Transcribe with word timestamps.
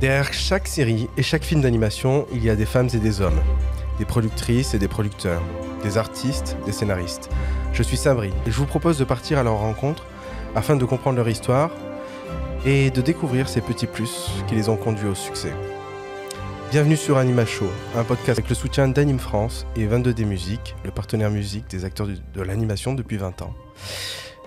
Derrière 0.00 0.32
chaque 0.32 0.66
série 0.66 1.10
et 1.18 1.22
chaque 1.22 1.44
film 1.44 1.60
d'animation, 1.60 2.26
il 2.32 2.42
y 2.42 2.48
a 2.48 2.56
des 2.56 2.64
femmes 2.64 2.88
et 2.94 2.96
des 2.96 3.20
hommes, 3.20 3.38
des 3.98 4.06
productrices 4.06 4.72
et 4.72 4.78
des 4.78 4.88
producteurs, 4.88 5.42
des 5.82 5.98
artistes, 5.98 6.56
des 6.64 6.72
scénaristes. 6.72 7.28
Je 7.74 7.82
suis 7.82 7.98
Sabri 7.98 8.30
et 8.46 8.50
je 8.50 8.56
vous 8.56 8.64
propose 8.64 8.96
de 8.96 9.04
partir 9.04 9.36
à 9.36 9.42
leur 9.42 9.58
rencontre 9.58 10.06
afin 10.54 10.74
de 10.76 10.86
comprendre 10.86 11.18
leur 11.18 11.28
histoire 11.28 11.70
et 12.64 12.90
de 12.90 13.02
découvrir 13.02 13.46
ces 13.46 13.60
petits 13.60 13.86
plus 13.86 14.30
qui 14.48 14.54
les 14.54 14.70
ont 14.70 14.76
conduits 14.76 15.08
au 15.08 15.14
succès. 15.14 15.52
Bienvenue 16.70 16.96
sur 16.96 17.18
Anima 17.18 17.44
Show, 17.44 17.68
un 17.94 18.04
podcast 18.04 18.38
avec 18.38 18.48
le 18.48 18.54
soutien 18.54 18.88
d'Anime 18.88 19.18
France 19.18 19.66
et 19.76 19.86
22D 19.86 20.24
Musique, 20.24 20.76
le 20.82 20.92
partenaire 20.92 21.30
musique 21.30 21.68
des 21.68 21.84
acteurs 21.84 22.06
de 22.06 22.40
l'animation 22.42 22.94
depuis 22.94 23.18
20 23.18 23.42
ans. 23.42 23.54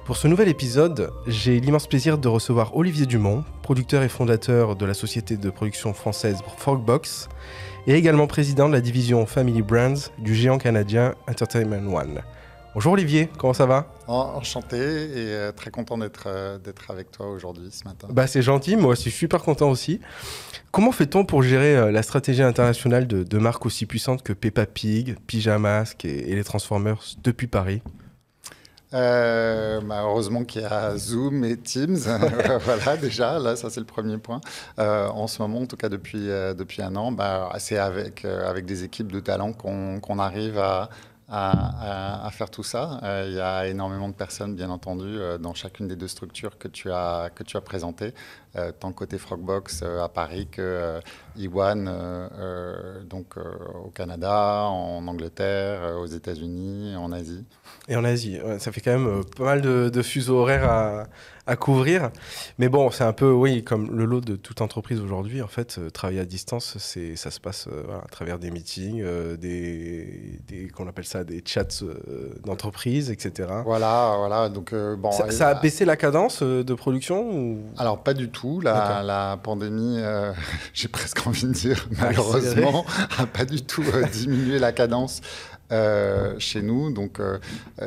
Pour 0.06 0.18
ce 0.18 0.28
nouvel 0.28 0.50
épisode, 0.50 1.14
j'ai 1.28 1.62
l'immense 1.62 1.88
plaisir 1.88 2.18
de 2.18 2.28
recevoir 2.28 2.76
Olivier 2.76 3.06
Dumont, 3.06 3.46
producteur 3.62 4.04
et 4.04 4.10
fondateur 4.10 4.76
de 4.76 4.86
la 4.86 4.94
société 4.94 5.38
de 5.38 5.50
production 5.50 5.94
française 5.94 6.40
Frogbox, 6.58 7.30
et 7.88 7.94
également 7.94 8.28
président 8.28 8.68
de 8.68 8.74
la 8.74 8.82
division 8.82 9.26
Family 9.26 9.62
Brands 9.62 10.12
du 10.18 10.36
géant 10.36 10.58
canadien 10.58 11.16
Entertainment 11.30 11.96
One. 11.96 12.22
Bonjour 12.74 12.94
Olivier, 12.94 13.30
comment 13.38 13.54
ça 13.54 13.66
va? 13.66 13.94
Enchanté 14.08 14.76
et 14.78 15.32
euh, 15.32 15.52
très 15.54 15.72
content 15.72 15.98
d'être 15.98 16.26
euh, 16.26 16.58
d'être 16.58 16.92
avec 16.92 17.10
toi 17.12 17.30
aujourd'hui 17.30 17.70
ce 17.72 17.86
matin. 17.86 18.10
Bah 18.12 18.28
c'est 18.28 18.42
gentil, 18.42 18.76
moi 18.76 18.92
aussi 18.94 19.06
je 19.06 19.10
suis 19.12 19.20
super 19.20 19.42
content 19.42 19.70
aussi. 19.70 20.02
Comment 20.72 20.92
fait-on 20.92 21.24
pour 21.24 21.44
gérer 21.44 21.78
euh, 21.78 21.92
la 21.92 22.04
stratégie 22.04 22.44
internationale 22.44 23.08
de, 23.08 23.38
marques 23.38 23.66
aussi 23.66 23.86
puissantes 23.86 24.22
que 24.22 24.34
Peppa 24.34 24.66
Pig, 24.66 25.16
Pyjamasque 25.28 26.04
et, 26.04 26.32
et 26.32 26.36
les 26.36 26.44
Transformers 26.44 27.02
depuis 27.24 27.48
Paris? 27.48 27.82
Euh, 28.94 29.82
heureusement 29.90 30.44
qu'il 30.44 30.62
y 30.62 30.66
a 30.66 30.96
Zoom 30.98 31.44
et 31.44 31.58
Teams. 31.58 31.98
voilà, 32.66 32.98
déjà, 32.98 33.40
là, 33.40 33.56
ça 33.56 33.70
c'est 33.70 33.80
le 33.80 33.86
premier 33.86 34.18
point. 34.18 34.42
Euh, 34.80 35.08
en 35.08 35.28
ce 35.28 35.42
moment, 35.42 35.62
en 35.62 35.66
tout 35.66 35.78
cas 35.78 35.90
depuis, 35.90 36.30
euh, 36.30 36.54
depuis 36.54 36.82
un 36.82 36.96
an, 36.96 37.12
bah, 37.12 37.52
c'est 37.58 37.78
avec, 37.78 38.26
euh, 38.26 38.50
avec 38.50 38.66
des 38.66 38.84
équipes 38.84 39.12
de 39.12 39.20
talents 39.20 39.54
qu'on 39.54 40.20
arrive 40.20 40.60
à, 40.60 40.90
à, 41.34 42.30
faire 42.32 42.50
tout 42.50 42.64
ça. 42.64 43.00
Euh, 43.04 43.26
il 43.28 43.36
y 43.36 43.40
a 43.40 43.68
énormément 43.68 44.08
de 44.08 44.14
personnes, 44.14 44.56
bien 44.56 44.70
entendu, 44.70 45.06
euh, 45.08 45.38
dans 45.38 45.54
chacune 45.54 45.88
des 45.88 45.96
deux 45.96 46.08
structures 46.08 46.58
que 46.58 46.68
tu 46.68 46.92
as, 46.92 47.30
que 47.34 47.44
tu 47.44 47.58
as 47.58 47.62
présentées, 47.62 48.14
euh, 48.56 48.72
tant 48.72 48.92
côté 48.92 49.18
Frogbox 49.18 49.84
à 49.84 50.08
Paris 50.10 50.48
que 50.52 51.00
Iwan, 51.36 51.90
donc 53.10 53.36
au 53.38 53.90
Canada, 53.90 54.66
en 54.66 55.08
Angleterre, 55.08 55.98
aux 56.00 56.06
États-Unis, 56.06 56.96
en 56.96 57.12
Asie. 57.12 57.46
Et 57.88 57.96
en 57.96 58.04
Asie, 58.04 58.40
ça 58.60 58.72
fait 58.72 58.82
quand 58.82 58.98
même 58.98 59.24
pas 59.36 59.44
mal 59.44 59.62
de, 59.62 59.90
de 59.90 60.02
fuseaux 60.02 60.38
horaires 60.38 60.70
à, 60.70 61.06
à 61.46 61.56
couvrir. 61.56 62.10
Mais 62.58 62.70
bon, 62.70 62.90
c'est 62.90 63.04
un 63.04 63.12
peu, 63.12 63.32
oui, 63.32 63.64
comme 63.64 63.92
le 63.96 64.06
lot 64.06 64.22
de 64.22 64.36
toute 64.36 64.62
entreprise 64.62 65.02
aujourd'hui. 65.02 65.42
En 65.42 65.48
fait, 65.48 65.78
euh, 65.78 65.90
travailler 65.90 66.22
à 66.22 66.26
distance, 66.26 66.78
c'est, 66.80 67.16
ça 67.16 67.32
se 67.32 67.40
passe 67.40 67.68
euh, 67.68 67.84
à 68.04 68.08
travers 68.08 68.40
des 68.40 68.50
meetings, 68.50 69.02
euh, 69.04 69.36
des, 69.36 70.40
des 70.48 70.70
qu'on 70.70 70.88
appelle 70.88 71.06
ça 71.06 71.24
des 71.24 71.44
chats 71.46 71.84
d'entreprise, 72.46 73.12
etc. 73.12 73.50
Voilà, 73.66 74.16
voilà. 74.18 74.50
Donc 74.50 74.74
bon, 74.74 75.12
ça, 75.12 75.50
a 75.50 75.54
baissé 75.56 75.86
la 75.86 75.98
cadence 75.98 76.44
de 76.44 76.74
production 76.74 77.30
ou... 77.30 77.60
Alors 77.78 78.04
pas 78.04 78.14
du 78.14 78.30
tout. 78.30 78.62
La, 78.62 79.04
la 79.04 79.38
pandémie, 79.42 80.00
j'ai 80.74 80.88
presque 80.88 81.26
envie 81.28 81.46
de 81.46 81.52
dire, 81.52 81.88
malheureusement, 82.00 82.86
a 83.18 83.26
pas 83.26 83.46
du 83.46 83.62
tout 83.62 83.84
diminué 84.12 84.60
la 84.60 84.72
cadence. 84.72 85.22
Euh, 85.74 86.36
chez 86.38 86.62
nous. 86.62 86.92
Donc, 86.94 87.20
euh, 87.20 87.40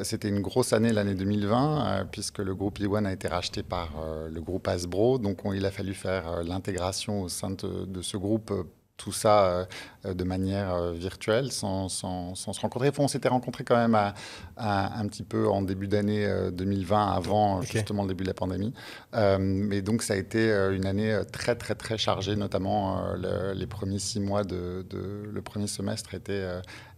c'était 0.02 0.28
une 0.28 0.40
grosse 0.40 0.72
année 0.72 0.92
l'année 0.92 1.14
2020, 1.14 1.86
euh, 1.86 2.04
puisque 2.10 2.38
le 2.38 2.52
groupe 2.52 2.80
Iwan 2.80 3.06
a 3.06 3.12
été 3.12 3.28
racheté 3.28 3.62
par 3.62 3.90
le 4.30 4.40
groupe 4.40 4.66
Hasbro. 4.66 5.18
Donc, 5.18 5.42
il 5.54 5.64
a 5.64 5.70
fallu 5.70 5.94
faire 5.94 6.42
l'intégration 6.42 7.22
au 7.22 7.28
sein 7.28 7.50
de, 7.50 8.02
ce 8.02 8.16
groupe 8.16 8.52
tout 8.96 9.12
ça 9.12 9.66
de 10.04 10.24
manière 10.24 10.92
virtuelle, 10.92 11.52
sans, 11.52 11.88
sans, 11.88 12.34
se 12.34 12.60
rencontrer. 12.60 12.90
on 12.98 13.08
s'était 13.08 13.28
rencontrés 13.28 13.64
quand 13.64 13.76
même 13.76 13.94
à, 13.94 14.14
un 14.56 15.06
petit 15.08 15.22
peu 15.22 15.48
en 15.48 15.62
début 15.62 15.88
d'année 15.88 16.26
2020, 16.52 17.12
avant 17.12 17.62
justement 17.62 18.02
le 18.02 18.08
début 18.08 18.24
de 18.24 18.28
la 18.28 18.34
pandémie. 18.34 18.72
mais 19.38 19.82
donc 19.82 20.02
ça 20.02 20.14
a 20.14 20.16
été 20.16 20.50
une 20.72 20.86
année 20.86 21.20
très 21.32 21.56
très 21.56 21.74
très 21.74 21.98
chargée, 21.98 22.36
notamment 22.36 23.14
les 23.54 23.66
premiers 23.66 23.98
six 23.98 24.20
mois 24.20 24.44
de, 24.44 24.86
de, 24.88 25.28
le 25.30 25.42
premier 25.42 25.66
semestre 25.66 26.14
était 26.14 26.46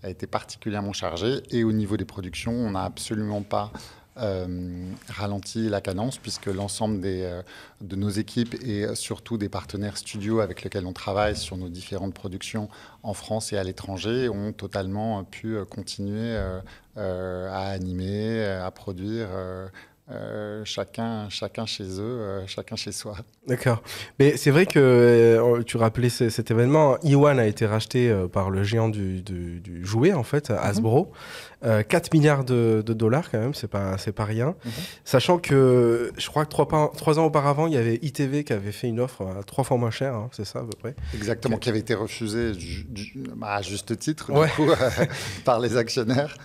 a 0.02 0.08
été 0.08 0.26
particulièrement 0.26 0.92
chargé. 0.92 1.42
Et 1.50 1.64
au 1.64 1.72
niveau 1.72 1.96
des 1.96 2.04
productions, 2.04 2.52
on 2.52 2.72
n'a 2.72 2.84
absolument 2.84 3.42
pas 3.42 3.72
euh, 4.18 4.92
ralenti 5.08 5.68
la 5.68 5.80
cadence 5.80 6.18
puisque 6.18 6.46
l'ensemble 6.46 7.00
euh, 7.04 7.42
de 7.80 7.96
nos 7.96 8.08
équipes 8.08 8.54
et 8.62 8.94
surtout 8.94 9.38
des 9.38 9.48
partenaires 9.48 9.96
studios 9.96 10.40
avec 10.40 10.62
lesquels 10.62 10.86
on 10.86 10.92
travaille 10.92 11.36
sur 11.36 11.56
nos 11.56 11.68
différentes 11.68 12.14
productions 12.14 12.68
en 13.02 13.14
France 13.14 13.52
et 13.52 13.58
à 13.58 13.64
l'étranger 13.64 14.28
ont 14.28 14.52
totalement 14.52 15.24
pu 15.24 15.56
continuer 15.70 16.36
euh, 16.96 17.50
à 17.50 17.68
animer, 17.68 18.44
à 18.44 18.70
produire 18.70 19.28
euh, 20.10 20.62
chacun, 20.64 21.28
chacun 21.28 21.66
chez 21.66 21.84
eux, 21.84 22.00
euh, 22.00 22.46
chacun 22.46 22.76
chez 22.76 22.92
soi. 22.92 23.16
D'accord. 23.46 23.82
Mais 24.18 24.38
c'est 24.38 24.50
vrai 24.50 24.64
que 24.64 24.78
euh, 24.78 25.62
tu 25.64 25.76
rappelais 25.76 26.08
cet 26.08 26.50
événement. 26.50 26.96
Iwan 27.02 27.38
a 27.38 27.46
été 27.46 27.66
racheté 27.66 28.10
par 28.32 28.48
le 28.48 28.62
géant 28.62 28.88
du, 28.88 29.22
jouet, 29.82 30.14
en 30.14 30.22
fait, 30.22 30.48
mhm. 30.48 30.56
Hasbro. 31.62 31.82
4 31.88 32.12
milliards 32.14 32.44
de, 32.44 32.82
dollars, 32.86 33.30
quand 33.30 33.38
même, 33.38 33.54
c'est 33.54 33.68
pas, 33.68 33.98
c'est 33.98 34.12
pas 34.12 34.24
rien. 34.24 34.54
Mhm. 34.64 34.72
Sachant 35.04 35.38
que 35.38 36.12
je 36.16 36.28
crois 36.28 36.44
que 36.44 36.50
trois, 36.50 37.18
ans 37.18 37.24
auparavant, 37.24 37.66
il 37.66 37.74
y 37.74 37.76
avait 37.76 37.98
ITV 38.02 38.44
qui 38.44 38.52
avait 38.52 38.72
fait 38.72 38.88
une 38.88 39.00
offre 39.00 39.26
à 39.26 39.42
trois 39.42 39.64
fois 39.64 39.76
moins 39.76 39.90
cher, 39.90 40.14
hein, 40.14 40.28
c'est 40.32 40.44
ça 40.44 40.60
à 40.60 40.62
peu 40.62 40.76
près. 40.78 40.94
Exactement, 41.14 41.56
qui 41.58 41.68
avait 41.68 41.80
été 41.80 41.94
refusée 41.94 42.52
bah, 43.36 43.54
à 43.54 43.62
juste 43.62 43.98
titre, 43.98 44.32
du 44.32 44.50
coup, 44.52 44.70
par 45.44 45.60
les 45.60 45.76
actionnaires. 45.76 46.36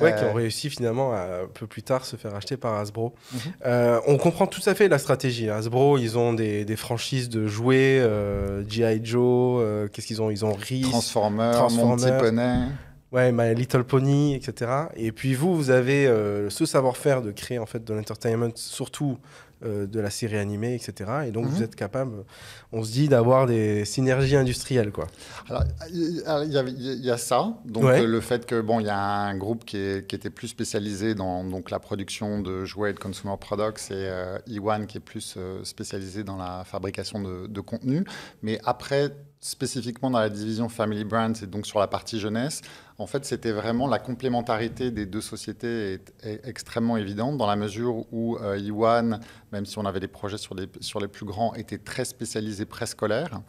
Ouais, 0.00 0.14
qui 0.16 0.24
ont 0.24 0.32
réussi 0.32 0.70
finalement 0.70 1.12
un 1.12 1.46
peu 1.52 1.66
plus 1.66 1.82
tard 1.82 2.04
se 2.04 2.16
faire 2.16 2.34
acheter 2.34 2.56
par 2.56 2.74
Hasbro. 2.74 3.14
Mhm. 3.32 3.38
Euh, 3.66 4.00
on 4.06 4.16
comprend 4.16 4.46
tout 4.46 4.62
à 4.66 4.74
fait 4.74 4.88
la 4.88 4.98
stratégie. 4.98 5.50
Hasbro, 5.50 5.98
ils 5.98 6.16
ont 6.16 6.32
des, 6.32 6.64
des 6.64 6.76
franchises 6.76 7.28
de 7.28 7.46
jouets, 7.46 7.98
euh, 8.00 8.66
G.I. 8.68 9.00
Joe, 9.04 9.60
euh, 9.62 9.88
qu'est-ce 9.88 10.06
qu'ils 10.06 10.22
ont? 10.22 10.30
Ils 10.30 10.44
ont 10.44 10.52
Reese, 10.52 10.88
Transformers, 10.88 11.54
Transformers 11.54 12.22
Monty. 12.22 12.72
Ouais, 13.12 13.32
My 13.32 13.54
Little 13.54 13.84
Pony, 13.84 14.34
etc. 14.34 14.70
Et 14.94 15.12
puis 15.12 15.34
vous, 15.34 15.56
vous 15.56 15.70
avez 15.70 16.06
ce 16.48 16.64
savoir-faire 16.64 17.22
de 17.22 17.32
créer 17.32 17.58
en 17.58 17.66
fait 17.66 17.84
de 17.84 17.92
l'entertainment, 17.92 18.52
surtout 18.54 19.18
euh, 19.62 19.86
de 19.86 20.00
la 20.00 20.08
série 20.08 20.38
animée, 20.38 20.74
etc. 20.74 21.10
Et 21.26 21.32
donc, 21.32 21.44
vous 21.44 21.58
mhm. 21.58 21.64
êtes 21.64 21.76
capable, 21.76 22.24
on 22.72 22.82
se 22.82 22.92
dit, 22.92 23.08
d'avoir 23.08 23.44
des 23.44 23.84
synergies 23.84 24.36
industrielles, 24.36 24.90
quoi. 24.90 25.06
Alors, 25.50 25.64
il 25.92 27.02
y, 27.04 27.10
a 27.10 27.18
ça. 27.18 27.58
Donc, 27.66 27.84
euh, 27.84 28.06
le 28.06 28.20
fait 28.22 28.46
que, 28.46 28.62
bon, 28.62 28.80
il 28.80 28.86
y 28.86 28.90
a 28.90 28.98
un 28.98 29.36
groupe 29.36 29.66
qui, 29.66 29.76
était 29.76 30.30
plus 30.30 30.48
spécialisé 30.48 31.14
dans 31.14 31.44
donc, 31.44 31.70
la 31.70 31.78
production 31.78 32.40
de 32.40 32.64
jouets 32.64 32.92
et 32.92 32.94
de 32.94 32.98
consumer 32.98 33.34
products 33.38 33.90
et 33.90 34.08
euh, 34.08 34.38
Iwan 34.46 34.86
qui 34.86 34.96
est 34.96 35.00
plus 35.00 35.36
spécialisé 35.62 36.24
dans 36.24 36.38
la 36.38 36.64
fabrication 36.64 37.20
de, 37.20 37.46
de 37.46 37.60
contenu. 37.60 38.04
Mais 38.40 38.58
après, 38.64 39.14
spécifiquement 39.40 40.10
dans 40.10 40.20
la 40.20 40.28
division 40.28 40.68
Family 40.68 41.04
Brands 41.04 41.32
et 41.42 41.46
donc 41.46 41.66
sur 41.66 41.80
la 41.80 41.86
partie 41.86 42.20
jeunesse, 42.20 42.60
en 43.00 43.06
fait, 43.06 43.24
c'était 43.24 43.52
vraiment 43.52 43.86
la 43.86 43.98
complémentarité 43.98 44.90
des 44.90 45.06
deux 45.06 45.22
sociétés 45.22 46.00
est, 46.22 46.46
extrêmement 46.46 46.98
évidente 46.98 47.38
dans 47.38 47.46
la 47.46 47.56
mesure 47.56 48.04
où 48.12 48.36
euh, 48.36 48.58
Iwan, 48.58 49.20
même 49.52 49.64
si 49.64 49.78
on 49.78 49.86
avait 49.86 50.00
des 50.00 50.08
projets 50.08 50.36
sur 50.36 50.54
les, 50.54 50.68
sur 50.80 51.00
les 51.00 51.08
plus 51.08 51.24
grands, 51.24 51.54
était 51.54 51.78
très 51.78 52.04
spécialisé 52.04 52.66
préscolaire. 52.66 53.40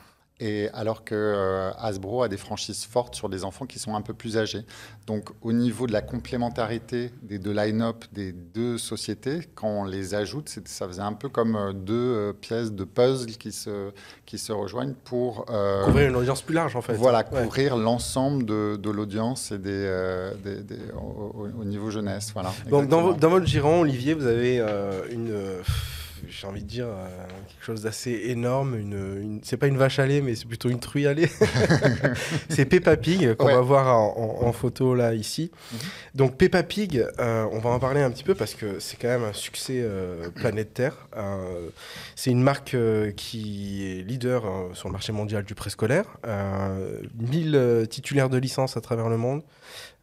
Et 0.42 0.70
alors 0.74 1.04
que 1.04 1.14
euh, 1.14 1.72
Hasbro 1.78 2.24
a 2.24 2.28
des 2.28 2.36
franchises 2.36 2.84
fortes 2.84 3.14
sur 3.14 3.30
des 3.30 3.44
enfants 3.44 3.68
qui 3.68 3.78
sont 3.78 3.96
un 3.96 4.02
peu 4.02 4.16
plus 4.16 4.40
âgés. 4.40 4.66
Donc 5.06 5.30
au 5.44 5.54
niveau 5.54 5.86
de 5.86 5.94
la 5.94 6.02
complémentarité 6.02 7.12
des 7.22 7.38
deux 7.38 7.54
line-up 7.54 8.06
des 8.12 8.32
deux 8.32 8.80
sociétés, 8.80 9.42
quand 9.54 9.68
on 9.68 9.84
les 9.86 10.16
ajoute, 10.16 10.50
ça 10.66 10.88
faisait 10.88 11.04
un 11.04 11.14
peu 11.14 11.30
comme 11.30 11.56
euh, 11.56 11.74
deux 11.74 11.94
euh, 11.94 12.34
pièces 12.34 12.72
de 12.72 12.84
puzzle 12.84 13.38
qui 13.38 13.52
se, 13.52 13.92
qui 14.26 14.40
se 14.40 14.52
rejoignent 14.52 14.96
pour... 15.04 15.46
couvrir 15.86 16.10
une 16.10 16.16
audience 16.16 16.42
plus 16.42 16.56
large 16.56 16.76
en 16.76 16.82
fait. 16.82 16.94
Voilà, 16.94 17.24
couvrir 17.24 17.78
l'ensemble 17.78 18.44
de, 18.44 18.80
de 18.82 18.90
l'audience 18.90 19.52
et 19.52 19.60
des, 19.60 19.88
au, 21.00 21.64
niveau 21.66 21.92
jeunesse. 21.92 22.32
Voilà, 22.34 22.52
Donc 22.68 22.88
dans, 22.88 23.14
dans, 23.14 23.30
votre 23.30 23.46
giron, 23.46 23.82
Olivier, 23.82 24.16
vous 24.16 24.26
avez 24.26 24.60
une 25.12 25.32
j'ai 26.30 26.48
envie 26.48 26.62
de 26.64 26.68
dire, 26.68 26.88
euh, 26.88 27.08
quelque 27.48 27.64
chose 27.66 27.82
d'assez 27.84 28.12
énorme. 28.26 28.76
Une, 28.76 29.40
c'est 29.44 29.58
pas 29.58 29.68
une 29.68 29.78
vache 29.78 30.00
à 30.00 30.06
lait, 30.06 30.22
mais 30.22 30.36
c'est 30.36 30.46
plutôt 30.48 30.70
une 30.70 30.80
truie 30.80 31.08
à 31.08 31.14
lait. 31.14 31.30
c'est 32.50 32.66
Peppa 32.66 32.98
Pig 32.98 33.36
qu'on 33.36 33.48
va 33.48 33.62
voir 33.62 33.88
en, 33.98 34.52
photo 34.54 34.96
là 34.96 35.14
ici. 35.14 35.52
Mhm. 35.72 35.80
Donc 36.16 36.38
Peppa 36.38 36.64
Pig, 36.64 37.06
euh, 37.20 37.48
on 37.52 37.60
va 37.60 37.70
en 37.70 37.80
parler 37.80 38.02
un 38.02 38.12
petit 38.12 38.24
peu 38.24 38.36
parce 38.36 38.54
que 38.54 38.80
c'est 38.80 38.98
quand 38.98 39.08
même 39.08 39.24
un 39.24 39.34
succès 39.34 39.80
euh, 39.82 40.30
planétaire. 40.30 41.08
c'est 42.16 42.32
une 42.32 42.44
marque 42.44 42.76
qui 43.16 43.86
est 43.86 44.02
leader 44.04 44.44
sur 44.74 44.90
le 44.90 44.94
marché 44.94 45.12
mondial 45.12 45.44
du 45.44 45.56
préscolaire. 45.56 46.06
1000 47.20 47.88
titulaires 47.90 48.30
de 48.30 48.38
licence 48.38 48.78
à 48.78 48.82
travers 48.82 49.10
le 49.10 49.18
monde. 49.18 49.44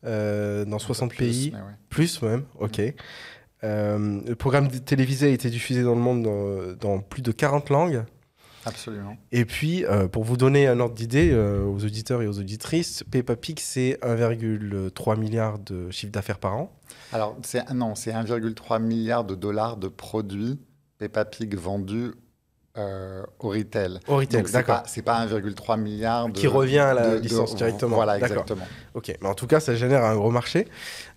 dans 0.05 0.79
60 0.79 1.15
pays, 1.15 1.53
plus 1.91 2.23
même, 2.23 2.45
ok. 2.59 2.81
Euh, 3.65 4.21
le 4.27 4.35
programme 4.37 4.69
télévisé 4.69 5.27
a 5.27 5.31
été 5.31 5.51
diffusé 5.51 5.83
dans 5.83 5.95
le 5.95 6.01
monde 6.01 6.77
dans, 6.81 7.01
plus 7.01 7.23
de 7.23 7.33
40 7.33 7.71
langues. 7.71 8.05
Absolument. 8.65 9.17
Et 9.33 9.45
puis, 9.45 9.85
pour 10.13 10.25
vous 10.25 10.37
donner 10.37 10.67
un 10.67 10.79
ordre 10.79 10.95
d'idée 10.95 11.35
aux 11.35 11.85
auditeurs 11.85 12.21
et 12.21 12.27
aux 12.27 12.39
auditrices, 12.39 13.03
Peppa 13.11 13.35
Pig, 13.35 13.59
c'est 13.61 13.99
1,3 14.03 15.19
milliard 15.19 15.59
de 15.59 15.91
chiffre 15.91 16.13
d'affaires 16.13 16.39
par 16.39 16.55
an. 16.55 16.77
Alors, 17.13 17.39
non, 17.73 17.95
c'est 17.95 18.13
1,3 18.13 18.83
milliard 18.83 19.25
de 19.25 19.35
dollars 19.35 19.79
de 19.79 19.89
produits 19.89 20.59
Peppa 20.99 21.25
Pig 21.25 21.55
vendus 21.55 22.13
euh, 22.79 23.23
au 23.41 23.49
retail. 23.49 23.99
Au 24.07 24.17
retail, 24.17 24.43
d'accord. 24.45 24.83
C'est 24.87 25.03
pas, 25.03 25.27
pas 25.27 25.39
1,3 25.39 25.81
milliard 25.81 26.31
qui 26.33 26.47
revient 26.47 26.79
à 26.79 26.95
la 26.95 27.17
licence 27.17 27.55
directement. 27.57 27.97
Voilà, 27.97 28.19
exactement. 28.19 28.67
Ok, 28.95 29.13
mais 29.21 29.29
en 29.29 29.35
tout 29.35 29.47
cas, 29.47 29.61
ça 29.61 29.75
génère 29.75 30.05
un 30.05 30.15
gros 30.15 30.31
marché. 30.31 30.69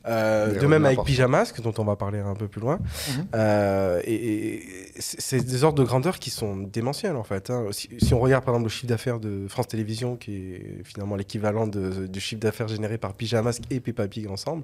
Euh, 0.07 0.59
de 0.59 0.65
même 0.65 0.85
avec 0.85 1.03
Pyjamasque, 1.03 1.61
dont 1.61 1.73
on 1.77 1.83
va 1.83 1.95
parler 1.95 2.19
un 2.19 2.33
peu 2.33 2.47
plus 2.47 2.61
loin. 2.61 2.77
Mhm. 2.77 3.27
Euh, 3.35 4.01
et, 4.03 4.61
c'est 4.97 5.45
des 5.45 5.63
ordres 5.63 5.77
de 5.77 5.83
grandeur 5.83 6.17
qui 6.17 6.31
sont 6.31 6.57
démentiels 6.57 7.15
en 7.15 7.23
fait. 7.23 7.49
Hein. 7.49 7.67
Si, 7.71 8.13
on 8.13 8.19
regarde 8.19 8.43
par 8.43 8.55
exemple 8.55 8.65
le 8.65 8.71
chiffre 8.71 8.87
d'affaires 8.87 9.19
de 9.19 9.45
France 9.47 9.67
Télévisions, 9.67 10.15
qui 10.15 10.53
est 10.53 10.81
finalement 10.83 11.15
l'équivalent 11.15 11.67
du 11.67 12.19
chiffre 12.19 12.41
d'affaires 12.41 12.67
généré 12.67 12.97
par 12.97 13.13
Pyjamasque 13.13 13.63
et 13.69 13.79
Peppa 13.79 14.07
Pig 14.07 14.27
ensemble, 14.27 14.63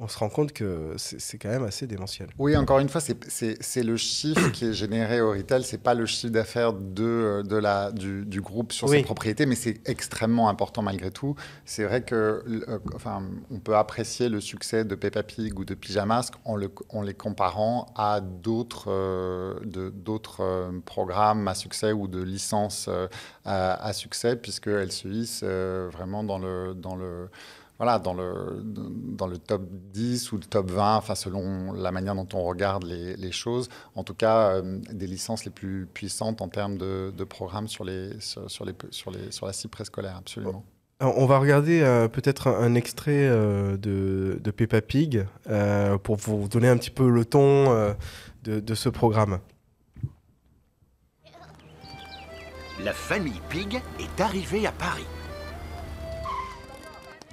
on 0.00 0.08
se 0.08 0.18
rend 0.18 0.28
compte 0.28 0.52
que 0.52 0.94
c'est 0.96 1.38
quand 1.38 1.48
même 1.48 1.62
assez 1.62 1.86
démentiel. 1.86 2.28
Oui, 2.38 2.56
encore 2.56 2.80
une 2.80 2.88
fois, 2.88 3.00
c'est 3.00 3.82
le 3.82 3.96
chiffre 3.96 4.50
qui 4.50 4.66
est 4.66 4.72
généré 4.72 5.20
au 5.20 5.30
retail, 5.30 5.62
c'est 5.62 5.82
pas 5.82 5.94
le 5.94 6.04
chiffre 6.04 6.32
d'affaires 6.32 6.72
de, 6.72 7.42
de 7.46 7.56
la, 7.56 7.92
du, 7.92 8.24
du 8.24 8.40
groupe 8.40 8.72
sur 8.72 8.88
ses 8.88 9.02
propriétés, 9.02 9.46
mais 9.46 9.54
c'est 9.54 9.80
extrêmement 9.88 10.48
important 10.48 10.82
malgré 10.82 11.10
tout. 11.12 11.36
C'est 11.64 11.84
vrai 11.84 12.02
que, 12.02 12.14
euh, 12.14 12.78
enfin, 12.94 13.22
on 13.50 13.60
peut 13.60 13.76
apprécier 13.76 14.28
le 14.28 14.40
succès 14.40 14.84
de 14.84 14.94
Peppa 14.96 15.22
Pig 15.22 15.58
ou 15.58 15.64
de 15.64 15.74
Pyjamasque 15.74 16.34
en, 16.44 16.56
le, 16.56 16.72
en 16.88 17.02
les 17.02 17.14
comparant 17.14 17.86
à 17.96 18.20
d'autres 18.20 18.90
euh, 18.90 19.54
euh, 20.40 20.80
programmes 20.84 21.46
à 21.46 21.54
succès 21.54 21.92
ou 21.92 22.08
de 22.08 22.20
licences 22.20 22.88
à, 23.44 23.74
à, 23.74 23.92
succès, 23.92 24.34
puisqu'elles 24.34 24.92
se 24.92 25.06
hissent 25.06 25.44
vraiment 25.44 26.24
dans 26.24 26.38
le, 26.38 26.74
dans 26.74 26.96
le 26.96 27.28
voilà, 27.78 27.98
dans 27.98 28.14
le, 28.14 28.62
dans 28.62 29.26
le 29.26 29.38
top 29.38 29.62
10 29.92 30.32
ou 30.32 30.36
le 30.36 30.44
top 30.44 30.70
20, 30.70 30.96
enfin, 30.96 31.14
selon 31.14 31.72
la 31.72 31.90
manière 31.90 32.14
dont 32.14 32.28
on 32.34 32.44
regarde 32.44 32.84
les, 32.84 33.16
les 33.16 33.32
choses. 33.32 33.68
En 33.96 34.04
tout 34.04 34.14
cas, 34.14 34.56
euh, 34.56 34.78
des 34.92 35.06
licences 35.06 35.44
les 35.44 35.50
plus 35.50 35.86
puissantes 35.92 36.40
en 36.40 36.48
termes 36.48 36.78
de, 36.78 37.12
de 37.16 37.24
programmes 37.24 37.66
sur, 37.66 37.84
les, 37.84 38.12
sur, 38.20 38.64
les, 38.64 38.74
sur, 38.90 39.10
les, 39.10 39.32
sur 39.32 39.46
la 39.46 39.52
cible 39.52 39.72
préscolaire, 39.72 40.16
absolument. 40.16 40.64
On 41.00 41.26
va 41.26 41.38
regarder 41.38 41.80
euh, 41.82 42.06
peut-être 42.06 42.46
un, 42.46 42.74
extrait 42.76 43.26
euh, 43.26 43.76
de, 43.76 44.38
de, 44.40 44.50
Peppa 44.52 44.80
Pig 44.80 45.26
pour 46.04 46.16
vous 46.16 46.48
donner 46.48 46.68
un 46.68 46.76
petit 46.76 46.92
peu 46.92 47.10
le 47.10 47.24
ton 47.24 47.74
de, 48.44 48.60
de 48.60 48.74
ce 48.74 48.88
programme. 48.88 49.40
La 52.82 52.92
famille 52.92 53.40
Pig 53.48 53.80
est 53.98 54.20
arrivée 54.20 54.66
à 54.66 54.72
Paris. 54.72 55.06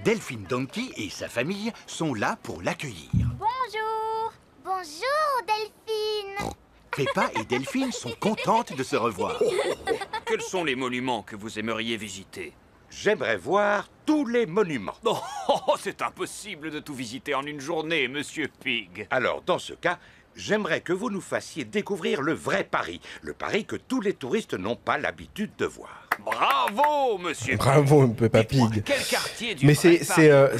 Delphine 0.04 0.46
Donkey 0.50 0.90
et 0.98 1.12
sa 1.12 1.30
famille 1.30 1.72
sont 1.86 2.16
là 2.16 2.36
pour 2.42 2.64
l'accueillir. 2.64 3.10
Bonjour 3.38 4.34
Bonjour, 4.64 5.46
Delphine 5.46 6.52
Peppa 6.90 7.30
et 7.40 7.46
Delphine 7.46 7.92
sont 7.92 8.14
contentes 8.20 8.76
de 8.76 8.82
se 8.82 8.96
revoir. 8.96 9.40
Quels 10.26 10.42
sont 10.42 10.64
les 10.64 10.76
monuments 10.76 11.22
que 11.22 11.36
vous 11.36 11.60
aimeriez 11.60 11.98
visiter? 11.98 12.54
J'aimerais 12.90 13.38
voir 13.38 13.90
tous 14.08 14.26
les 14.26 14.48
monuments. 14.48 14.98
Oh, 15.68 15.76
c'est 15.78 16.02
impossible 16.02 16.72
de 16.72 16.80
tout 16.80 16.94
visiter 16.94 17.36
en 17.36 17.44
une 17.44 17.60
journée, 17.60 18.08
Monsieur 18.08 18.48
Pig. 18.48 19.06
Alors, 19.10 19.42
dans 19.42 19.60
ce 19.60 19.74
cas, 19.74 20.00
j'aimerais 20.34 20.80
que 20.80 20.94
vous 20.94 21.10
nous 21.10 21.22
fassiez 21.22 21.66
découvrir 21.66 22.22
le 22.22 22.34
vrai 22.34 22.64
Paris. 22.64 23.02
Le 23.22 23.34
Paris 23.34 23.66
que 23.66 23.76
tous 23.76 24.00
les 24.00 24.14
touristes 24.14 24.54
n'ont 24.54 24.78
pas 24.78 24.98
l'habitude 24.98 25.52
de 25.58 25.66
voir. 25.66 26.01
Bravo, 26.20 27.18
monsieur. 27.18 27.58
Bravo, 27.58 28.08
Peppa 28.10 28.44
Pig. 28.44 28.84
Quel 28.84 29.04
quartier 29.04 29.56
du 29.56 29.66
Mais 29.66 29.74
c'est 29.76 30.02
euh, 30.20 30.58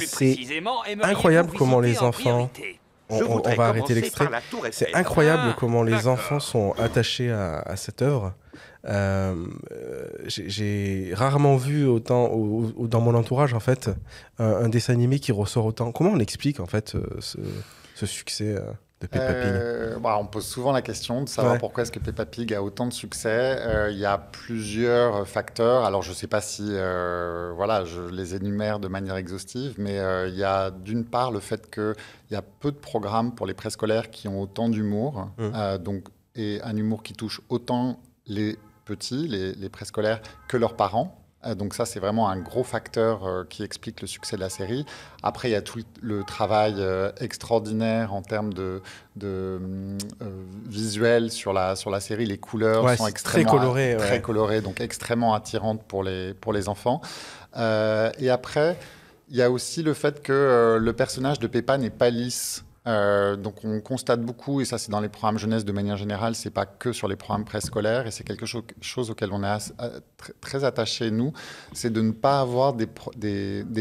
incroyable 1.02 1.52
comment 1.56 1.80
les 1.80 1.98
enfants. 1.98 2.50
On, 3.08 3.40
va 3.56 3.66
arrêter 3.66 3.94
l'extrait. 3.94 4.28
C'est 4.70 4.94
incroyable 4.94 5.42
ah, 5.50 5.56
comment 5.58 5.82
les 5.82 6.06
enfants 6.06 6.40
sont 6.40 6.72
attachés 6.78 7.30
à, 7.30 7.76
cette 7.76 8.00
œuvre. 8.00 8.34
Euh, 8.88 9.34
j'ai 10.26 11.12
rarement 11.14 11.56
vu 11.56 11.86
autant 11.86 12.30
dans 12.78 13.00
mon 13.00 13.14
entourage 13.14 13.54
en 13.54 13.60
fait 13.60 13.90
un, 14.38 14.68
dessin 14.68 14.94
animé 14.94 15.18
qui 15.18 15.30
ressort 15.30 15.66
autant. 15.66 15.92
Comment 15.92 16.10
on 16.10 16.18
explique 16.20 16.58
en 16.58 16.66
fait 16.66 16.94
euh, 16.94 17.04
ce, 17.94 18.06
succès 18.06 18.56
euh, 19.14 19.98
bah, 19.98 20.16
on 20.20 20.26
pose 20.26 20.46
souvent 20.46 20.72
la 20.72 20.82
question 20.82 21.22
de 21.22 21.28
savoir 21.28 21.58
pourquoi 21.58 21.82
est-ce 21.82 21.92
que 21.92 21.98
Peppa 21.98 22.26
Pig 22.26 22.52
a 22.54 22.62
autant 22.62 22.86
de 22.86 22.92
succès. 22.92 23.56
Euh, 23.58 23.90
il 23.90 23.98
y 23.98 24.04
a 24.04 24.18
plusieurs 24.18 25.26
facteurs. 25.26 25.84
Alors, 25.84 26.02
je 26.02 26.10
ne 26.10 26.14
sais 26.14 26.26
pas 26.26 26.40
si 26.40 26.64
euh, 26.68 27.52
voilà, 27.54 27.84
je 27.84 28.00
les 28.00 28.34
énumère 28.34 28.78
de 28.80 28.88
manière 28.88 29.16
exhaustive, 29.16 29.74
mais 29.78 29.96
il 30.28 30.34
y 30.34 30.44
a 30.44 30.70
d'une 30.70 31.04
part 31.04 31.30
le 31.30 31.40
fait 31.40 31.70
qu'il 31.70 31.94
y 32.30 32.34
a 32.34 32.42
peu 32.42 32.70
de 32.70 32.76
programmes 32.76 33.34
pour 33.34 33.46
les 33.46 33.54
préscolaires 33.54 34.10
qui 34.10 34.28
ont 34.28 34.40
autant 34.40 34.68
d'humour, 34.68 35.28
mmh. 35.38 35.78
donc, 35.78 36.08
et 36.34 36.60
un 36.62 36.76
humour 36.76 37.02
qui 37.02 37.14
touche 37.14 37.40
autant 37.48 38.00
les 38.26 38.58
petits, 38.84 39.28
les, 39.28 39.52
les 39.54 39.68
préscolaires, 39.68 40.20
que 40.48 40.56
leurs 40.56 40.76
parents. 40.76 41.21
Euh, 41.44 41.54
donc 41.54 41.74
ça, 41.74 41.84
c'est 41.84 42.00
vraiment 42.00 42.28
un 42.28 42.38
gros 42.38 42.64
facteur 42.64 43.26
euh, 43.26 43.44
qui 43.48 43.62
explique 43.62 44.00
le 44.00 44.06
succès 44.06 44.36
de 44.36 44.40
la 44.40 44.48
série. 44.48 44.86
Après, 45.22 45.48
il 45.48 45.52
y 45.52 45.56
a 45.56 45.62
tout 45.62 45.80
le 46.00 46.24
travail 46.24 46.74
euh, 46.78 47.10
extraordinaire 47.20 48.14
en 48.14 48.22
termes 48.22 48.52
de, 48.52 48.82
visuel 50.66 51.30
sur 51.30 51.52
la, 51.52 51.76
sur 51.76 51.90
la 51.90 52.00
série. 52.00 52.26
Les 52.26 52.38
couleurs 52.38 52.96
sont 52.96 53.06
extrêmement 53.06 53.50
très 53.50 53.58
colorées, 53.58 53.96
très 53.98 54.20
colorées, 54.20 54.60
donc 54.60 54.80
extrêmement 54.80 55.34
attirantes 55.34 55.82
pour 55.82 56.02
les, 56.02 56.34
pour 56.34 56.52
les 56.52 56.68
enfants. 56.68 57.00
et 57.56 58.30
après, 58.30 58.78
il 59.28 59.36
y 59.36 59.42
a 59.42 59.50
aussi 59.50 59.82
le 59.82 59.94
fait 59.94 60.22
que 60.22 60.78
le 60.80 60.92
personnage 60.92 61.38
de 61.38 61.46
Peppa 61.46 61.78
n'est 61.78 61.90
pas 61.90 62.10
lisse. 62.10 62.64
Euh, 62.88 63.36
donc 63.36 63.64
on 63.64 63.80
constate 63.80 64.22
beaucoup, 64.22 64.60
et 64.60 64.64
ça 64.64 64.76
c'est 64.76 64.90
dans 64.90 65.00
les 65.00 65.08
programmes 65.08 65.38
jeunesse 65.38 65.64
de 65.64 65.70
manière 65.70 65.96
générale, 65.96 66.34
c'est 66.34 66.50
pas 66.50 66.66
que 66.66 66.92
sur 66.92 67.06
les 67.06 67.14
programmes 67.14 67.44
préscolaires, 67.44 68.06
et 68.06 68.10
c'est 68.10 68.24
quelque 68.24 68.46
chose, 68.46 69.10
auquel 69.10 69.32
on 69.32 69.44
est 69.44 69.72
très 70.40 70.64
attaché 70.64 71.10
nous, 71.12 71.32
c'est 71.72 71.92
de 71.92 72.00
ne 72.00 72.10
pas 72.10 72.40
avoir 72.40 72.74
des, 72.74 72.86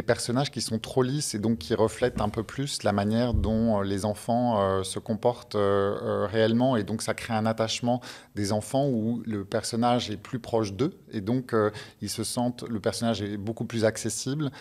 personnages 0.06 0.52
qui 0.52 0.62
sont 0.62 0.78
trop 0.78 1.04
lisses 1.04 1.34
et 1.34 1.40
donc 1.40 1.60
qui 1.60 1.74
reflètent 1.74 2.22
un 2.22 2.30
peu 2.30 2.44
plus 2.44 2.84
la 2.84 2.92
manière 2.92 3.34
dont 3.34 3.80
euh, 3.80 3.84
les 3.84 4.06
enfants 4.06 4.62
euh, 4.62 4.84
se 4.84 5.00
comportent 5.00 5.58
réellement, 5.58 6.78
et 6.78 6.84
donc 6.84 7.02
ça 7.02 7.14
crée 7.14 7.34
un 7.34 7.46
attachement 7.46 8.02
des 8.36 8.52
enfants 8.52 8.88
où 8.88 9.24
le 9.26 9.46
personnage 9.46 10.12
est 10.12 10.18
plus 10.18 10.40
proche 10.40 10.74
d'eux, 10.74 11.00
et 11.12 11.22
donc 11.22 11.56
ils 12.02 12.10
se 12.10 12.24
sentent, 12.24 12.64
le 12.70 12.80
personnage 12.80 13.22
est 13.22 13.38
beaucoup 13.38 13.66
plus 13.66 13.84
accessible 13.84 14.52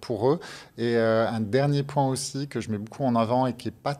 pour 0.00 0.30
eux. 0.30 0.40
Et 0.78 0.96
un 0.96 1.40
dernier 1.40 1.82
point 1.82 2.06
aussi 2.06 2.48
que 2.48 2.60
je 2.60 2.70
mets 2.70 2.78
beaucoup 2.78 3.04
en 3.04 3.14
avant 3.16 3.46
et 3.46 3.54
qui 3.54 3.68
n'est 3.68 3.72
pas 3.72 3.96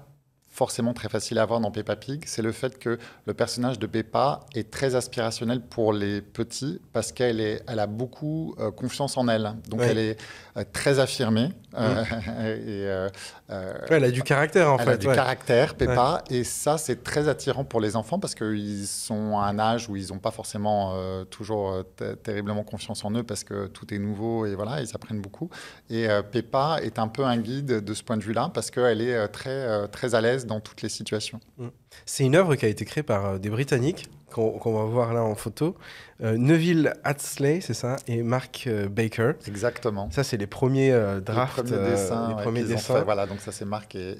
forcément 0.55 0.95
très 0.95 1.09
facile 1.09 1.41
à 1.41 1.47
voir 1.47 1.59
dans 1.59 1.73
Peppa 1.73 1.97
Pig, 1.97 2.23
c'est 2.27 2.41
le 2.41 2.53
fait 2.53 2.79
que 2.79 2.97
le 3.27 3.35
personnage 3.35 3.81
de 3.81 3.89
Peppa 3.89 4.47
est 4.55 4.71
très 4.71 4.95
aspirationnel 4.95 5.61
pour 5.61 5.93
les 5.93 6.23
petits 6.23 6.81
parce 6.93 7.11
qu'elle 7.11 7.41
elle 7.41 7.79
a 7.81 7.89
beaucoup 7.89 8.55
euh, 8.61 8.71
confiance 8.71 9.17
en 9.17 9.27
elle. 9.27 9.55
Donc 9.69 9.81
elle 9.83 9.99
est 9.99 10.17
euh, 10.57 10.63
très 10.73 11.01
affirmée. 11.01 11.49
Euh, 11.77 12.05
mmh. 12.05 12.47
et, 12.69 13.91
elle 13.91 14.05
a 14.05 14.11
du 14.13 14.23
caractère 14.23 14.71
en 14.71 14.79
elle 14.79 14.85
fait. 14.85 14.91
Elle 14.91 14.95
a 14.95 14.97
du 14.99 15.07
caractère, 15.09 15.75
Peppa. 15.75 16.23
Et 16.31 16.45
ça, 16.45 16.79
c'est 16.79 17.03
très 17.03 17.29
attirant 17.29 17.65
pour 17.65 17.81
les 17.81 17.97
enfants 17.97 18.21
parce 18.21 18.37
qu'ils 18.37 18.87
sont 18.87 19.37
à 19.37 19.47
un 19.47 19.59
âge 19.59 19.89
où 19.89 19.97
ils 19.97 20.13
n'ont 20.13 20.21
pas 20.21 20.31
forcément 20.31 20.95
toujours 21.31 21.83
terriblement 22.23 22.63
confiance 22.63 23.05
en 23.05 23.11
eux 23.17 23.25
parce 23.25 23.43
que 23.43 23.67
tout 23.67 23.93
est 23.93 23.99
nouveau 23.99 24.47
et 24.47 24.55
voilà, 24.55 24.81
ils 24.81 24.95
apprennent 24.95 25.21
beaucoup. 25.21 25.51
Et 25.91 26.07
Peppa 26.31 26.79
est 26.81 27.01
un 27.01 27.09
peu 27.09 27.25
un 27.25 27.39
guide 27.39 27.85
de 27.85 27.95
ce 27.95 28.05
point 28.05 28.17
de 28.17 28.23
vue-là 28.23 28.53
parce 28.55 28.71
qu'elle 28.71 29.01
est 29.01 29.29
très, 29.29 29.89
très 29.89 30.15
à 30.15 30.21
l'aise 30.21 30.44
dans 30.45 30.61
toutes 30.61 30.83
les 30.83 30.89
situations. 30.89 31.41
Mm. 31.59 31.69
C'est 32.07 32.25
une 32.25 32.37
œuvre 32.37 32.55
qui 32.57 32.65
a 32.65 32.69
été 32.69 32.85
créée 32.85 33.03
par 33.03 33.27
euh, 33.27 33.39
des 33.39 33.51
Britanniques, 33.51 34.09
qu'on 34.31 34.73
va 34.73 34.85
voir 34.85 35.15
là 35.15 35.23
en 35.23 35.37
photo. 35.37 35.77
Euh, 36.21 36.37
Neville 36.37 36.93
Hatsley, 37.05 37.61
c'est 37.61 37.75
ça, 37.75 37.97
et 38.09 38.25
Mark 38.25 38.65
euh, 38.67 38.89
Baker. 38.89 39.35
Exactement. 39.47 40.11
Ça, 40.11 40.25
c'est 40.25 40.37
les 40.37 40.49
premiers 40.49 40.91
drafts, 41.25 41.71
les 41.71 41.77
premiers 41.77 41.91
dessins. 41.91 42.29
les 42.29 42.43
premiers 42.43 42.65
dessins. 42.65 43.03
voilà, 43.05 43.27
donc 43.27 43.39
ça, 43.39 43.53
c'est 43.53 43.65
Mark 43.65 43.95
et, 43.95 44.17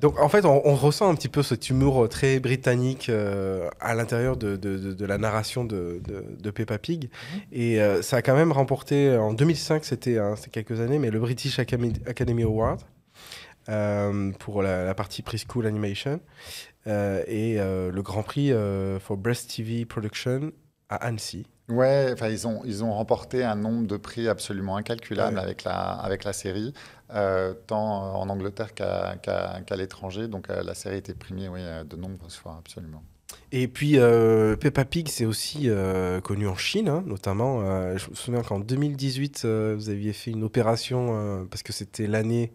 Donc, 0.00 0.18
en 0.18 0.30
fait, 0.30 0.46
on, 0.46 0.74
ressent 0.74 1.10
un 1.10 1.14
petit 1.14 1.28
peu 1.28 1.42
ce 1.42 1.54
humour 1.68 2.08
très 2.08 2.40
britannique 2.40 3.10
à 3.10 3.94
l'intérieur 3.94 4.38
de, 4.38 4.56
de, 4.56 5.04
la 5.04 5.18
narration 5.18 5.64
de, 5.64 6.00
Peppa 6.54 6.78
Pig. 6.78 7.10
Mhm. 7.10 7.40
Et 7.52 8.02
ça 8.02 8.16
a 8.16 8.22
quand 8.22 8.34
même 8.34 8.52
remporté, 8.52 9.14
en 9.14 9.34
2005, 9.34 9.84
c'était 9.84 10.18
quelques 10.52 10.80
années, 10.80 10.98
mais 10.98 11.10
le 11.10 11.20
British 11.20 11.58
Academy 11.58 12.42
Award. 12.44 12.80
Euh, 13.68 14.32
pour 14.38 14.62
la, 14.62 14.94
partie 14.94 15.22
Preschool 15.22 15.66
Animation 15.66 16.20
euh, 16.86 17.22
et 17.26 17.60
euh, 17.60 17.92
le 17.92 18.02
Grand 18.02 18.22
Prix 18.22 18.52
for 19.00 19.16
Breast 19.16 19.54
TV 19.54 19.84
Production 19.84 20.52
à 20.88 20.96
Annecy. 20.96 21.46
Ouais, 21.68 22.08
enfin 22.12 22.28
ils 22.28 22.48
ont 22.48 22.62
ils 22.64 22.82
ont 22.82 22.92
remporté 22.92 23.44
un 23.44 23.54
nombre 23.54 23.86
de 23.86 23.96
prix 23.96 24.28
absolument 24.28 24.76
incalculable 24.76 25.38
avec 25.38 25.62
la 25.62 25.72
avec 25.72 26.24
la 26.24 26.32
série, 26.32 26.72
tant 27.08 28.16
en 28.16 28.28
Angleterre 28.28 28.74
qu'à 28.74 29.76
l'étranger. 29.76 30.26
Donc 30.26 30.48
la 30.48 30.74
série 30.74 30.96
a 30.96 30.98
été 30.98 31.14
primée 31.14 31.48
oui, 31.48 31.60
de 31.88 31.96
nombreuses 31.96 32.34
fois 32.34 32.56
absolument. 32.58 33.04
Et 33.52 33.68
puis 33.68 33.98
euh, 33.98 34.56
Peppa 34.56 34.84
Pig, 34.84 35.06
c'est 35.08 35.26
aussi 35.26 35.68
connu 36.24 36.48
en 36.48 36.56
Chine, 36.56 36.88
hein, 36.88 37.04
notamment. 37.06 37.60
Je 37.96 38.10
me 38.10 38.14
souviens 38.16 38.42
qu'en 38.42 38.58
2018, 38.58 39.44
vous 39.44 39.90
aviez 39.90 40.12
fait 40.12 40.32
une 40.32 40.42
opération 40.42 41.46
parce 41.48 41.62
que 41.62 41.72
c'était 41.72 42.08
l'année 42.08 42.52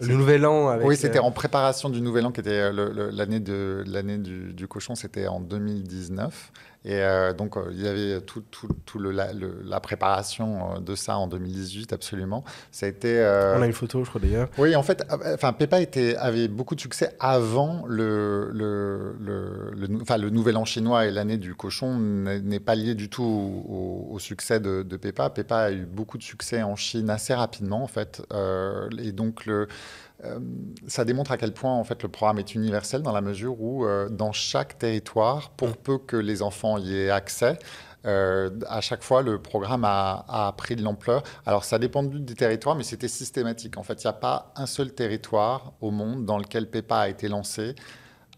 le 0.00 0.14
nouvel 0.14 0.46
an 0.46 0.68
avec, 0.68 0.86
Oui, 0.86 0.96
c'était 0.96 1.18
en 1.18 1.30
préparation 1.30 1.90
du 1.90 2.00
nouvel 2.00 2.26
an 2.26 2.32
qui 2.32 2.40
était 2.40 2.72
l'année 2.72 3.40
de 3.40 3.84
l'année 3.86 4.18
du, 4.18 4.52
du, 4.52 4.68
cochon, 4.68 4.94
c'était 4.94 5.26
en 5.26 5.40
2019. 5.40 6.52
Et 6.84 6.96
euh, 6.96 7.32
donc, 7.32 7.56
euh, 7.56 7.70
il 7.70 7.80
y 7.80 7.86
avait 7.86 8.20
tout, 8.22 8.42
tout, 8.50 8.68
tout 8.86 8.98
le, 8.98 9.12
la, 9.12 9.28
la, 9.32 9.80
préparation 9.80 10.74
euh, 10.74 10.80
de 10.80 10.96
ça 10.96 11.16
en 11.16 11.28
2018, 11.28 11.92
absolument. 11.92 12.42
Ça 12.72 12.86
a 12.86 12.88
été. 12.88 13.20
On 13.56 13.62
a 13.62 13.66
une 13.66 13.72
photo, 13.72 14.02
je 14.02 14.08
crois 14.08 14.20
d'ailleurs. 14.20 14.48
Oui, 14.58 14.74
en 14.74 14.82
fait, 14.82 15.06
enfin, 15.34 15.52
Peppa 15.52 15.80
était, 15.80 16.16
avait 16.16 16.48
beaucoup 16.48 16.74
de 16.74 16.80
succès 16.80 17.14
avant 17.20 17.84
le, 17.86 18.50
le, 18.52 19.14
le, 19.20 20.00
enfin, 20.00 20.16
le 20.16 20.30
Nouvel 20.30 20.56
An 20.56 20.64
chinois 20.64 21.06
et 21.06 21.12
l'année 21.12 21.36
du 21.36 21.54
cochon 21.54 21.98
n'est 21.98 22.60
pas 22.60 22.74
lié 22.74 22.96
du 22.96 23.08
tout 23.08 23.22
au, 24.10 24.18
succès 24.18 24.58
de, 24.58 24.82
de, 24.82 24.96
Peppa. 24.96 25.30
Peppa 25.30 25.58
a 25.58 25.72
eu 25.72 25.86
beaucoup 25.86 26.18
de 26.18 26.22
succès 26.22 26.62
en 26.62 26.74
Chine 26.74 27.10
assez 27.10 27.34
rapidement, 27.34 27.82
en 27.82 27.88
fait. 27.88 28.22
et 28.98 29.12
donc, 29.12 29.46
le 29.46 29.68
euh, 30.24 30.38
ça 30.86 31.04
démontre 31.04 31.32
à 31.32 31.36
quel 31.36 31.52
point 31.52 31.72
en 31.72 31.84
fait 31.84 32.02
le 32.02 32.08
programme 32.08 32.38
est 32.38 32.54
universel 32.54 33.02
dans 33.02 33.12
la 33.12 33.20
mesure 33.20 33.60
où 33.60 33.84
euh, 33.84 34.08
dans 34.08 34.32
chaque 34.32 34.78
territoire, 34.78 35.50
pour 35.50 35.76
peu 35.76 35.98
que 35.98 36.16
les 36.16 36.42
enfants 36.42 36.78
y 36.78 36.94
aient 36.96 37.10
accès, 37.10 37.58
euh, 38.04 38.50
à 38.68 38.80
chaque 38.80 39.02
fois, 39.02 39.22
le 39.22 39.40
programme 39.40 39.84
a, 39.84 40.54
pris 40.56 40.76
de 40.76 40.82
l'ampleur. 40.82 41.22
Alors, 41.46 41.64
ça 41.64 41.78
dépend 41.78 42.02
du 42.02 42.34
territoire, 42.34 42.74
mais 42.74 42.82
c'était 42.82 43.08
systématique. 43.08 43.76
En 43.78 43.82
fait, 43.82 44.02
il 44.02 44.06
n'y 44.06 44.10
a 44.10 44.14
pas 44.14 44.52
un 44.56 44.66
seul 44.66 44.92
territoire 44.92 45.72
au 45.80 45.90
monde 45.90 46.24
dans 46.24 46.38
lequel 46.38 46.68
PEPA 46.68 47.00
a 47.00 47.08
été 47.08 47.28
lancé 47.28 47.74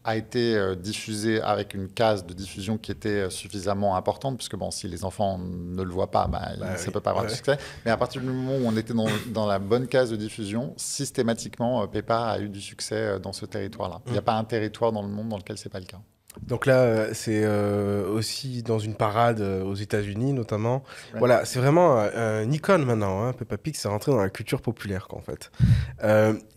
a 0.05 0.17
été 0.17 0.55
euh, 0.55 0.75
diffusé 0.75 1.41
avec 1.41 1.73
une 1.73 1.89
case 1.89 2.27
de 2.27 2.35
diffusion 2.35 2.77
qui 2.77 2.93
était 2.93 3.09
euh, 3.09 3.31
suffisamment 3.31 3.97
importante, 3.97 4.37
puisque 4.37 4.57
bon, 4.57 4.71
si 4.71 4.87
les 4.87 5.05
enfants 5.05 5.39
ne 5.39 5.83
le 5.83 5.91
voient 5.91 6.11
pas, 6.11 6.27
bah, 6.27 6.51
bah 6.59 6.77
ça 6.77 6.87
ne 6.87 6.91
peut 6.93 7.01
pas 7.01 7.11
avoir 7.11 7.25
de 7.25 7.31
succès. 7.31 7.57
Mais 7.87 7.91
à 7.91 7.97
partir 7.97 8.21
du 8.21 8.27
moment 8.27 8.57
où 8.57 8.67
on 8.67 8.77
était 8.77 8.93
dans, 8.93 9.09
dans 9.29 9.47
la 9.47 9.59
bonne 9.59 9.89
case 9.89 10.11
de 10.11 10.17
diffusion, 10.17 10.75
systématiquement, 10.77 11.83
euh, 11.83 11.87
Peppa 11.87 12.19
a 12.19 12.39
eu 12.39 12.51
du 12.51 12.61
succès 12.61 13.19
dans 13.19 13.33
ce 13.33 13.47
territoire-là. 13.47 14.03
Il 14.07 14.13
n'y 14.13 14.19
a 14.19 14.21
mm. 14.21 14.25
pas 14.25 14.35
un 14.35 14.45
territoire 14.45 14.93
dans 14.93 15.03
le 15.03 15.09
monde 15.09 15.31
dans 15.31 15.39
lequel 15.39 15.57
ce 15.57 15.69
n'est 15.69 15.73
pas 15.73 15.81
le 15.81 15.87
cas. 15.87 16.01
Donc 16.43 16.67
là, 16.67 17.15
c'est 17.15 17.47
aussi 17.47 18.65
dans 18.65 18.81
une 18.81 18.97
parade 18.97 19.41
aux 19.41 19.75
États-Unis, 19.75 20.33
notamment. 20.33 20.83
Voilà, 21.17 21.45
c'est 21.45 21.61
vraiment 21.61 22.01
une 22.43 22.53
icône 22.53 22.85
maintenant. 22.85 23.23
Hein. 23.23 23.35
Peppa 23.35 23.57
Pig, 23.57 23.77
c'est 23.77 23.87
rentré 23.87 24.11
dans 24.11 24.19
la 24.21 24.31
culture 24.31 24.61
populaire, 24.61 25.07
quoi, 25.07 25.21
en 25.21 25.23
fait. 25.23 25.53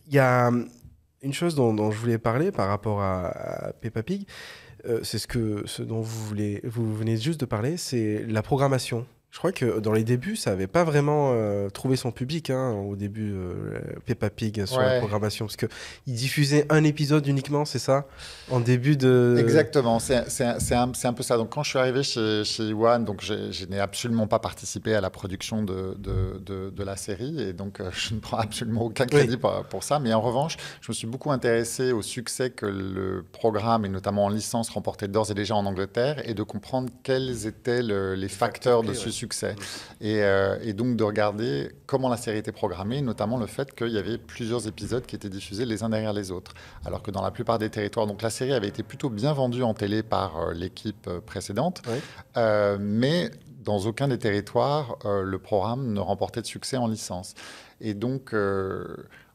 Il 0.07 0.13
y 0.15 0.17
a 0.17 0.49
une 1.21 1.33
chose 1.33 1.55
dont, 1.55 1.91
je 1.91 1.97
voulais 1.97 2.17
parler 2.17 2.51
par 2.51 2.67
rapport 2.67 3.01
à, 3.01 3.71
Peppa 3.81 4.03
Pig, 4.03 4.27
euh, 4.85 4.99
c'est 5.03 5.17
ce, 5.17 5.63
ce 5.65 5.83
dont 5.83 6.01
vous 6.01 6.95
venez 6.95 7.17
juste 7.17 7.39
de 7.39 7.45
parler, 7.45 7.77
c'est 7.77 8.25
la 8.27 8.41
programmation. 8.41 9.05
Je 9.37 9.39
crois 9.39 9.51
que 9.51 9.79
dans 9.79 9.93
les 9.93 10.03
débuts, 10.03 10.35
ça 10.35 10.49
n'avait 10.49 10.65
pas 10.65 10.83
vraiment 10.83 11.29
euh, 11.31 11.69
trouvé 11.69 11.95
son 11.95 12.09
public 12.09 12.49
hein, 12.49 12.71
au 12.71 12.95
début, 12.95 13.33
euh, 13.35 13.77
Peppa 14.03 14.31
Pig 14.31 14.65
sur 14.65 14.81
la 14.81 14.97
programmation, 14.97 15.45
parce 15.45 15.57
qu'il 15.57 16.15
diffusait 16.15 16.65
un 16.71 16.83
épisode 16.83 17.27
uniquement, 17.27 17.63
c'est 17.63 17.77
ça? 17.77 18.07
En 18.49 18.59
début 18.59 18.97
de... 18.97 19.35
Exactement, 19.37 19.99
c'est 19.99 20.15
un, 20.43 20.91
un, 21.03 21.13
peu 21.13 21.21
ça. 21.21 21.37
Donc 21.37 21.51
quand 21.51 21.61
je 21.61 21.69
suis 21.69 21.77
arrivé 21.77 22.01
chez, 22.01 22.43
chez 22.45 22.63
Iwan, 22.63 23.05
donc 23.05 23.21
je 23.21 23.65
n'ai 23.65 23.79
absolument 23.79 24.25
pas 24.25 24.39
participé 24.39 24.95
à 24.95 25.01
la 25.01 25.11
production 25.11 25.61
de, 25.61 25.95
de, 25.99 26.71
de, 26.71 26.83
la 26.83 26.95
série, 26.95 27.39
et 27.39 27.53
donc 27.53 27.79
euh, 27.79 27.91
je 27.93 28.15
ne 28.15 28.19
prends 28.19 28.37
absolument 28.37 28.85
aucun 28.85 29.05
crédit 29.05 29.37
pour, 29.37 29.53
pour, 29.65 29.83
ça. 29.83 29.99
Mais 29.99 30.15
en 30.15 30.21
revanche, 30.21 30.57
je 30.81 30.91
me 30.91 30.95
suis 30.95 31.05
beaucoup 31.05 31.29
intéressé 31.29 31.91
au 31.91 32.01
succès 32.01 32.49
que 32.49 32.65
le 32.65 33.23
programme, 33.33 33.85
et 33.85 33.89
notamment 33.89 34.25
en 34.25 34.29
licence, 34.29 34.71
remportait 34.71 35.07
d'ores 35.07 35.29
et 35.29 35.35
déjà 35.35 35.53
en 35.53 35.67
Angleterre, 35.67 36.27
et 36.27 36.33
de 36.33 36.41
comprendre 36.41 36.89
quels 37.03 37.45
étaient 37.45 37.83
les 37.83 38.29
facteurs 38.29 38.81
de 38.81 38.95
ce 38.95 39.11
succès 39.11 39.26
succès. 39.27 39.55
Euh, 40.01 40.57
et, 40.61 40.73
donc 40.73 40.95
de 40.95 41.03
regarder 41.03 41.71
comment 41.85 42.09
la 42.09 42.17
série 42.17 42.37
était 42.37 42.53
programmée, 42.53 43.01
notamment 43.01 43.37
le 43.37 43.47
fait 43.47 43.75
qu'il 43.75 43.89
y 43.89 43.97
avait 43.97 44.17
plusieurs 44.17 44.67
épisodes 44.67 45.05
qui 45.05 45.15
étaient 45.15 45.29
diffusés 45.29 45.65
les 45.65 45.83
uns 45.83 45.89
derrière 45.89 46.13
les 46.13 46.31
autres. 46.31 46.53
Alors 46.85 47.03
que 47.03 47.11
dans 47.11 47.21
la 47.21 47.31
plupart 47.31 47.59
des 47.59 47.69
territoires, 47.69 48.07
donc 48.07 48.21
la 48.21 48.29
série 48.29 48.53
avait 48.53 48.69
été 48.69 48.83
plutôt 48.83 49.09
bien 49.09 49.33
vendue 49.33 49.63
en 49.63 49.73
télé 49.73 50.01
par 50.03 50.37
euh, 50.37 50.53
l'équipe 50.53 51.07
euh, 51.07 51.19
précédente, 51.19 51.81
mais 52.79 53.31
dans 53.63 53.79
aucun 53.79 54.07
des 54.07 54.17
territoires, 54.17 54.97
le 55.03 55.37
programme 55.39 55.91
ne 55.91 55.99
remportait 55.99 56.41
de 56.41 56.45
succès 56.45 56.77
en 56.77 56.87
licence. 56.87 57.33
Et 57.81 57.93
donc 57.93 58.33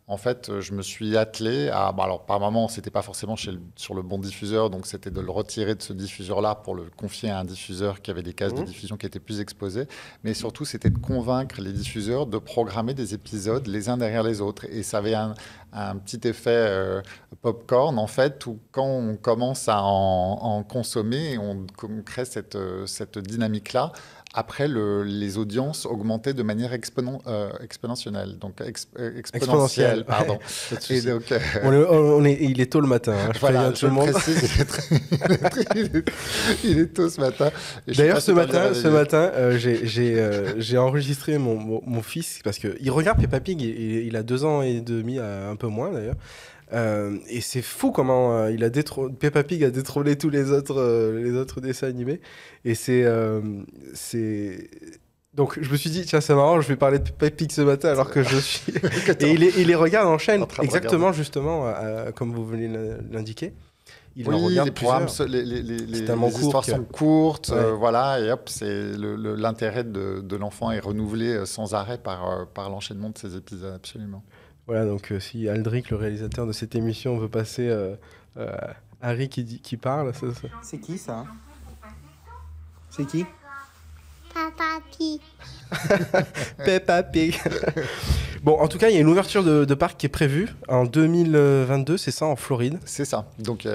en 0.08 0.16
fait, 0.16 0.48
euh, 0.48 0.60
je 0.60 0.72
me 0.72 0.82
suis 0.82 1.16
attelé 1.16 1.68
à. 1.68 1.92
Bah, 1.92 2.04
alors, 2.04 2.26
par 2.26 2.40
moment, 2.40 2.68
c'était 2.68 2.90
pas 2.90 3.02
forcément 3.02 3.36
sur 3.36 3.94
le 3.94 4.02
bon 4.02 4.18
diffuseur, 4.18 4.68
donc 4.68 4.86
c'était 4.86 5.10
de 5.10 5.20
le 5.20 5.30
retirer 5.30 5.74
de 5.74 5.82
ce 5.82 5.92
diffuseur-là 5.92 6.56
pour 6.56 6.74
le 6.74 6.86
confier 6.96 7.30
à 7.30 7.38
un 7.38 7.44
diffuseur 7.44 8.02
qui 8.02 8.10
avait 8.10 8.22
des 8.22 8.34
cases 8.34 8.52
de 8.52 8.62
mmh. 8.62 8.64
diffusion 8.64 8.96
qui 8.96 9.06
étaient 9.06 9.20
plus 9.20 9.40
exposées. 9.40 9.86
Mais 10.24 10.34
surtout, 10.34 10.64
c'était 10.64 10.90
de 10.90 10.98
convaincre 10.98 11.60
les 11.60 11.72
diffuseurs 11.72 12.26
de 12.26 12.38
programmer 12.38 12.94
des 12.94 13.14
épisodes 13.14 13.66
les 13.68 13.88
uns 13.88 13.96
derrière 13.96 14.24
les 14.24 14.40
autres. 14.40 14.66
Et 14.70 14.82
ça 14.82 14.98
avait 14.98 15.14
un, 15.14 15.34
petit 16.04 16.26
effet 16.28 16.50
euh, 16.50 17.00
popcorn, 17.40 17.98
en 17.98 18.08
fait, 18.08 18.44
où 18.46 18.58
quand 18.72 18.86
on 18.86 19.16
commence 19.16 19.68
à 19.68 19.82
en, 19.82 20.62
consommer, 20.64 21.38
on, 21.38 21.64
crée 22.04 22.24
cette, 22.24 22.56
euh, 22.56 22.86
cette 22.86 23.18
dynamique-là 23.18 23.92
après, 24.34 24.66
le, 24.66 25.02
les 25.02 25.36
audiences 25.36 25.84
augmentaient 25.84 26.32
de 26.32 26.42
manière 26.42 26.72
euh, 26.72 27.50
exponentielle. 27.62 28.38
Donc, 28.38 28.60
euh, 28.60 29.12
exponentielle, 29.16 30.04
pardon. 30.04 30.38
Et 30.88 31.02
donc, 31.02 31.30
euh, 31.32 31.38
on 31.90 32.24
est, 32.24 32.38
il 32.40 32.60
est 32.60 32.72
tôt 32.72 32.80
le 32.80 32.86
matin. 32.86 33.12
Hein, 33.12 33.30
je 33.34 33.40
voilà, 33.40 33.72
tout 33.72 33.86
le 33.86 33.92
monde. 33.92 34.10
il, 36.64 36.78
est 36.78 36.94
tôt 36.94 37.10
ce 37.10 37.20
matin. 37.20 37.50
D'ailleurs, 37.86 38.22
ce 38.22 38.32
matin, 38.32 38.72
ce 38.72 38.88
matin 38.88 39.30
j'ai 40.56 40.78
enregistré 40.78 41.36
mon, 41.36 41.82
mon, 41.84 42.02
fils 42.02 42.40
parce 42.42 42.58
qu'il 42.58 42.90
regarde 42.90 43.20
Peppa 43.20 43.40
Pig. 43.40 43.60
Il, 43.60 44.06
il, 44.06 44.16
a 44.16 44.22
deux 44.22 44.44
ans 44.44 44.62
et 44.62 44.80
demi, 44.80 45.18
un 45.18 45.56
peu 45.56 45.66
moins 45.66 45.90
d'ailleurs. 45.92 46.16
Euh, 46.72 47.18
et 47.28 47.40
c'est 47.40 47.62
fou 47.62 47.90
comment 47.90 48.34
euh, 48.34 48.50
il 48.50 48.64
a 48.64 48.70
Peppa 48.70 49.42
Pig 49.44 49.62
a 49.64 49.70
détrôné 49.70 50.16
tous 50.16 50.30
les 50.30 50.50
autres, 50.50 50.80
euh, 50.80 51.22
les 51.22 51.32
autres 51.32 51.60
dessins 51.60 51.88
animés. 51.88 52.20
Et 52.64 52.74
c'est, 52.74 53.04
c'est. 53.94 54.70
Donc 55.34 55.58
je 55.60 55.70
me 55.70 55.76
suis 55.76 55.88
dit 55.88 56.04
tiens 56.04 56.20
c'est 56.20 56.34
marrant 56.34 56.60
je 56.60 56.68
vais 56.68 56.76
parler 56.76 56.98
de 56.98 57.04
Peppa 57.04 57.30
Pig 57.30 57.50
ce 57.50 57.62
matin 57.62 57.88
alors 57.88 58.10
que 58.10 58.22
je 58.22 58.36
suis 58.36 58.70
et 59.20 59.30
il, 59.30 59.40
les, 59.40 59.52
il 59.60 59.68
les 59.68 59.74
regarde 59.74 60.06
en 60.06 60.18
chaîne 60.18 60.44
exactement 60.60 61.10
justement 61.12 61.72
comme 62.14 62.32
vous 62.32 62.46
venez 62.46 62.70
l'indiquer. 63.10 63.54
Il 64.14 64.28
oui, 64.28 64.34
regarde 64.34 64.68
les 64.68 64.72
programmes, 64.72 65.06
les, 65.26 65.42
les, 65.42 65.62
les, 65.62 65.86
les 65.86 66.02
histoires 66.02 66.66
sont 66.66 66.84
courtes, 66.84 67.50
voilà, 67.78 68.20
et 68.20 68.30
hop, 68.30 68.42
c'est 68.46 68.92
l'intérêt 68.94 69.84
de, 69.84 70.20
de 70.20 70.36
l'enfant 70.36 70.70
est 70.70 70.80
renouvelé 70.80 71.46
sans 71.46 71.72
arrêt 71.72 71.96
par, 71.96 72.46
par 72.48 72.68
l'enchaînement 72.68 73.08
de 73.08 73.16
ces 73.16 73.36
épisodes, 73.36 73.72
absolument. 73.74 74.22
Voilà, 74.66 74.86
donc 74.86 75.10
euh, 75.10 75.18
si 75.20 75.48
Aldric, 75.48 75.90
le 75.90 75.96
réalisateur 75.96 76.46
de 76.46 76.52
cette 76.52 76.74
émission, 76.74 77.18
veut 77.18 77.28
passer 77.28 77.68
euh, 77.68 77.96
euh, 78.36 78.56
Harry 79.00 79.28
qui, 79.28 79.42
dit, 79.42 79.60
qui 79.60 79.76
parle, 79.76 80.14
ça, 80.14 80.26
c'est 80.62 80.78
qui 80.78 80.98
ça? 80.98 81.26
C'est 82.90 83.06
qui? 83.06 83.26
Papa 84.32 84.80
Pig. 84.96 85.20
Peppa 86.64 87.02
Pig. 87.02 87.40
bon, 88.42 88.58
en 88.58 88.68
tout 88.68 88.78
cas, 88.78 88.88
il 88.88 88.94
y 88.94 88.98
a 88.98 89.00
une 89.00 89.08
ouverture 89.08 89.44
de, 89.44 89.74
parc 89.74 89.98
qui 89.98 90.06
est 90.06 90.10
prévue 90.10 90.48
en 90.68 90.84
2022, 90.84 91.96
c'est 91.96 92.10
ça, 92.10 92.26
en 92.26 92.36
Floride? 92.36 92.78
C'est 92.84 93.04
ça. 93.04 93.26
Donc, 93.38 93.66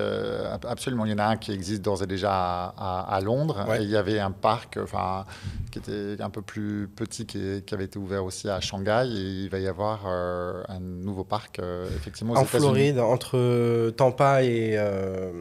absolument. 0.67 1.05
Il 1.05 1.11
y 1.11 1.13
en 1.13 1.19
a 1.19 1.25
un 1.25 1.37
qui 1.37 1.51
existe 1.51 1.81
d'ores 1.81 2.03
et 2.03 2.07
déjà 2.07 2.73
à, 2.77 3.19
Londres. 3.23 3.65
Et 3.79 3.83
il 3.83 3.89
y 3.89 3.97
avait 3.97 4.19
un 4.19 4.31
parc, 4.31 4.77
enfin, 4.81 5.25
qui 5.71 5.79
était 5.79 6.21
un 6.21 6.29
peu 6.29 6.41
plus 6.41 6.87
petit, 6.95 7.25
qui, 7.25 7.63
qui, 7.65 7.73
avait 7.73 7.85
été 7.85 7.99
ouvert 7.99 8.23
aussi 8.23 8.49
à 8.49 8.59
Shanghai. 8.61 9.05
Et 9.07 9.43
il 9.43 9.49
va 9.49 9.59
y 9.59 9.67
avoir 9.67 10.03
euh, 10.05 10.63
un 10.67 10.79
nouveau 10.79 11.23
parc, 11.23 11.59
euh, 11.59 11.87
effectivement, 11.95 12.33
aux 12.33 12.37
En 12.37 12.45
Floride, 12.45 12.99
entre 12.99 13.89
Tampa 13.91 14.43
et, 14.43 14.75
euh, 14.77 15.31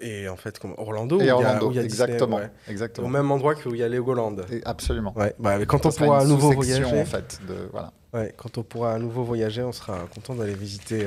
et, 0.00 0.28
en 0.28 0.36
fait, 0.36 0.58
comme 0.58 0.74
Orlando. 0.76 1.20
Et 1.20 1.30
Orlando, 1.30 1.72
exactement, 1.72 2.40
exactement. 2.68 3.06
Au 3.06 3.10
même 3.10 3.30
endroit 3.30 3.54
où 3.66 3.74
il 3.74 3.80
y 3.80 3.82
a 3.82 3.88
Legoland. 3.88 4.36
Et 4.50 4.60
absolument. 4.64 5.12
Ouais, 5.16 5.34
bah, 5.38 5.64
quand 5.66 5.75
on 5.84 5.90
pourra 5.90 6.20
à 6.20 6.24
nouveau 6.24 6.52
voyager. 6.52 6.84
En 6.84 7.04
fait, 7.04 7.40
de, 7.46 7.68
voilà. 7.72 7.92
Ouais, 8.12 8.34
quand 8.36 8.56
on 8.58 8.62
pourra 8.62 8.94
à 8.94 8.98
nouveau 8.98 9.24
voyager, 9.24 9.62
on 9.62 9.72
sera 9.72 9.98
content 10.14 10.34
d'aller 10.34 10.54
visiter 10.54 11.06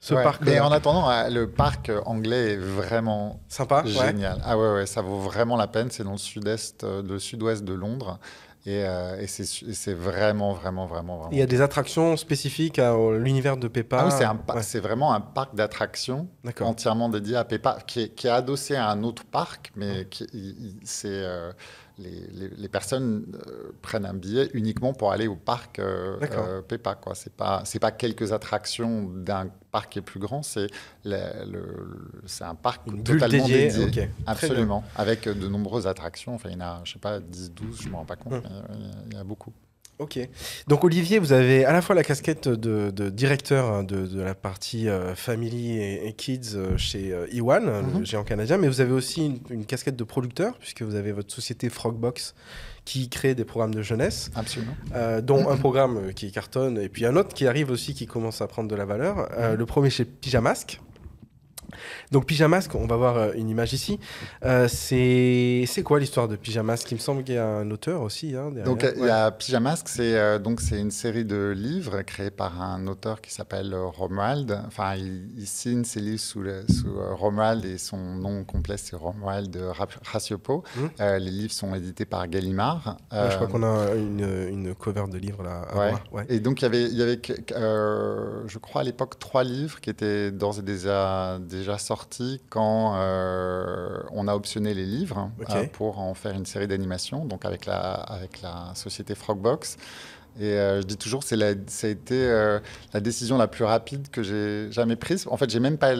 ce 0.00 0.14
parc. 0.14 0.42
Mais 0.42 0.60
en 0.60 0.70
attendant, 0.70 1.10
euh, 1.10 1.28
le 1.28 1.50
parc 1.50 1.90
anglais 2.06 2.52
est 2.52 2.56
vraiment 2.56 3.40
sympa, 3.48 3.82
génial. 3.84 4.40
Ah 4.44 4.56
ouais, 4.56 4.72
ouais, 4.72 4.86
ça 4.86 5.02
vaut 5.02 5.18
vraiment 5.18 5.56
la 5.56 5.66
peine. 5.66 5.90
C'est 5.90 6.04
dans 6.04 6.12
le 6.12 6.18
sud-est, 6.18 6.84
euh, 6.84 7.02
le 7.02 7.18
sud-ouest 7.18 7.64
de 7.64 7.72
Londres. 7.74 8.18
Et, 8.66 8.84
euh, 8.84 9.20
et 9.20 9.26
c'est 9.26 9.94
vraiment, 9.94 10.52
vraiment, 10.52 10.86
vraiment, 10.86 11.16
vraiment. 11.16 11.32
Il 11.32 11.38
y 11.38 11.42
a 11.42 11.46
des 11.46 11.62
attractions 11.62 12.16
spécifiques 12.16 12.78
à 12.78 12.94
l'univers 13.16 13.56
de 13.56 13.66
Peppa. 13.66 14.08
Ah 14.10 14.62
c'est 14.62 14.80
vraiment 14.80 15.14
un 15.14 15.20
parc 15.20 15.54
d'attractions 15.54 16.28
entièrement 16.60 17.08
dédié 17.08 17.36
à 17.36 17.44
Peppa, 17.44 17.78
qui 17.86 18.02
est, 18.02 18.08
qui 18.10 18.26
est, 18.26 18.30
adossé 18.30 18.76
à 18.76 18.90
un 18.90 19.04
autre 19.04 19.24
parc, 19.24 19.72
mais 19.74 20.06
c'est 20.84 21.24
les, 21.98 22.68
personnes 22.68 23.26
prennent 23.82 24.06
un 24.06 24.14
billet 24.14 24.50
uniquement 24.54 24.92
pour 24.92 25.12
aller 25.12 25.26
au 25.26 25.36
parc 25.36 25.80
Peppa. 26.68 26.94
Quoi. 26.94 27.14
C'est 27.14 27.32
pas, 27.32 27.62
c'est 27.64 27.78
pas 27.78 27.90
quelques 27.90 28.32
attractions 28.32 29.02
d'un 29.02 29.48
parc 29.70 29.92
qui 29.92 29.98
est 29.98 30.02
plus 30.02 30.20
grand, 30.20 30.42
c'est 30.42 30.68
un 31.04 32.54
parc 32.54 32.86
totalement 33.04 33.46
dédié. 33.46 34.10
Absolument, 34.26 34.84
avec 34.96 35.28
de 35.28 35.48
nombreuses 35.48 35.86
attractions. 35.86 36.34
Enfin, 36.34 36.50
il 36.50 36.54
y 36.54 36.56
en 36.56 36.60
a, 36.60 36.80
je 36.84 36.92
sais 36.92 36.98
pas, 36.98 37.20
10, 37.20 37.52
12, 37.52 37.80
je 37.80 37.86
ne 37.86 37.92
me 37.92 37.96
rends 37.96 38.04
pas 38.04 38.16
compte, 38.16 38.34
hum. 38.34 38.42
mais 38.42 38.86
il 39.10 39.14
y 39.16 39.20
a 39.20 39.24
beaucoup. 39.24 39.52
Ok. 39.98 40.20
Donc 40.68 40.84
Olivier, 40.84 41.18
vous 41.18 41.32
avez 41.32 41.64
à 41.64 41.72
la 41.72 41.82
fois 41.82 41.96
la 41.96 42.04
casquette 42.04 42.48
de, 42.48 43.08
directeur 43.10 43.66
hein, 43.66 43.82
de, 43.82 44.20
la 44.20 44.34
partie 44.34 44.88
euh, 44.88 45.16
Family 45.16 45.80
et, 45.80 46.12
Kids 46.16 46.54
euh, 46.54 46.76
chez 46.76 47.12
euh, 47.12 47.26
Iwan, 47.32 47.64
le 47.64 47.82
mhm. 47.82 48.06
géant 48.06 48.22
canadien, 48.22 48.58
mais 48.58 48.68
vous 48.68 48.80
avez 48.80 48.92
aussi 48.92 49.38
une, 49.50 49.64
casquette 49.64 49.96
de 49.96 50.04
producteur, 50.04 50.56
puisque 50.58 50.82
vous 50.82 50.94
avez 50.94 51.10
votre 51.10 51.34
société 51.34 51.68
Frogbox 51.68 52.34
qui 52.84 53.08
crée 53.08 53.34
des 53.34 53.44
programmes 53.44 53.74
de 53.74 53.82
jeunesse. 53.82 54.30
Absolument. 54.34 54.72
dont 55.22 55.50
un 55.50 55.56
programme 55.56 56.14
qui 56.14 56.30
cartonne, 56.30 56.78
et 56.78 56.88
puis 56.88 57.04
un 57.04 57.16
autre 57.16 57.34
qui 57.34 57.46
arrive 57.46 57.70
aussi 57.70 57.92
qui 57.92 58.06
commence 58.06 58.40
à 58.40 58.46
prendre 58.46 58.68
de 58.68 58.76
la 58.76 58.84
valeur. 58.84 59.16
Mhm. 59.16 59.54
Le 59.56 59.66
premier 59.66 59.90
chez 59.90 60.04
Pyjamasque. 60.04 60.80
Donc 62.12 62.26
Pyjamasque, 62.26 62.74
on 62.74 62.86
va 62.86 62.96
voir 62.96 63.16
euh, 63.16 63.32
une 63.34 63.48
image 63.48 63.72
ici. 63.72 63.98
Euh, 64.44 64.68
c'est 64.68 65.82
quoi 65.84 65.98
l'histoire 65.98 66.28
de 66.28 66.36
Pyjamasque 66.36 66.90
Il 66.90 66.94
me 66.94 67.00
semble 67.00 67.24
qu'il 67.24 67.34
y 67.34 67.38
a 67.38 67.46
un 67.46 67.70
auteur 67.70 68.02
aussi. 68.02 68.34
Hein, 68.34 68.50
donc 68.64 68.86
il 68.96 69.04
y 69.04 69.10
a 69.10 69.30
Pyjamasque, 69.30 69.88
c'est 69.88 70.16
euh, 70.16 70.38
une 70.72 70.90
série 70.90 71.24
de 71.24 71.52
livres 71.56 72.02
créés 72.02 72.30
par 72.30 72.60
un 72.60 72.86
auteur 72.86 73.20
qui 73.20 73.32
s'appelle 73.32 73.74
Romuald. 73.74 74.60
Enfin, 74.66 74.94
il, 74.96 75.46
signe 75.46 75.84
ses 75.84 76.00
livres 76.00 76.20
sous, 76.20 76.44
sous 76.68 76.94
Romuald 77.16 77.64
et 77.64 77.78
son 77.78 77.96
nom 77.96 78.44
complet 78.44 78.76
c'est 78.76 78.96
Romuald 78.96 79.56
Raciopo. 80.04 80.62
Mmh. 80.76 81.02
les 81.18 81.30
livres 81.30 81.52
sont 81.52 81.74
édités 81.74 82.04
par 82.04 82.28
Gallimard. 82.28 82.98
je 83.12 83.34
crois 83.36 83.46
qu'on 83.46 83.62
a 83.62 83.94
une, 83.94 84.48
une, 84.50 84.74
cover 84.74 85.04
de 85.10 85.18
livres 85.18 85.42
là. 85.42 85.62
À 85.72 86.24
Et 86.28 86.40
donc 86.40 86.60
il 86.60 86.64
y 86.64 86.66
avait, 86.66 86.84
il 86.84 86.96
y 86.96 87.02
avait 87.02 87.20
je 88.46 88.58
crois 88.58 88.82
à 88.82 88.84
l'époque 88.84 89.18
trois 89.18 89.44
livres 89.44 89.80
qui 89.80 89.90
étaient 89.90 90.30
d'ores 90.30 90.58
et 90.58 90.62
déjà, 90.62 91.38
déjà 91.58 91.78
sortis 91.78 92.40
quand 92.48 92.94
euh, 92.96 94.00
on 94.12 94.28
a 94.28 94.34
optionné 94.34 94.74
les 94.74 94.86
livres 94.86 95.18
hein, 95.18 95.32
euh, 95.50 95.64
pour 95.72 95.98
en 95.98 96.14
faire 96.14 96.34
une 96.34 96.46
série 96.46 96.66
d'animation, 96.66 97.24
donc 97.24 97.44
avec 97.44 97.66
la, 97.66 97.92
avec 97.92 98.42
la 98.42 98.72
société 98.74 99.14
Frogbox. 99.14 99.76
Et 100.40 100.52
euh, 100.52 100.80
je 100.80 100.86
dis 100.86 100.96
toujours, 100.96 101.24
c'est 101.24 101.36
ça 101.68 101.86
a 101.86 101.90
été 101.90 102.58
la 102.92 103.00
décision 103.00 103.38
la 103.38 103.48
plus 103.48 103.64
rapide 103.64 104.08
que 104.10 104.22
j'ai 104.22 104.70
jamais 104.70 104.96
prise. 104.96 105.26
En 105.30 105.36
fait, 105.36 105.50
j'ai 105.50 105.60
même 105.60 105.78
pas 105.78 105.94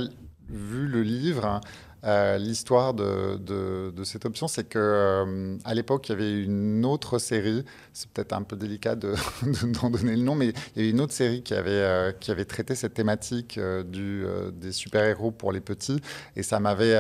vu 0.48 0.86
le 0.86 1.02
livre. 1.02 1.60
Euh, 2.08 2.38
l'histoire 2.38 2.94
de, 2.94 3.36
de, 3.36 4.04
cette 4.04 4.24
option, 4.24 4.48
c'est 4.48 4.64
que 4.64 4.78
euh, 4.78 5.58
à 5.64 5.74
l'époque, 5.74 6.08
il 6.08 6.12
y 6.12 6.14
avait 6.14 6.42
une 6.42 6.86
autre 6.86 7.18
série. 7.18 7.64
C'est 7.92 8.08
peut-être 8.08 8.32
un 8.32 8.42
peu 8.42 8.56
délicat 8.56 8.94
d'en 8.96 9.90
donner 9.90 10.16
le 10.16 10.22
nom, 10.22 10.34
mais 10.34 10.46
il 10.48 10.54
y 10.76 10.80
avait 10.80 10.90
une 10.90 11.02
autre 11.02 11.12
série 11.12 11.42
qui 11.42 11.52
avait, 11.52 11.70
euh, 11.70 12.12
qui 12.12 12.30
avait 12.30 12.46
traité 12.46 12.74
cette 12.74 12.94
thématique 12.94 13.60
du, 13.86 14.24
des 14.52 14.72
super-héros 14.72 15.32
pour 15.32 15.52
les 15.52 15.60
petits. 15.60 16.00
Et 16.34 16.42
ça 16.42 16.60
m'avait. 16.60 16.96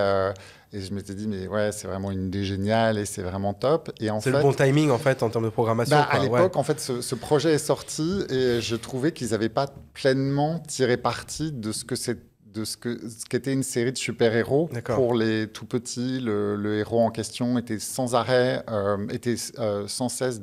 et 0.72 0.80
je 0.80 0.92
m'étais 0.92 1.14
dit, 1.14 1.26
mais 1.26 1.46
ouais, 1.46 1.72
c'est 1.72 1.88
vraiment 1.88 2.10
une 2.10 2.26
idée 2.26 2.44
géniale 2.44 2.98
et 2.98 3.06
c'est 3.06 3.22
vraiment 3.22 3.54
top. 3.54 3.90
Et 4.00 4.08
c'est 4.20 4.30
le 4.30 4.42
bon 4.42 4.52
timing, 4.52 4.90
en 4.90 4.98
fait, 4.98 5.22
en 5.22 5.30
termes 5.30 5.44
de 5.44 5.50
programmation. 5.50 5.96
Bah, 5.96 6.08
à 6.10 6.18
l'époque, 6.18 6.56
en 6.56 6.62
fait, 6.62 6.80
ce, 6.80 7.00
ce, 7.00 7.14
projet 7.14 7.54
est 7.54 7.58
sorti 7.58 8.24
et 8.28 8.60
je 8.60 8.76
trouvais 8.76 9.12
qu'ils 9.12 9.30
n'avaient 9.30 9.48
pas 9.48 9.68
pleinement 9.94 10.58
tiré 10.58 10.98
parti 10.98 11.50
de 11.50 11.72
ce 11.72 11.84
que 11.84 11.96
c'est 11.96 12.27
de 12.54 12.64
ce 12.64 12.76
que 12.76 12.98
ce 13.08 13.24
qu'était 13.26 13.52
une 13.52 13.62
série 13.62 13.92
de 13.92 13.98
super-héros 13.98 14.70
pour 14.84 15.14
les 15.14 15.48
tout 15.48 15.66
petits. 15.66 16.20
Le, 16.20 16.78
héros 16.78 17.00
en 17.00 17.10
question 17.10 17.58
était 17.58 17.78
sans 17.78 18.14
arrêt, 18.14 18.64
euh, 18.70 19.06
était 19.08 19.34
euh, 19.58 19.86
sans 19.88 20.08
cesse 20.08 20.40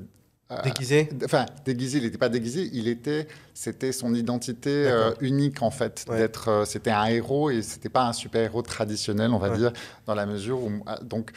euh, 0.51 0.61
déguisé. 0.61 1.09
Enfin, 1.23 1.45
déguisé. 1.65 1.97
Il 1.97 2.03
n'était 2.03 2.17
pas 2.17 2.29
déguisé. 2.29 2.69
Il 2.73 2.87
était, 2.87 3.27
c'était 3.53 3.91
son 3.91 4.13
identité 4.13 4.89
unique 5.21 5.61
en 5.61 5.71
fait. 5.71 6.05
D'être, 6.09 6.63
c'était 6.65 6.91
un 6.91 7.05
héros 7.05 7.49
et 7.49 7.61
c'était 7.61 7.89
pas 7.89 8.07
un 8.07 8.13
super-héros 8.13 8.61
traditionnel, 8.61 9.31
on 9.31 9.39
va 9.39 9.55
dire, 9.55 9.73
dans 10.05 10.15
la 10.15 10.25
mesure 10.25 10.63
où 10.63 10.71
donc 11.03 11.31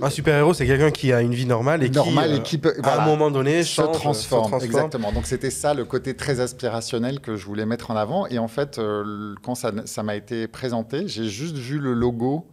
un 0.00 0.10
super-héros, 0.10 0.54
c'est 0.54 0.66
quelqu'un 0.66 0.90
qui 0.90 1.12
a 1.12 1.22
une 1.22 1.34
vie 1.34 1.46
normale 1.46 1.82
et 1.82 1.90
qui, 1.90 1.98
euh, 2.64 2.82
à 2.82 3.02
un 3.02 3.06
moment 3.06 3.30
donné, 3.30 3.62
se, 3.62 3.82
transforme. 3.82 4.54
Exactement. 4.62 5.12
Donc 5.12 5.26
c'était 5.26 5.50
ça 5.50 5.74
le 5.74 5.84
côté 5.84 6.14
très 6.14 6.40
aspirationnel 6.40 7.20
que 7.20 7.36
je 7.36 7.46
voulais 7.46 7.66
mettre 7.66 7.90
en 7.90 7.96
avant. 7.96 8.26
Et 8.26 8.38
en 8.38 8.48
fait, 8.48 8.78
euh, 8.78 9.34
quand 9.42 9.54
ça 9.54 10.02
m'a 10.02 10.16
été 10.16 10.46
présenté, 10.46 11.08
j'ai 11.08 11.24
juste 11.24 11.56
vu 11.56 11.78
le 11.78 11.94
logo 11.94 12.46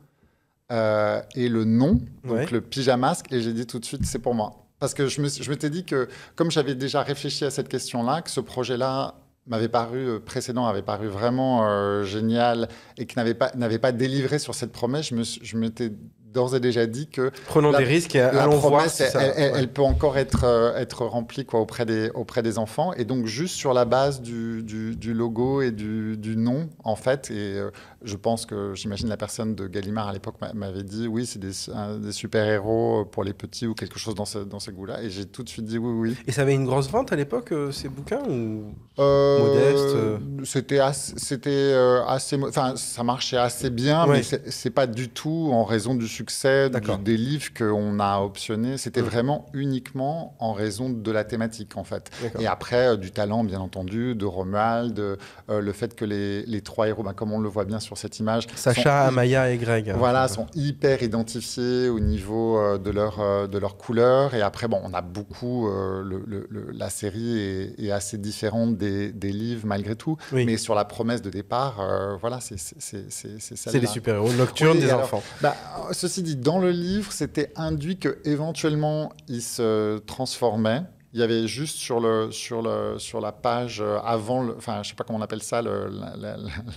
euh, 0.71 1.21
et 1.35 1.49
le 1.49 1.65
nom, 1.65 1.99
donc 2.23 2.51
le 2.51 2.61
pyjamasque, 2.61 3.31
et 3.31 3.41
j'ai 3.41 3.53
dit 3.53 3.67
tout 3.67 3.79
de 3.79 3.85
suite, 3.85 4.05
c'est 4.05 4.19
pour 4.19 4.33
moi. 4.33 4.65
Parce 4.79 4.93
que 4.93 5.07
je 5.07 5.21
m'étais 5.49 5.69
dit 5.69 5.85
que, 5.85 6.07
comme 6.35 6.51
j'avais 6.51 6.75
déjà 6.75 7.01
réfléchi 7.01 7.45
à 7.45 7.51
cette 7.51 7.69
question-là, 7.69 8.21
que 8.21 8.29
ce 8.29 8.39
projet-là 8.39 9.15
m'avait 9.47 9.69
paru 9.69 10.19
précédent 10.25 10.65
avait 10.65 10.81
paru 10.81 11.07
vraiment 11.07 12.03
génial 12.03 12.67
et 12.97 13.05
qui 13.05 13.15
n'avait 13.15 13.35
pas 13.35 13.51
n'avait 13.55 13.77
pas 13.77 13.91
délivré 13.91 14.39
sur 14.39 14.55
cette 14.55 14.71
promesse, 14.71 15.11
je 15.11 15.57
m'étais 15.57 15.91
d'ores 16.35 16.55
et 16.55 16.59
déjà 16.59 16.85
dit 16.85 17.07
que 17.07 17.31
prenons 17.47 17.71
des 17.71 17.83
risques 17.83 18.15
et 18.15 18.21
allons 18.21 18.57
voir 18.57 18.85
elle, 19.15 19.67
peut 19.69 19.81
encore 19.81 20.17
être 20.17 20.43
euh, 20.43 20.75
être 20.75 21.05
remplie 21.05 21.45
quoi 21.45 21.61
auprès 21.61 21.85
des 21.85 22.09
auprès 22.13 22.43
des 22.43 22.59
enfants. 22.59 22.93
Et 22.93 23.05
donc 23.05 23.25
juste 23.25 23.55
sur 23.55 23.73
la 23.73 23.85
base 23.85 24.21
du, 24.21 24.61
du, 24.63 25.13
logo 25.13 25.61
et 25.61 25.71
du, 25.71 26.17
du, 26.17 26.35
nom 26.35 26.69
en 26.83 26.95
fait 26.95 27.31
et 27.31 27.57
euh, 27.57 27.71
je 28.03 28.15
pense 28.17 28.45
que 28.45 28.73
j'imagine 28.75 29.07
la 29.07 29.17
personne 29.17 29.55
de 29.55 29.67
Gallimard 29.67 30.09
à 30.09 30.13
l'époque 30.13 30.35
m'avait 30.53 30.83
dit 30.83 31.07
oui 31.07 31.25
c'est 31.25 31.39
des, 31.39 31.53
des 31.99 32.11
super 32.11 32.45
héros 32.45 33.05
pour 33.05 33.23
les 33.23 33.33
petits 33.33 33.65
ou 33.65 33.73
quelque 33.73 33.97
chose 33.97 34.13
dans 34.15 34.25
ce 34.25 34.39
dans 34.39 34.59
ce 34.59 34.71
goût 34.71 34.85
là 34.85 35.01
et 35.01 35.09
j'ai 35.09 35.25
tout 35.25 35.43
de 35.43 35.49
suite 35.49 35.65
dit 35.65 35.77
oui 35.77 36.09
oui. 36.09 36.17
Et 36.27 36.31
ça 36.31 36.41
avait 36.41 36.53
une 36.53 36.65
grosse 36.65 36.89
vente 36.89 37.13
à 37.13 37.15
l'époque 37.15 37.53
euh, 37.53 37.71
ces 37.71 37.87
bouquins 37.87 38.23
ou 38.27 38.73
modeste 38.97 39.95
c'était 40.43 40.81
c'était 40.93 41.73
assez 42.07 42.37
enfin 42.43 42.75
ça 42.75 43.03
marchait 43.03 43.37
assez 43.37 43.69
bien 43.69 44.05
mais 44.05 44.21
c'est 44.23 44.69
pas 44.69 44.87
du 44.87 45.09
tout 45.09 45.49
en 45.51 45.63
raison 45.63 45.95
du 45.95 46.07
succès 46.07 46.24
succès 46.25 46.71
des 47.03 47.17
livres 47.17 47.53
qu'on 47.55 47.99
a 47.99 48.19
optionnés, 48.19 48.77
c'était 48.77 49.01
mm. 49.01 49.05
vraiment 49.05 49.45
uniquement 49.53 50.35
en 50.39 50.53
raison 50.53 50.89
de 50.89 51.11
la 51.11 51.23
thématique, 51.23 51.77
en 51.77 51.83
fait. 51.83 52.09
Et 52.39 52.47
après, 52.47 52.87
euh, 52.87 52.95
du 52.95 53.11
talent, 53.11 53.43
bien 53.43 53.59
entendu, 53.59 54.15
de 54.15 54.25
Romuald, 54.25 54.97
euh, 54.99 55.15
le 55.47 55.71
fait 55.71 55.95
que 55.95 56.03
les, 56.03 56.43
les 56.45 56.61
trois 56.61 56.87
héros, 56.87 57.03
ben, 57.03 57.13
comme 57.13 57.31
on 57.31 57.39
le 57.39 57.49
voit 57.49 57.65
bien 57.65 57.79
sur 57.79 57.97
cette 57.97 58.17
image... 58.19 58.47
Sacha, 58.55 59.05
Amaya 59.05 59.51
et 59.51 59.57
Greg. 59.57 59.93
Voilà, 59.95 60.27
sont 60.27 60.47
hyper 60.55 61.03
identifiés 61.03 61.89
au 61.89 61.99
niveau 61.99 62.57
euh, 62.57 62.79
de, 62.79 62.89
leur, 62.89 63.47
de 63.47 63.57
leur 63.59 63.77
couleur. 63.77 64.33
Et 64.33 64.41
après, 64.41 64.67
bon, 64.67 64.81
on 64.83 64.93
a 64.93 65.01
beaucoup... 65.01 65.69
Le, 65.69 66.25
la 66.73 66.89
série 66.89 67.39
est, 67.77 67.91
assez 67.91 68.17
différente 68.17 68.77
des, 68.77 69.11
des, 69.11 69.31
livres, 69.31 69.65
malgré 69.65 69.95
tout. 69.95 70.17
Mais 70.31 70.57
sur 70.57 70.73
la 70.73 70.85
promesse 70.85 71.21
de 71.21 71.29
départ, 71.29 72.17
voilà, 72.19 72.39
c'est 72.41 72.57
ça. 72.57 72.75
C'est 72.79 73.79
les 73.79 73.87
super-héros 73.87 74.33
nocturnes 74.33 74.79
des 74.79 74.91
enfants. 74.91 75.23
Bah, 75.41 75.55
ceci 75.91 76.14
dit, 76.23 76.35
dans 76.35 76.59
le 76.59 76.71
livre, 76.71 77.11
c'était 77.11 77.51
induit 77.55 77.97
que 77.97 78.19
éventuellement 78.25 79.11
il 79.27 79.41
se 79.41 79.97
transformait. 79.99 80.83
Il 81.13 81.21
y 81.21 81.23
avait 81.23 81.47
juste 81.47 81.77
sur, 81.77 82.01
le, 82.01 82.29
sur, 82.29 82.61
le, 82.61 82.99
sur 82.99 83.21
la 83.21 83.31
page 83.31 83.79
euh, 83.79 83.99
avant, 84.03 84.43
le, 84.43 84.53
enfin, 84.57 84.83
je 84.83 84.89
sais 84.89 84.95
pas 84.95 85.05
comment 85.05 85.19
on 85.19 85.21
appelle 85.21 85.41
ça, 85.41 85.61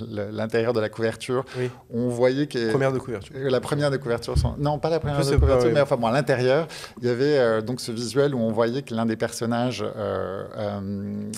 l'intérieur 0.09 0.73
de 0.73 0.79
la 0.79 0.89
couverture, 0.89 1.45
on 1.93 2.07
voyait 2.09 2.47
que 2.47 2.71
première 2.71 2.93
de 2.93 3.01
couverture. 3.01 3.35
La 3.37 3.61
première 3.61 3.91
de 3.91 3.97
couverture, 3.97 4.37
non 4.59 4.79
pas 4.79 4.91
la 4.91 5.01
première 5.01 5.27
de 5.27 5.37
couverture, 5.37 5.73
mais 5.75 5.81
enfin 5.81 5.97
bon, 5.97 6.07
à 6.07 6.13
l'intérieur, 6.13 6.69
il 7.03 7.09
y 7.09 7.11
avait 7.11 7.37
euh, 7.37 7.63
donc 7.63 7.81
ce 7.81 7.91
visuel 7.91 8.33
où 8.33 8.39
on 8.39 8.53
voyait 8.53 8.83
que 8.83 8.95
l'un 8.95 9.07
des 9.07 9.17
personnages 9.17 9.85
euh, 9.85 10.45
euh, 10.57 11.31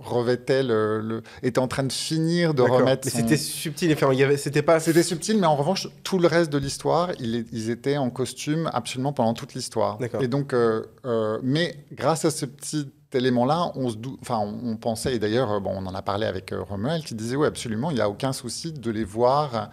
revêtait 0.00 0.62
le, 0.62 1.22
était 1.42 1.58
en 1.58 1.68
train 1.68 1.82
de 1.82 1.92
finir 1.92 2.54
de 2.54 2.62
remettre. 2.62 3.02
Mais 3.06 3.10
c'était 3.10 3.36
subtil, 3.36 3.96
c'était 4.36 4.62
pas. 4.62 4.80
C'était 4.80 5.02
subtil, 5.02 5.38
mais 5.38 5.46
en 5.46 5.56
revanche, 5.56 5.88
tout 6.02 6.18
le 6.18 6.26
reste 6.26 6.50
de 6.50 6.58
l'histoire, 6.58 7.10
ils, 7.20 7.70
étaient 7.70 7.98
en 7.98 8.10
costume 8.10 8.70
absolument 8.72 9.12
pendant 9.12 9.34
toute 9.34 9.54
l'histoire. 9.54 9.98
Et 10.20 10.28
donc, 10.28 10.52
euh, 10.52 10.84
euh, 11.04 11.38
mais 11.42 11.76
grâce 11.92 12.24
à 12.24 12.30
ce 12.30 12.46
petit 12.46 12.90
élément-là, 13.12 13.72
on 13.74 13.90
se 13.90 13.96
enfin, 14.20 14.38
on, 14.38 14.76
pensait, 14.76 15.16
et 15.16 15.18
d'ailleurs, 15.18 15.60
bon, 15.60 15.72
on 15.74 15.86
en 15.86 15.94
a 15.94 16.02
parlé 16.02 16.26
avec 16.26 16.54
Romuald, 16.56 17.04
qui 17.04 17.14
disait 17.14 17.36
oui, 17.36 17.46
absolument, 17.46 17.90
il 17.90 17.94
n'y 17.94 18.00
a 18.00 18.08
aucun 18.08 18.32
souci 18.32 18.72
de 18.72 18.90
les 18.90 19.04
voir. 19.04 19.70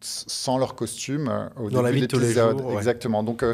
sans 0.00 0.58
leur 0.58 0.74
costume 0.74 1.50
au 1.58 1.70
Dans 1.70 1.82
début 1.82 2.06
de 2.06 2.18
l'épisode. 2.18 2.62
Exactement. 2.72 3.22
Donc 3.22 3.44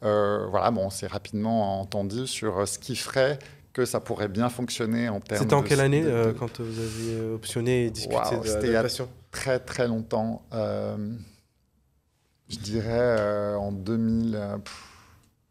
voilà, 0.00 0.70
bon, 0.70 0.86
on 0.86 0.90
s'est 0.90 1.08
rapidement 1.08 1.80
entendu 1.80 2.26
sur 2.26 2.66
ce 2.66 2.78
qui 2.78 2.96
ferait 2.96 3.38
que 3.72 3.84
ça 3.84 4.00
pourrait 4.00 4.28
bien 4.28 4.48
fonctionner 4.48 5.08
en 5.08 5.20
termes. 5.20 5.42
C'était 5.42 5.54
en 5.54 5.62
quelle 5.62 5.80
année 5.80 6.02
euh, 6.04 6.32
quand 6.32 6.60
vous 6.60 6.78
avez 6.78 7.20
optionné 7.32 7.86
et 7.86 7.90
discuté 7.90 8.36
wow, 8.36 8.42
de 8.42 8.74
a 8.74 8.84
très 9.30 9.60
très 9.60 9.86
longtemps. 9.86 10.42
Euh, 10.52 10.96
je 12.48 12.58
dirais 12.58 12.88
euh, 12.90 13.54
en 13.56 13.72
2000. 13.72 14.38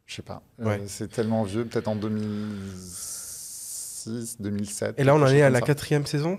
je 0.06 0.16
sais 0.16 0.22
pas. 0.22 0.44
c'est 0.88 1.10
tellement 1.10 1.44
vieux, 1.44 1.66
peut-être 1.66 1.88
en 1.88 1.96
2006, 1.96 4.38
2007. 4.40 4.96
Et 4.98 5.04
là, 5.04 5.16
on 5.16 5.22
en 5.22 5.28
est 5.28 5.42
à 5.42 5.50
la 5.50 5.62
quatrième 5.62 6.06
saison? 6.06 6.38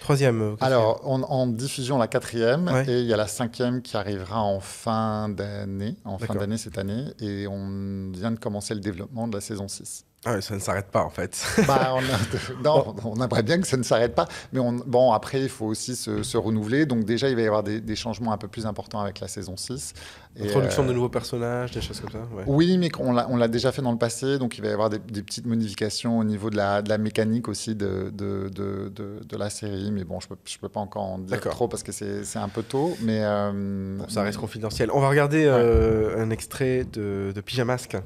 Troisième. 0.00 0.56
Alors, 0.60 1.00
en 1.08 1.46
diffusion, 1.46 1.96
la 1.96 2.08
quatrième, 2.08 2.68
et 2.86 3.00
il 3.00 3.06
y 3.06 3.14
a 3.14 3.16
la 3.16 3.26
cinquième 3.26 3.80
qui 3.80 3.96
arrivera 3.96 4.42
en 4.42 4.60
fin 4.60 5.30
d'année, 5.30 5.96
en 6.04 6.18
fin 6.18 6.34
d'année 6.34 6.58
cette 6.58 6.76
année, 6.76 7.06
et 7.20 7.46
on 7.46 8.10
vient 8.12 8.30
de 8.30 8.38
commencer 8.38 8.74
le 8.74 8.80
développement 8.80 9.26
de 9.28 9.34
la 9.34 9.40
saison 9.40 9.66
6. 9.66 10.04
Ah, 10.26 10.40
ça 10.40 10.54
ne 10.54 10.60
s'arrête 10.60 10.86
pas 10.86 11.02
en 11.02 11.10
fait. 11.10 11.44
Bah, 11.66 11.94
on 11.94 12.02
non, 12.62 12.94
on 13.04 13.22
aimerait 13.22 13.42
bien 13.42 13.60
que 13.60 13.66
ça 13.66 13.76
ne 13.76 13.82
s'arrête 13.82 14.14
pas, 14.14 14.26
mais 14.52 14.60
on... 14.60 14.72
bon, 14.72 15.12
après, 15.12 15.40
il 15.40 15.48
faut 15.48 15.66
aussi 15.66 15.96
se, 15.96 16.36
renouveler. 16.36 16.86
Donc 16.86 17.04
déjà, 17.04 17.28
il 17.28 17.36
va 17.36 17.42
y 17.42 17.46
avoir 17.46 17.62
des, 17.62 17.96
changements 17.96 18.32
un 18.32 18.38
peu 18.38 18.48
plus 18.48 18.66
importants 18.66 19.00
avec 19.00 19.20
la 19.20 19.28
saison 19.28 19.56
6. 19.56 19.94
Introduction 20.40 20.82
de 20.82 20.90
euh, 20.90 20.94
nouveaux 20.94 21.08
personnages, 21.08 21.70
des 21.70 21.80
choses 21.80 22.00
comme 22.00 22.10
ça 22.10 22.26
Oui, 22.46 22.76
mais 22.76 22.90
on 22.98 23.36
l'a 23.36 23.48
déjà 23.48 23.70
fait 23.70 23.82
dans 23.82 23.92
le 23.92 23.98
passé, 23.98 24.38
donc 24.38 24.58
il 24.58 24.62
va 24.62 24.68
y 24.68 24.72
avoir 24.72 24.90
des, 24.90 24.98
petites 24.98 25.46
modifications 25.46 26.18
au 26.18 26.24
niveau 26.24 26.50
de 26.50 26.56
la, 26.56 26.82
de 26.82 26.88
la 26.88 26.98
mécanique 26.98 27.48
aussi 27.48 27.74
de, 27.74 28.10
de, 28.12 28.48
de, 28.48 28.90
de, 28.90 29.36
la 29.36 29.48
série. 29.48 29.92
Mais 29.92 30.04
bon, 30.04 30.20
je 30.20 30.26
ne 30.26 30.34
peux, 30.34 30.40
je 30.44 30.58
peux 30.58 30.68
pas 30.68 30.80
encore 30.80 31.04
en 31.04 31.18
dire 31.18 31.40
trop 31.40 31.68
parce 31.68 31.82
que 31.82 31.92
c'est 31.92 32.38
un 32.38 32.48
peu 32.48 32.62
tôt. 32.62 32.96
Mais, 33.00 33.22
euh, 33.22 33.98
ça 34.08 34.22
reste 34.22 34.38
confidentiel. 34.38 34.90
On 34.92 35.00
va 35.00 35.08
regarder 35.08 35.44
euh, 35.46 36.20
un 36.22 36.30
extrait 36.30 36.84
de, 36.84 37.32
de 37.34 37.40
Pyjamasque. 37.40 37.96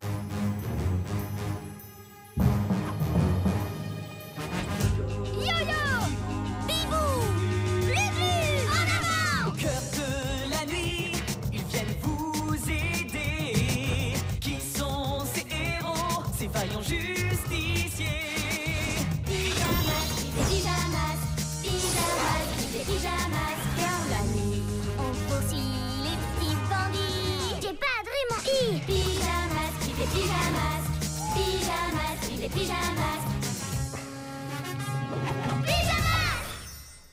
Thank 0.00 0.32
you 0.32 0.45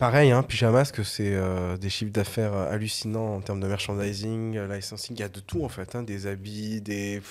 Pareil, 0.03 0.31
hein, 0.31 0.43
Pyjamasque, 0.43 1.05
c'est 1.05 1.33
euh, 1.33 1.77
des 1.77 1.89
chiffres 1.89 2.11
d'affaires 2.11 2.53
euh, 2.53 2.69
hallucinants 2.69 3.35
en 3.35 3.39
termes 3.39 3.61
de 3.61 3.67
merchandising, 3.67 4.57
euh, 4.57 4.67
licensing. 4.67 5.15
Il 5.15 5.21
y 5.21 5.23
a 5.23 5.29
de 5.29 5.39
tout 5.39 5.63
en 5.63 5.69
fait, 5.69 5.95
hein, 5.95 6.03
des 6.03 6.27
habits, 6.27 6.81
des, 6.81 7.21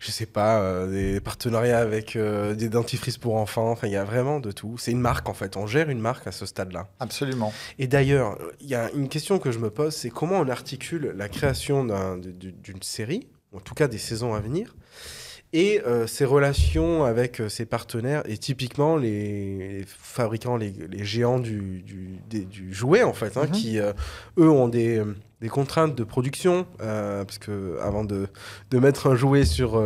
je 0.00 0.10
sais 0.10 0.26
pas, 0.26 0.86
des 0.86 1.18
partenariats 1.20 1.78
avec 1.78 2.18
des 2.18 2.68
dentifrices 2.68 3.16
pour 3.16 3.36
enfants. 3.36 3.70
Enfin, 3.70 3.86
il 3.86 3.94
y 3.94 3.96
a 3.96 4.04
vraiment 4.04 4.38
de 4.38 4.52
tout. 4.52 4.76
C'est 4.76 4.90
une 4.90 5.00
marque 5.00 5.30
en 5.30 5.32
fait. 5.32 5.56
On 5.56 5.66
gère 5.66 5.88
une 5.88 5.98
marque 5.98 6.26
à 6.26 6.32
ce 6.32 6.44
stade-là. 6.44 6.90
Absolument. 7.00 7.54
Et 7.78 7.86
d'ailleurs, 7.86 8.36
il 8.60 8.66
y 8.66 8.74
a 8.74 8.90
une 8.90 9.08
question 9.08 9.38
que 9.38 9.50
je 9.50 9.58
me 9.58 9.70
pose, 9.70 9.94
c'est 9.94 10.10
comment 10.10 10.40
on 10.40 10.48
articule 10.50 11.14
la 11.16 11.30
création 11.30 11.86
d'une 11.86 12.82
série, 12.82 13.28
en 13.54 13.60
tout 13.60 13.72
cas 13.72 13.88
des 13.88 13.96
saisons 13.96 14.34
à 14.34 14.40
venir, 14.40 14.76
et 15.54 15.80
euh, 15.86 16.08
ses 16.08 16.24
relations 16.24 17.04
avec 17.04 17.40
euh, 17.40 17.48
ses 17.48 17.64
partenaires, 17.64 18.24
et 18.28 18.36
typiquement 18.36 18.96
les, 18.96 19.84
fabricants, 19.86 20.56
les, 20.56 20.74
géants 21.04 21.38
du, 21.38 21.84
du, 22.28 22.74
jouet, 22.74 23.04
en 23.04 23.12
fait, 23.12 23.36
hein, 23.36 23.44
mhm. 23.44 23.50
qui, 23.52 23.78
euh, 23.78 23.92
eux, 24.36 24.50
ont 24.50 24.66
des, 24.66 25.00
des, 25.40 25.48
contraintes 25.48 25.94
de 25.94 26.04
production, 26.04 26.66
parce 26.78 27.38
que 27.38 27.78
avant 27.82 28.04
de, 28.04 28.28
de, 28.70 28.78
mettre 28.78 29.08
un 29.08 29.14
jouet 29.14 29.44
sur 29.44 29.82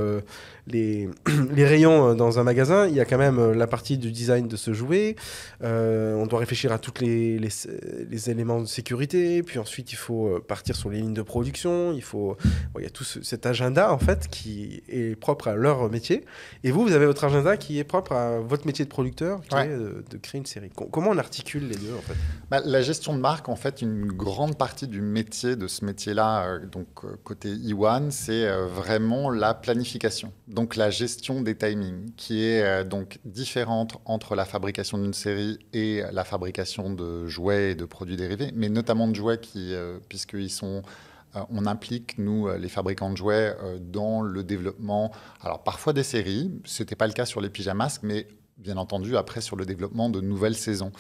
les, 0.67 1.09
les, 1.55 1.65
rayons 1.65 2.15
dans 2.15 2.39
un 2.39 2.45
magasin, 2.45 2.87
il 2.87 2.95
y 2.95 3.01
a 3.01 3.05
quand 3.05 3.19
même 3.19 3.53
la 3.53 3.67
partie 3.67 3.99
du 3.99 4.13
design 4.13 4.49
de 4.49 4.57
ce 4.57 4.73
jouet. 4.73 5.17
on 5.63 6.27
doit 6.27 6.39
réfléchir 6.39 6.73
à 6.73 6.79
tous 6.79 7.01
les, 7.01 7.39
les, 7.39 8.31
éléments 8.31 8.61
de 8.61 8.67
sécurité. 8.67 9.43
Puis 9.43 9.59
ensuite, 9.59 9.93
il 9.93 9.97
faut 9.97 10.39
partir 10.47 10.77
sur 10.77 10.91
les 10.91 11.01
lignes 11.01 11.15
de 11.15 11.23
production. 11.23 11.93
Il 11.93 12.03
faut, 12.03 12.37
il 12.77 12.85
y 12.85 12.87
a 12.87 12.91
tout 12.91 13.05
cet 13.05 13.47
agenda 13.47 13.93
en 13.93 13.99
fait 13.99 14.29
qui 14.29 14.83
est 14.89 15.19
propre 15.19 15.49
à 15.49 15.55
leur 15.55 15.91
métier. 15.91 16.25
Et 16.65 16.71
vous, 16.71 16.83
vous 16.83 16.93
avez 16.93 17.07
votre 17.07 17.25
agenda 17.25 17.57
qui 17.57 17.79
est 17.79 17.85
propre 17.85 18.13
à 18.13 18.39
votre 18.41 18.67
métier 18.67 18.85
de 18.85 18.91
producteur, 18.91 19.41
qui 19.43 19.57
est 19.57 19.69
de, 19.69 20.19
créer 20.21 20.39
une 20.39 20.47
série. 20.47 20.71
comment 20.71 21.11
on 21.11 21.19
articule 21.19 21.69
les 21.69 21.77
deux 21.77 21.95
en 21.97 22.03
fait? 22.03 22.15
Bah, 22.51 22.61
La 22.65 22.83
gestion 22.83 23.15
de 23.15 23.21
marque, 23.21 23.49
en 23.49 23.57
fait, 23.57 23.83
une 23.83 24.07
grande 24.07 24.57
partie 24.57 24.87
du 24.87 25.01
métier 25.01 25.38
de 25.47 25.67
ce 25.67 25.85
métier-là, 25.85 26.45
euh, 26.45 26.67
donc 26.67 26.87
euh, 27.05 27.17
côté 27.25 27.51
Iwan, 27.51 28.11
c'est 28.11 28.47
euh, 28.47 28.67
vraiment 28.67 29.31
la 29.31 29.55
planification 29.55 30.33
donc 30.49 30.77
la 30.77 30.91
gestion 30.91 31.43
des 31.43 31.57
timings, 31.57 32.11
qui 32.17 32.43
est 32.43 32.85
donc 32.85 33.19
différente 33.25 33.99
entre 34.05 34.35
la 34.35 34.45
fabrication 34.45 34.99
d'une 34.99 35.13
série 35.13 35.59
et 35.73 36.03
la 36.11 36.25
fabrication 36.25 36.91
de 36.91 37.27
jouets 37.27 37.73
et 37.73 37.75
de 37.75 37.85
produits 37.85 38.17
dérivés, 38.17 38.51
mais 38.55 38.69
notamment 38.69 39.09
de 39.09 39.15
jouets 39.15 39.39
qui, 39.39 39.75
puisqu'ils 40.09 40.51
sont 40.51 40.83
on 41.51 41.67
implique, 41.67 42.17
nous, 42.17 42.49
les 42.57 42.71
fabricants 42.71 43.11
de 43.11 43.17
jouets, 43.17 43.55
dans 43.81 44.23
le 44.23 44.43
développement, 44.43 45.13
alors 45.43 45.63
parfois 45.63 45.93
des 45.93 46.03
séries, 46.03 46.51
ce 46.65 46.83
n'était 46.83 46.97
pas 46.97 47.07
le 47.07 47.13
cas 47.13 47.27
sur 47.27 47.43
les 47.43 47.51
pyjamas, 47.51 47.99
mais 48.03 48.27
bien 48.59 48.77
entendu, 48.77 49.17
après, 49.17 49.41
sur 49.41 49.57
le 49.57 49.65
développement 49.65 50.09
de 50.09 50.21
nouvelles 50.21 50.57
saisons. 50.57 50.93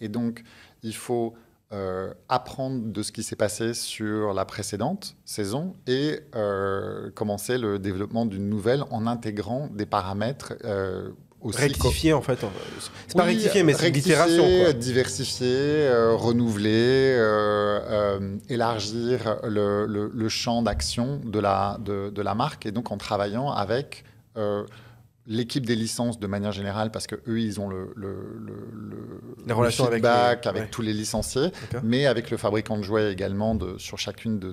Et 0.00 0.08
donc, 0.08 0.42
il 0.82 0.94
faut 0.94 1.34
euh, 1.72 2.14
apprendre 2.28 2.92
de 2.92 3.02
ce 3.02 3.10
qui 3.10 3.24
s'est 3.24 3.34
passé 3.34 3.74
sur 3.74 4.32
la 4.32 4.44
précédente 4.44 5.16
saison 5.24 5.74
et 5.88 6.20
euh, 6.36 7.10
commencer 7.10 7.58
le 7.58 7.80
développement 7.80 8.24
d'une 8.24 8.48
nouvelle 8.48 8.84
en 8.92 9.08
intégrant 9.08 9.68
des 9.72 9.84
paramètres 9.84 10.54
euh, 10.64 11.10
aussi. 11.40 11.58
Rectifier 11.58 12.12
en 12.12 12.22
fait. 12.22 12.38
C'est 13.08 13.16
pas 13.16 13.24
rectifier, 13.24 13.64
mais 13.64 13.74
c'est 13.74 13.90
l'itération. 13.90 14.44
Diversifier, 14.78 15.90
renouveler, 16.14 17.18
élargir 18.48 19.40
le, 19.42 20.28
champ 20.28 20.62
d'action 20.62 21.20
de 21.24 21.40
la, 21.40 21.78
de, 21.80 22.10
de, 22.10 22.22
la 22.22 22.36
marque 22.36 22.66
et 22.66 22.70
donc 22.70 22.92
en 22.92 22.96
travaillant 22.96 23.50
avec 23.50 24.04
l'équipe 25.26 25.66
des 25.66 25.76
licences 25.76 26.18
de 26.18 26.26
manière 26.26 26.52
générale, 26.52 26.90
parce 26.90 27.06
que 27.06 27.16
eux, 27.26 27.40
ils 27.40 27.60
ont 27.60 27.68
le, 27.68 27.92
le, 27.96 28.38
le, 29.46 29.70
feedback 29.70 30.46
avec, 30.46 30.70
tous 30.70 30.82
les 30.82 30.92
licenciés, 30.92 31.50
mais 31.82 32.06
avec 32.06 32.30
le 32.30 32.36
fabricant 32.36 32.76
de 32.76 32.82
jouets 32.82 33.12
également 33.12 33.54
de, 33.54 33.76
sur 33.78 33.98
chacune 33.98 34.38
de, 34.38 34.52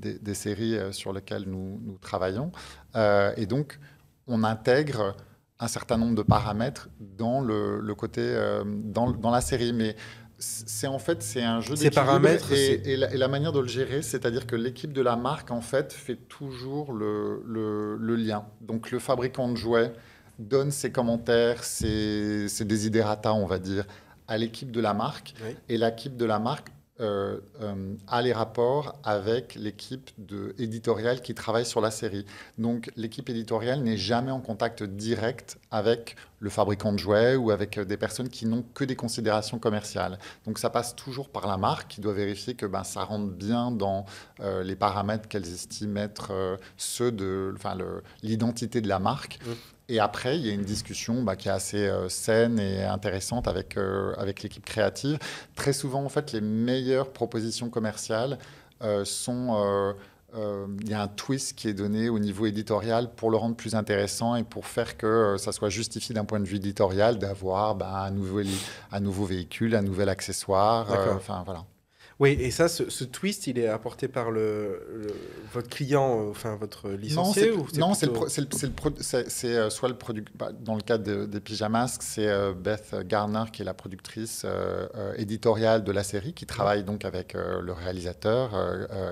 des 0.00 0.34
séries 0.34 0.76
euh, 0.76 0.92
sur 0.92 1.12
lesquelles 1.12 1.44
nous, 1.46 1.80
nous 1.84 1.98
travaillons. 1.98 2.52
Euh, 2.96 3.32
et 3.36 3.46
donc, 3.46 3.78
on 4.26 4.44
intègre 4.44 5.16
un 5.60 5.68
certain 5.68 5.96
nombre 5.96 6.14
de 6.14 6.22
paramètres 6.22 6.88
dans 7.00 7.40
le, 7.40 7.94
côté, 7.94 8.20
euh, 8.22 8.62
dans, 8.66 9.10
dans, 9.10 9.30
la 9.30 9.40
série. 9.40 9.72
Mais 9.72 9.96
c'est 10.38 10.86
en 10.86 10.98
fait 10.98 11.22
c'est 11.22 11.42
un 11.42 11.60
jeu 11.60 11.74
de 11.74 11.88
paramètres 11.88 12.52
et, 12.52 12.80
et, 12.84 12.96
la, 12.96 13.12
et, 13.12 13.16
la, 13.16 13.28
manière 13.28 13.52
de 13.52 13.58
le 13.60 13.66
gérer, 13.66 14.02
c'est-à-dire 14.02 14.46
que 14.46 14.54
l'équipe 14.54 14.92
de 14.92 15.02
la 15.02 15.16
marque 15.16 15.50
en 15.50 15.60
fait 15.60 15.92
fait 15.92 16.16
toujours 16.16 16.92
le, 16.92 17.42
le, 17.44 17.96
le, 17.96 18.16
lien. 18.16 18.44
Donc 18.60 18.90
le 18.90 19.00
fabricant 19.00 19.48
de 19.48 19.56
jouets 19.56 19.92
donne 20.38 20.70
ses 20.70 20.92
commentaires, 20.92 21.64
ses, 21.64 22.48
ses 22.48 22.64
desiderata, 22.64 23.34
on 23.34 23.46
va 23.46 23.58
dire, 23.58 23.84
à 24.28 24.38
l'équipe 24.38 24.70
de 24.70 24.80
la 24.80 24.94
marque. 24.94 25.34
Et 25.68 25.76
l'équipe 25.76 26.16
de 26.16 26.24
la 26.24 26.38
marque 26.38 26.68
euh, 27.00 27.38
euh, 27.62 27.94
a 28.08 28.22
les 28.22 28.32
rapports 28.32 28.98
avec 29.04 29.54
l'équipe 29.54 30.10
éditoriale 30.58 31.22
qui 31.22 31.32
travaille 31.32 31.64
sur 31.64 31.80
la 31.80 31.92
série. 31.92 32.26
Donc 32.58 32.90
l'équipe 32.96 33.28
éditoriale 33.28 33.82
n'est 33.82 33.96
jamais 33.96 34.32
en 34.32 34.40
contact 34.40 34.82
direct 34.82 35.58
avec 35.70 36.16
le 36.40 36.50
fabricant 36.50 36.92
de 36.92 36.98
jouets 36.98 37.36
ou 37.36 37.52
avec 37.52 37.78
euh, 37.78 37.84
des 37.84 37.96
personnes 37.96 38.28
qui 38.28 38.46
n'ont 38.46 38.64
que 38.74 38.82
des 38.82 38.96
considérations 38.96 39.60
commerciales. 39.60 40.18
Donc 40.44 40.58
ça 40.58 40.70
passe 40.70 40.96
toujours 40.96 41.28
par 41.28 41.46
la 41.46 41.56
marque 41.56 41.88
qui 41.88 42.00
doit 42.00 42.14
vérifier 42.14 42.54
que 42.54 42.66
ben, 42.66 42.82
ça 42.82 43.04
rentre 43.04 43.32
bien 43.32 43.70
dans 43.70 44.04
les 44.62 44.76
paramètres 44.76 45.28
qu'elles 45.28 45.46
estiment 45.46 46.00
être 46.00 46.58
ceux 46.76 47.12
de 47.12 47.54
l'identité 48.22 48.80
de 48.80 48.88
la 48.88 48.98
marque. 48.98 49.38
Mmh. 49.44 49.50
Et 49.90 50.00
après, 50.00 50.38
il 50.38 50.46
y 50.46 50.50
a 50.50 50.52
une 50.52 50.64
discussion 50.64 51.22
bah, 51.22 51.34
qui 51.34 51.48
est 51.48 51.52
assez 51.52 51.86
euh, 51.86 52.10
saine 52.10 52.58
et 52.58 52.84
intéressante 52.84 53.48
avec, 53.48 53.78
euh, 53.78 54.12
avec 54.18 54.42
l'équipe 54.42 54.64
créative. 54.64 55.18
Très 55.54 55.72
souvent, 55.72 56.04
en 56.04 56.10
fait, 56.10 56.32
les 56.32 56.42
meilleures 56.42 57.10
propositions 57.10 57.70
commerciales 57.70 58.38
euh, 58.82 59.04
sont... 59.04 59.94
il 60.34 60.90
y 60.90 60.92
a 60.92 61.00
un 61.00 61.08
twist 61.08 61.56
qui 61.56 61.68
est 61.68 61.72
donné 61.72 62.10
au 62.10 62.18
niveau 62.18 62.44
éditorial 62.44 63.10
pour 63.16 63.30
le 63.30 63.38
rendre 63.38 63.56
plus 63.56 63.74
intéressant 63.74 64.36
et 64.36 64.44
pour 64.44 64.66
faire 64.66 64.98
que 64.98 65.36
ça 65.38 65.52
soit 65.52 65.70
justifié 65.70 66.14
d'un 66.14 66.26
point 66.26 66.38
de 66.38 66.44
vue 66.44 66.56
éditorial 66.56 67.18
d'avoir 67.18 67.74
bah, 67.74 68.04
un, 68.04 68.10
nouveau, 68.10 68.42
un 68.92 69.00
nouveau 69.00 69.24
véhicule, 69.24 69.74
un 69.74 69.82
nouvel 69.82 70.10
accessoire. 70.10 70.86
Enfin, 71.16 71.42
voilà. 71.46 71.64
Oui, 72.20 72.36
et 72.40 72.50
ça, 72.50 72.66
ce, 72.66 73.04
twist, 73.04 73.46
il 73.46 73.60
est 73.60 73.68
apporté 73.68 74.08
par 74.08 74.32
le, 74.32 75.06
votre 75.52 75.68
client, 75.68 76.20
euh, 76.20 76.30
enfin 76.30 76.56
votre 76.56 76.90
licencié 76.90 77.52
Non, 77.76 77.94
c'est 77.94 78.08
euh, 79.44 79.70
soit 79.70 79.88
le 79.88 79.96
produit. 79.96 80.24
Bah, 80.34 80.50
dans 80.52 80.74
le 80.74 80.80
cas 80.80 80.98
des 80.98 81.40
pyjamas, 81.40 81.98
c'est 82.00 82.26
euh, 82.26 82.52
Beth 82.54 82.96
Garner 83.06 83.44
qui 83.52 83.62
est 83.62 83.64
la 83.64 83.74
productrice 83.74 84.44
éditoriale 85.16 85.84
de 85.84 85.92
la 85.92 86.02
série, 86.02 86.32
qui 86.32 86.44
travaille 86.44 86.82
donc 86.82 87.04
avec 87.04 87.34
le 87.34 87.72
réalisateur 87.72 88.50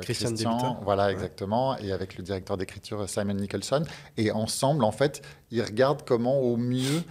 Christian, 0.02 0.30
Christian 0.30 0.80
voilà 0.82 1.12
exactement, 1.12 1.78
et 1.78 1.92
avec 1.92 2.16
le 2.16 2.24
directeur 2.24 2.56
d'écriture 2.56 3.08
Simon 3.08 3.34
Nicholson. 3.34 3.84
Et 4.16 4.32
ensemble, 4.32 4.82
en 4.82 4.92
fait, 4.92 5.22
ils 5.52 5.62
regardent 5.62 6.02
comment 6.04 6.40
au 6.40 6.56
mieux 6.56 7.02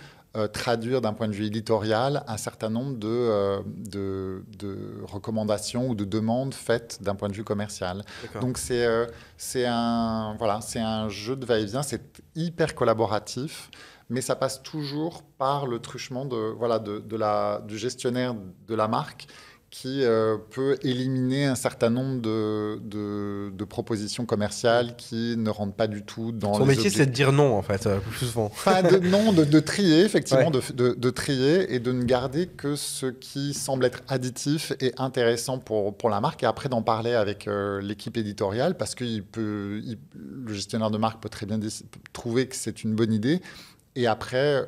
traduire 0.51 1.01
d'un 1.01 1.13
point 1.13 1.27
de 1.27 1.33
vue 1.33 1.45
éditorial 1.45 2.23
un 2.27 2.37
certain 2.37 2.69
nombre 2.69 2.97
de, 2.97 3.61
de, 3.89 4.43
recommandations 5.03 5.89
ou 5.89 5.95
de 5.95 6.05
demandes 6.05 6.53
faites 6.53 7.01
d'un 7.01 7.15
point 7.15 7.29
de 7.29 7.33
vue 7.33 7.43
commercial. 7.43 8.03
Donc 8.41 8.57
c'est 8.57 8.87
c'est 9.37 9.65
un, 9.65 10.35
voilà, 10.37 10.59
un 10.75 11.09
jeu 11.09 11.35
de 11.35 11.45
va-et-vient, 11.45 11.83
c'est 11.83 12.21
hyper 12.35 12.75
collaboratif 12.75 13.69
mais 14.09 14.21
ça 14.21 14.35
passe 14.35 14.61
toujours 14.61 15.23
par 15.23 15.65
le 15.65 15.79
truchement 15.79 16.25
de, 16.25 16.35
voilà, 16.35 16.79
de, 16.79 16.99
de 16.99 17.15
la, 17.15 17.61
du 17.67 17.77
gestionnaire 17.77 18.35
de 18.35 18.75
la 18.75 18.87
marque 18.87 19.27
qui 19.81 20.03
euh, 20.03 20.37
peut 20.51 20.77
éliminer 20.83 21.43
un 21.43 21.55
certain 21.55 21.89
nombre 21.89 22.21
de, 22.21 22.79
de, 22.79 23.65
propositions 23.65 24.25
commerciales 24.25 24.95
qui 24.95 25.35
ne 25.35 25.49
rentrent 25.49 25.75
pas 25.75 25.87
du 25.87 26.03
tout 26.03 26.31
dans 26.31 26.53
Son 26.53 26.65
métier, 26.65 26.89
c'est 26.89 27.07
de 27.07 27.11
dire 27.11 27.33
non, 27.33 27.57
en 27.57 27.61
fait, 27.61 27.85
euh, 27.85 27.99
plus 27.99 28.27
souvent. 28.27 28.49
Pas 28.63 28.81
de 28.81 28.99
non, 28.99 29.33
de, 29.33 29.59
trier, 29.59 30.05
effectivement, 30.05 30.49
de, 30.49 31.09
trier 31.09 31.73
et 31.73 31.79
de 31.79 31.91
ne 31.91 32.05
garder 32.05 32.47
que 32.47 32.77
ce 32.77 33.07
qui 33.07 33.53
semble 33.53 33.83
être 33.83 34.01
additif 34.07 34.71
et 34.79 34.93
intéressant 34.97 35.59
pour, 35.59 35.97
pour 35.97 36.09
la 36.09 36.21
marque. 36.21 36.43
Et 36.43 36.45
après, 36.45 36.69
d'en 36.69 36.81
parler 36.81 37.13
avec 37.13 37.45
euh, 37.49 37.81
l'équipe 37.81 38.15
éditoriale, 38.15 38.77
parce 38.77 38.95
que 38.95 39.19
peut, 39.19 39.81
le 40.15 40.53
gestionnaire 40.53 40.89
de 40.89 40.97
marque 40.97 41.21
peut 41.21 41.27
très 41.27 41.45
bien 41.45 41.59
trouver 42.13 42.47
que 42.47 42.55
c'est 42.55 42.85
une 42.85 42.95
bonne 42.95 43.11
idée. 43.11 43.41
Et 43.97 44.07
après, 44.07 44.65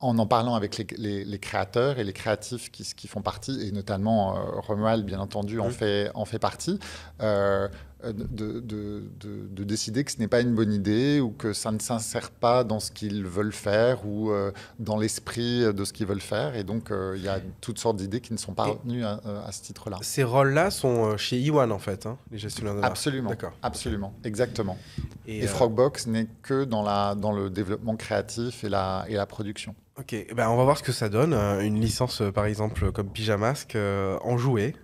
en 0.00 0.18
en 0.18 0.26
parlant 0.26 0.54
avec 0.54 0.76
les, 0.76 1.38
créateurs 1.38 1.98
et 1.98 2.04
les 2.04 2.12
créatifs 2.12 2.70
qui, 2.70 2.84
qui 2.94 3.08
font 3.08 3.22
partie, 3.22 3.66
et 3.66 3.72
notamment 3.72 4.36
euh, 4.36 4.60
Romuald, 4.60 5.04
bien 5.04 5.20
entendu, 5.20 5.58
en, 5.58 5.70
fait, 5.70 6.10
en 6.14 6.24
fait 6.24 6.38
partie, 6.38 6.78
euh, 7.22 7.68
de, 8.04 8.60
de, 8.60 9.64
décider 9.64 10.04
que 10.04 10.12
ce 10.12 10.18
n'est 10.18 10.28
pas 10.28 10.40
une 10.40 10.54
bonne 10.54 10.72
idée 10.72 11.20
ou 11.20 11.30
que 11.30 11.52
ça 11.52 11.72
ne 11.72 11.78
s'insère 11.78 12.30
pas 12.30 12.62
dans 12.62 12.78
ce 12.78 12.92
qu'ils 12.92 13.24
veulent 13.24 13.52
faire 13.52 14.06
ou 14.06 14.30
euh, 14.30 14.52
dans 14.78 14.96
l'esprit 14.96 15.72
de 15.74 15.84
ce 15.84 15.92
qu'ils 15.92 16.06
veulent 16.06 16.20
faire. 16.20 16.54
Et 16.54 16.62
donc, 16.62 16.90
il 16.90 17.22
y 17.22 17.28
a 17.28 17.40
toutes 17.60 17.78
sortes 17.78 17.96
d'idées 17.96 18.20
qui 18.20 18.32
ne 18.32 18.38
sont 18.38 18.54
pas 18.54 18.64
retenues 18.64 19.04
à, 19.04 19.50
ce 19.50 19.62
titre-là. 19.62 19.98
Ces 20.02 20.22
rôles-là 20.22 20.70
sont 20.70 21.16
chez 21.16 21.38
Iwan, 21.38 21.72
en 21.72 21.78
fait, 21.78 22.06
hein, 22.06 22.18
les 22.30 22.38
gestionnaires 22.38 22.76
de 22.76 22.82
Absolument. 22.82 23.32
Absolument, 23.62 24.14
exactement. 24.24 24.78
Et, 25.26 25.46
Frogbox 25.46 26.06
n'est 26.06 26.28
que 26.42 26.64
dans, 26.64 26.82
la, 26.82 27.14
dans 27.14 27.32
le 27.32 27.50
développement 27.50 27.96
créatif 27.96 28.62
et 28.64 28.68
la, 28.68 29.04
et 29.08 29.14
la 29.14 29.26
production. 29.26 29.74
Ok, 29.98 30.12
eh 30.12 30.34
ben 30.34 30.50
on 30.50 30.56
va 30.56 30.64
voir 30.64 30.76
ce 30.76 30.82
que 30.82 30.92
ça 30.92 31.08
donne. 31.08 31.32
Euh, 31.32 31.60
une 31.60 31.80
licence, 31.80 32.20
euh, 32.20 32.30
par 32.30 32.44
exemple, 32.44 32.92
comme 32.92 33.08
Pyjamasque, 33.08 33.76
euh, 33.76 34.18
en 34.22 34.36
jouet. 34.36 34.74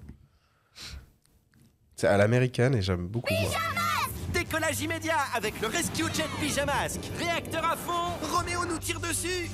C'est 2.02 2.08
à 2.08 2.16
l'américaine 2.16 2.74
et 2.74 2.82
j'aime 2.82 3.06
beaucoup. 3.06 3.28
Pyjamasque 3.28 4.10
Décollage 4.34 4.80
immédiat 4.80 5.18
avec 5.36 5.60
le 5.60 5.68
Rescue 5.68 6.12
Jet 6.12 6.26
Pyjamasque. 6.40 6.98
Réacteur 7.16 7.64
à 7.64 7.76
fond, 7.76 8.18
Roméo 8.34 8.64
nous 8.68 8.78
tire 8.78 8.98
dessus. 8.98 9.48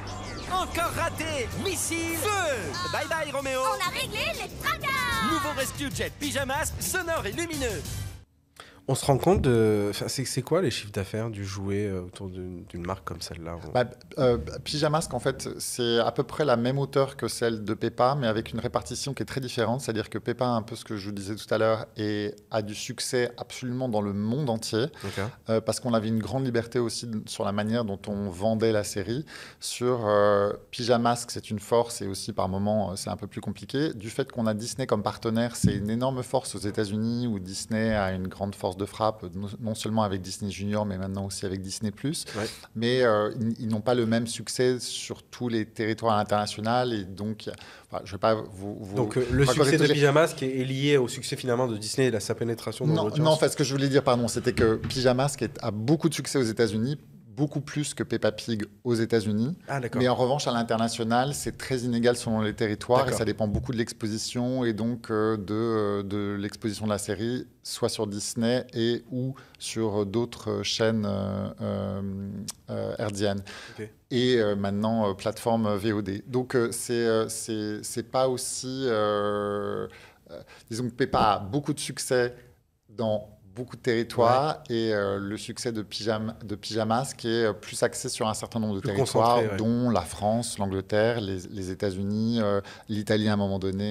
Encore 0.52 0.92
raté. 0.98 1.48
Missile. 1.64 2.18
Feu. 2.18 2.72
Bye 2.92 3.08
bye 3.08 3.32
Roméo. 3.32 3.58
On 3.58 3.88
a 3.88 3.98
réglé 3.98 4.18
les 4.34 4.50
tracas. 4.62 5.30
Nouveau 5.32 5.58
Rescue 5.58 5.96
Jet 5.96 6.12
Pyjamasque, 6.20 6.74
sonore 6.78 7.24
et 7.24 7.32
lumineux 7.32 7.80
on 8.86 8.94
se 8.94 9.06
rend 9.06 9.16
compte 9.16 9.40
de. 9.40 9.92
c'est 9.92 10.42
quoi 10.42 10.60
les 10.60 10.70
chiffres 10.70 10.92
d'affaires 10.92 11.30
du 11.30 11.44
jouet 11.44 11.86
euh, 11.86 12.02
autour 12.02 12.28
d'une 12.28 12.86
marque 12.86 13.04
comme 13.04 13.22
celle-là 13.22 13.56
bah, 13.72 13.84
euh, 14.18 14.36
Pyjamasque, 14.62 15.14
en 15.14 15.20
fait, 15.20 15.48
c'est 15.58 15.98
à 16.00 16.12
peu 16.12 16.22
près 16.22 16.44
la 16.44 16.56
même 16.56 16.78
hauteur 16.78 17.16
que 17.16 17.26
celle 17.26 17.64
de 17.64 17.72
Peppa, 17.72 18.14
mais 18.14 18.26
avec 18.26 18.52
une 18.52 18.60
répartition 18.60 19.14
qui 19.14 19.22
est 19.22 19.26
très 19.26 19.40
différente. 19.40 19.80
C'est-à-dire 19.80 20.10
que 20.10 20.18
Peppa, 20.18 20.46
un 20.46 20.60
peu 20.60 20.76
ce 20.76 20.84
que 20.84 20.98
je 20.98 21.06
vous 21.06 21.14
disais 21.14 21.34
tout 21.34 21.52
à 21.52 21.56
l'heure, 21.56 21.86
a 22.50 22.62
du 22.62 22.74
succès 22.74 23.32
absolument 23.38 23.88
dans 23.88 24.02
le 24.02 24.12
monde 24.12 24.50
entier, 24.50 24.86
euh, 25.48 25.62
parce 25.62 25.80
qu'on 25.80 25.94
avait 25.94 26.08
une 26.08 26.20
grande 26.20 26.44
liberté 26.44 26.78
aussi 26.78 27.10
sur 27.24 27.44
la 27.44 27.52
manière 27.52 27.86
dont 27.86 28.00
on 28.06 28.28
vendait 28.28 28.72
la 28.72 28.84
série. 28.84 29.24
Sur 29.60 30.06
Pyjamasque, 30.70 31.30
c'est 31.30 31.50
une 31.50 31.58
force 31.58 32.02
et 32.02 32.06
aussi 32.06 32.34
par 32.34 32.50
moments, 32.50 32.96
c'est 32.96 33.10
un 33.10 33.16
peu 33.16 33.26
plus 33.26 33.40
compliqué. 33.40 33.94
Du 33.94 34.10
fait 34.10 34.30
qu'on 34.30 34.46
a 34.46 34.52
Disney 34.52 34.86
comme 34.86 35.02
partenaire, 35.02 35.56
c'est 35.56 35.74
une 35.74 35.88
énorme 35.88 36.22
force 36.22 36.54
aux 36.54 36.58
États-Unis 36.58 37.26
où 37.26 37.38
Disney 37.38 37.94
a 37.94 38.12
une 38.12 38.28
grande 38.28 38.54
force 38.54 38.73
de 38.76 38.84
frappe, 38.84 39.24
non 39.60 39.74
seulement 39.74 40.02
avec 40.02 40.20
Disney 40.20 40.50
Junior, 40.50 40.86
mais 40.86 40.98
maintenant 40.98 41.26
aussi 41.26 41.46
avec 41.46 41.60
Disney 41.60 41.90
Plus. 41.90 42.24
Mais 42.74 43.02
euh, 43.02 43.32
ils, 43.58 43.68
n'ont 43.68 43.80
pas 43.80 43.94
le 43.94 44.06
même 44.06 44.26
succès 44.26 44.78
sur 44.80 45.22
tous 45.22 45.48
les 45.48 45.66
territoires 45.66 46.18
internationaux. 46.18 46.90
Et 46.92 47.04
donc, 47.04 47.48
je 48.04 48.12
vais 48.12 48.18
pas 48.18 48.34
vous. 48.34 48.94
donc, 48.94 49.16
euh, 49.16 49.26
le 49.30 49.46
succès 49.46 49.76
de 49.76 49.86
Pyjamasque 49.86 50.42
est 50.42 50.64
lié 50.64 50.96
au 50.96 51.08
succès 51.08 51.36
finalement 51.36 51.66
de 51.66 51.76
Disney 51.76 52.08
et 52.08 52.14
à 52.14 52.20
sa 52.20 52.34
pénétration 52.34 52.86
dans 52.86 53.04
l'audience 53.04 53.18
Non, 53.18 53.32
en 53.32 53.36
fait, 53.36 53.48
ce 53.50 53.56
que 53.56 53.64
je 53.64 53.72
voulais 53.72 53.88
dire, 53.88 54.02
pardon, 54.02 54.28
c'était 54.28 54.52
que 54.52 54.76
Pyjamasque 54.76 55.44
a 55.60 55.70
beaucoup 55.70 56.08
de 56.08 56.14
succès 56.14 56.38
aux 56.38 56.42
États-Unis 56.42 56.98
beaucoup 57.36 57.60
plus 57.60 57.94
que 57.94 58.02
Peppa 58.02 58.32
Pig 58.32 58.64
aux 58.84 58.94
États-Unis. 58.94 59.56
Ah, 59.68 59.80
mais 59.96 60.08
en 60.08 60.14
revanche, 60.14 60.46
à 60.46 60.52
l'international, 60.52 61.34
c'est 61.34 61.56
très 61.56 61.78
inégal 61.78 62.16
selon 62.16 62.40
les 62.40 62.54
territoires 62.54 63.08
et 63.08 63.12
ça 63.12 63.24
dépend 63.24 63.48
beaucoup 63.48 63.72
de 63.72 63.78
l'exposition 63.78 64.64
et 64.64 64.72
donc 64.72 65.10
euh, 65.10 65.36
de, 65.36 65.54
euh, 65.54 66.02
de 66.02 66.36
l'exposition 66.38 66.86
de 66.86 66.90
la 66.90 66.98
série, 66.98 67.46
soit 67.62 67.88
sur 67.88 68.06
Disney 68.06 68.66
et 68.74 69.04
ou 69.10 69.34
sur 69.58 70.06
d'autres 70.06 70.62
chaînes 70.62 71.06
euh. 71.06 72.00
Et 74.10 74.40
maintenant, 74.56 75.14
plateforme 75.14 75.74
VOD. 75.76 76.22
Donc, 76.28 76.56
c'est 76.70 77.28
c'est 77.28 78.10
pas 78.10 78.28
aussi. 78.28 78.86
disons 80.70 80.88
que 80.88 80.94
Peppa 80.94 81.18
a 81.18 81.38
beaucoup 81.40 81.72
de 81.72 81.80
succès 81.80 82.34
dans 82.88 83.33
beaucoup 83.54 83.76
de 83.76 83.80
territoires 83.80 84.62
et 84.68 84.92
euh, 84.92 85.18
le 85.18 85.36
succès 85.36 85.72
de, 85.72 85.82
Pyjama, 85.82 86.36
de 86.44 86.54
Pyjamas 86.54 87.14
qui 87.16 87.28
est 87.28 87.44
euh, 87.44 87.52
plus 87.52 87.82
axé 87.82 88.08
sur 88.08 88.28
un 88.28 88.34
certain 88.34 88.60
nombre 88.60 88.76
de 88.76 88.80
territoires, 88.80 89.40
dont 89.56 89.90
la 89.90 90.00
France, 90.00 90.58
l'Angleterre, 90.58 91.20
les, 91.20 91.70
États-Unis, 91.70 92.40
euh, 92.42 92.60
l'Italie 92.88 93.28
à 93.28 93.34
un 93.34 93.36
moment 93.36 93.58
donné, 93.58 93.84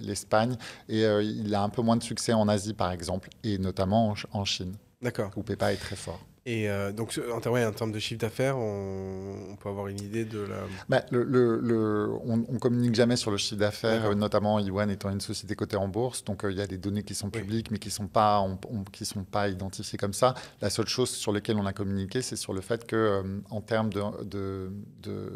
l'Espagne. 0.00 0.56
Et 0.88 1.02
il 1.02 1.54
a 1.54 1.62
un 1.62 1.68
peu 1.68 1.82
moins 1.82 1.96
de 1.96 2.02
succès 2.02 2.32
en 2.32 2.48
Asie, 2.48 2.74
par 2.74 2.92
exemple, 2.92 3.28
et 3.42 3.58
notamment 3.58 4.10
en, 4.10 4.38
en 4.38 4.44
Chine. 4.44 4.76
D'accord. 5.02 5.30
Où 5.36 5.42
Peppa 5.42 5.72
est 5.72 5.76
très 5.76 5.96
fort. 5.96 6.20
Et 6.48 6.70
euh, 6.70 6.92
donc, 6.92 7.18
en, 7.28 7.38
en, 7.38 7.72
termes 7.72 7.90
de 7.90 7.98
chiffre 7.98 8.20
d'affaires, 8.20 8.56
on, 8.56 9.56
peut 9.60 9.68
avoir 9.68 9.88
une 9.88 10.00
idée 10.00 10.24
de 10.24 10.38
la. 10.38 10.58
Bah, 10.88 11.02
le, 11.10 11.24
le, 11.24 12.08
on, 12.24 12.36
ne 12.36 12.58
communique 12.58 12.94
jamais 12.94 13.16
sur 13.16 13.32
le 13.32 13.36
chiffre 13.36 13.58
d'affaires, 13.58 14.14
notamment 14.14 14.60
Iwan 14.60 14.88
étant 14.88 15.10
une 15.10 15.20
société 15.20 15.56
cotée 15.56 15.76
en 15.76 15.88
bourse. 15.88 16.22
Donc, 16.22 16.44
euh, 16.44 16.52
il 16.52 16.58
y 16.58 16.60
a 16.60 16.68
des 16.68 16.78
données 16.78 17.02
qui 17.02 17.16
sont 17.16 17.30
publiques, 17.30 17.72
mais 17.72 17.78
qui 17.78 17.88
ne 17.88 17.94
sont, 17.94 18.06
pas, 18.06 18.46
qui 18.92 19.04
sont 19.04 19.24
pas 19.24 19.48
identifiées 19.48 19.98
comme 19.98 20.12
ça. 20.12 20.34
La 20.60 20.70
seule 20.70 20.86
chose 20.86 21.10
sur 21.10 21.32
laquelle 21.32 21.56
on 21.56 21.66
a 21.66 21.72
communiqué, 21.72 22.22
c'est 22.22 22.36
sur 22.36 22.52
le 22.52 22.60
fait 22.60 22.86
que, 22.86 22.94
euh, 22.94 23.22
en 23.50 23.60
termes 23.60 23.92
de, 23.92 24.02
de, 24.22 24.70
de 25.02 25.32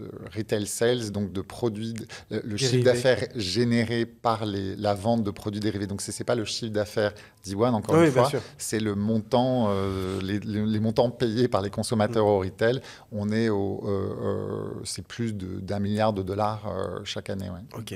de 0.00 0.10
retail 0.34 0.66
sales, 0.66 1.10
donc 1.10 1.32
de 1.32 1.40
produits, 1.40 1.94
le, 2.30 2.56
chiffre 2.56 2.84
d'affaires 2.84 3.24
généré 3.34 4.06
par 4.06 4.46
les, 4.46 4.76
la 4.76 4.94
vente 4.94 5.22
de 5.22 5.30
produits 5.30 5.60
dérivés. 5.60 5.86
Donc, 5.86 6.00
ce 6.00 6.10
n'est 6.10 6.24
pas 6.24 6.34
le 6.34 6.44
chiffre 6.44 6.72
d'affaires 6.72 7.12
d'Iwan, 7.44 7.74
encore 7.74 8.00
une 8.00 8.10
fois, 8.10 8.30
c'est 8.58 8.80
le 8.80 8.94
montant, 8.94 9.68
euh, 9.70 10.20
les, 10.22 10.80
montants 10.80 11.10
payés 11.10 11.48
par 11.48 11.62
les 11.62 11.70
consommateurs 11.70 12.26
au 12.26 12.40
retail. 12.40 12.80
On 13.12 13.30
est 13.30 13.48
au, 13.48 13.82
euh, 13.86 14.70
euh, 14.78 14.80
c'est 14.84 15.06
plus 15.06 15.34
d'un 15.34 15.78
milliard 15.78 16.12
de 16.12 16.22
dollars 16.22 16.70
chaque 17.04 17.30
année. 17.30 17.48
Ok, 17.76 17.94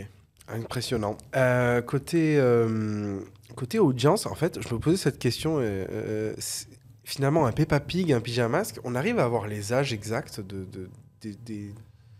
impressionnant. 0.48 1.16
côté, 1.86 2.42
côté 3.56 3.78
audience, 3.78 4.26
en 4.26 4.34
fait, 4.34 4.58
je 4.60 4.74
me 4.74 4.80
posais 4.80 4.96
cette 4.96 5.18
question. 5.18 5.60
finalement, 7.04 7.46
un 7.46 7.52
Peppa 7.52 7.80
Pig, 7.80 8.12
un 8.12 8.20
Pyjamasque, 8.20 8.78
on 8.84 8.94
arrive 8.94 9.18
à 9.18 9.24
avoir 9.24 9.46
les 9.46 9.72
âges 9.72 9.92
exacts 9.92 10.40
de, 10.40 10.66
des, 11.22 11.72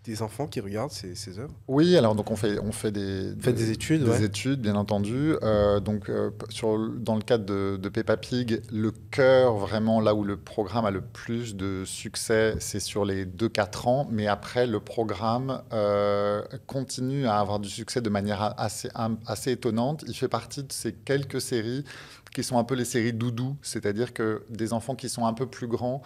des 0.05 0.23
enfants 0.23 0.47
qui 0.47 0.61
regardent 0.61 0.93
ces, 0.93 1.15
ces, 1.15 1.39
œuvres 1.39 1.55
Oui, 1.69 1.95
alors 1.97 2.15
donc 2.15 2.31
on 2.31 2.37
fait, 2.37 2.59
on 2.59 2.73
fait 2.73 2.91
des, 2.91 3.35
des, 3.35 3.71
études, 3.71 4.03
des 4.03 4.25
études, 4.25 4.61
bien 4.61 4.75
entendu. 4.75 5.35
Euh, 5.43 5.79
donc 5.79 6.09
euh, 6.09 6.31
sur, 6.49 6.79
dans 6.79 7.17
le 7.17 7.21
cadre 7.21 7.45
de, 7.45 7.77
de, 7.77 7.89
Peppa 7.91 8.17
Pig, 8.17 8.63
le 8.73 8.93
cœur, 9.11 9.57
vraiment 9.57 10.01
là 10.01 10.15
où 10.15 10.25
le 10.25 10.39
programme 10.39 10.87
a 10.87 10.91
le 10.91 11.03
plus 11.03 11.55
de 11.55 11.85
succès, 11.85 12.55
c'est 12.61 12.81
sur 12.81 13.05
les 13.05 13.27
2-4 13.27 13.89
ans. 13.89 14.09
Mais 14.11 14.27
après, 14.27 14.67
le 14.67 14.81
programme 14.81 15.63
euh, 15.75 16.43
continue 16.67 17.27
à 17.27 17.39
avoir 17.39 17.61
du 17.61 17.69
succès 17.69 18.01
de 18.01 18.09
manière 18.09 18.55
assez, 18.59 18.89
assez 19.27 19.53
étonnante. 19.53 20.05
Il 20.09 20.15
fait 20.15 20.29
partie 20.29 20.63
de 20.63 20.73
ces 20.73 20.95
quelques 20.95 21.43
séries 21.43 21.85
qui 22.33 22.45
sont 22.45 22.59
un 22.59 22.65
peu 22.65 22.75
les 22.75 22.85
séries 22.85 23.13
doudou, 23.13 23.57
c'est-à-dire 23.61 24.15
que 24.15 24.45
des 24.49 24.73
enfants 24.73 24.95
qui 24.95 25.09
sont 25.09 25.27
un 25.27 25.35
peu 25.35 25.47
plus 25.47 25.67
grands 25.67 26.01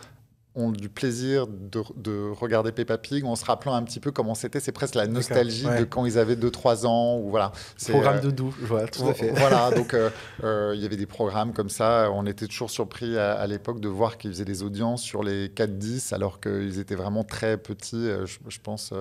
ont 0.56 0.70
du 0.70 0.88
plaisir 0.88 1.46
de, 1.48 2.30
regarder 2.30 2.70
Peppa 2.70 2.96
Pig 2.98 3.24
en 3.24 3.34
se 3.34 3.44
rappelant 3.44 3.74
un 3.74 3.82
petit 3.82 4.00
peu 4.00 4.12
comment 4.12 4.34
c'était. 4.34 4.60
C'est 4.60 4.72
presque 4.72 4.94
la 4.94 5.06
nostalgie 5.06 5.66
de 5.66 5.84
quand 5.84 6.04
ils 6.06 6.18
avaient 6.18 6.36
2-3 6.36 6.86
ans. 6.86 7.18
Ou 7.18 7.30
voilà. 7.30 7.52
Programme 7.88 8.18
euh, 8.18 8.20
de 8.20 8.30
doux, 8.30 8.54
voilà, 8.60 8.86
tout 8.88 9.06
à 9.06 9.14
fait. 9.14 9.30
Voilà, 9.30 9.70
donc 9.76 9.94
euh, 9.94 10.10
euh, 10.44 10.72
il 10.74 10.80
y 10.80 10.86
avait 10.86 10.96
des 10.96 11.06
programmes 11.06 11.52
comme 11.52 11.68
ça. 11.68 12.10
On 12.12 12.26
était 12.26 12.46
toujours 12.46 12.70
surpris 12.70 13.18
à, 13.18 13.46
l'époque 13.46 13.80
de 13.80 13.88
voir 13.88 14.16
qu'ils 14.16 14.30
faisaient 14.30 14.44
des 14.44 14.62
audiences 14.62 15.02
sur 15.02 15.22
les 15.22 15.48
4-10 15.48 16.14
alors 16.14 16.40
qu'ils 16.40 16.78
étaient 16.78 16.94
vraiment 16.94 17.24
très 17.24 17.56
petits. 17.56 18.08
je, 18.24 18.58
pense 18.62 18.92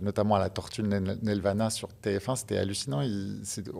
notamment 0.00 0.36
à 0.36 0.38
la 0.38 0.50
Tortue 0.50 0.82
Nelvana 0.82 1.70
sur 1.70 1.88
TF1, 2.02 2.36
c'était 2.36 2.58
hallucinant. 2.58 3.02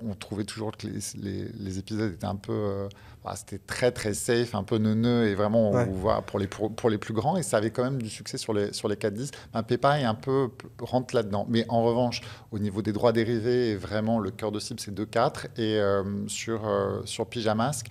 on 0.03 0.15
trouvait 0.15 0.45
toujours 0.45 0.77
que 0.77 0.87
les, 0.87 1.49
les, 1.55 1.79
épisodes 1.79 2.13
étaient 2.13 2.27
un 2.27 2.37
peu 2.37 2.89
bah, 3.25 3.33
c'était 3.37 3.59
très 3.59 3.91
très 3.91 4.13
safe, 4.13 4.55
un 4.55 4.65
peu 4.65 4.77
neuneux 4.77 5.27
et 5.27 5.35
vraiment 5.35 5.71
on 5.71 5.87
voit 5.87 6.21
pour 6.21 6.39
les 6.39 6.47
pour, 6.47 6.91
les 6.91 6.99
plus 6.99 7.15
grands 7.15 7.39
et 7.39 7.43
ça 7.43 7.57
avait 7.57 7.71
quand 7.71 7.83
même 7.83 8.03
du 8.03 8.11
succès 8.11 8.37
sur 8.37 8.53
les 8.53 8.75
sur 8.75 8.87
les 8.87 8.97
4-10. 8.97 9.31
Un 9.55 9.63
Peppa 9.63 9.99
est 9.99 10.05
un 10.05 10.15
peu 10.15 10.51
rentre 10.79 11.15
là-dedans, 11.15 11.47
mais 11.49 11.65
en 11.71 11.83
revanche 11.83 12.21
au 12.53 12.59
niveau 12.59 12.83
des 12.83 12.93
droits 12.93 13.13
dérivés, 13.13 13.77
vraiment 13.77 14.19
le 14.19 14.31
cœur 14.31 14.53
de 14.53 14.61
cible 14.61 14.79
c'est 14.79 14.93
2-4 14.93 15.47
et 15.57 15.79
euh, 15.79 16.29
sur 16.29 16.69
euh, 16.69 17.01
sur 17.07 17.27
Pyjamasque. 17.27 17.87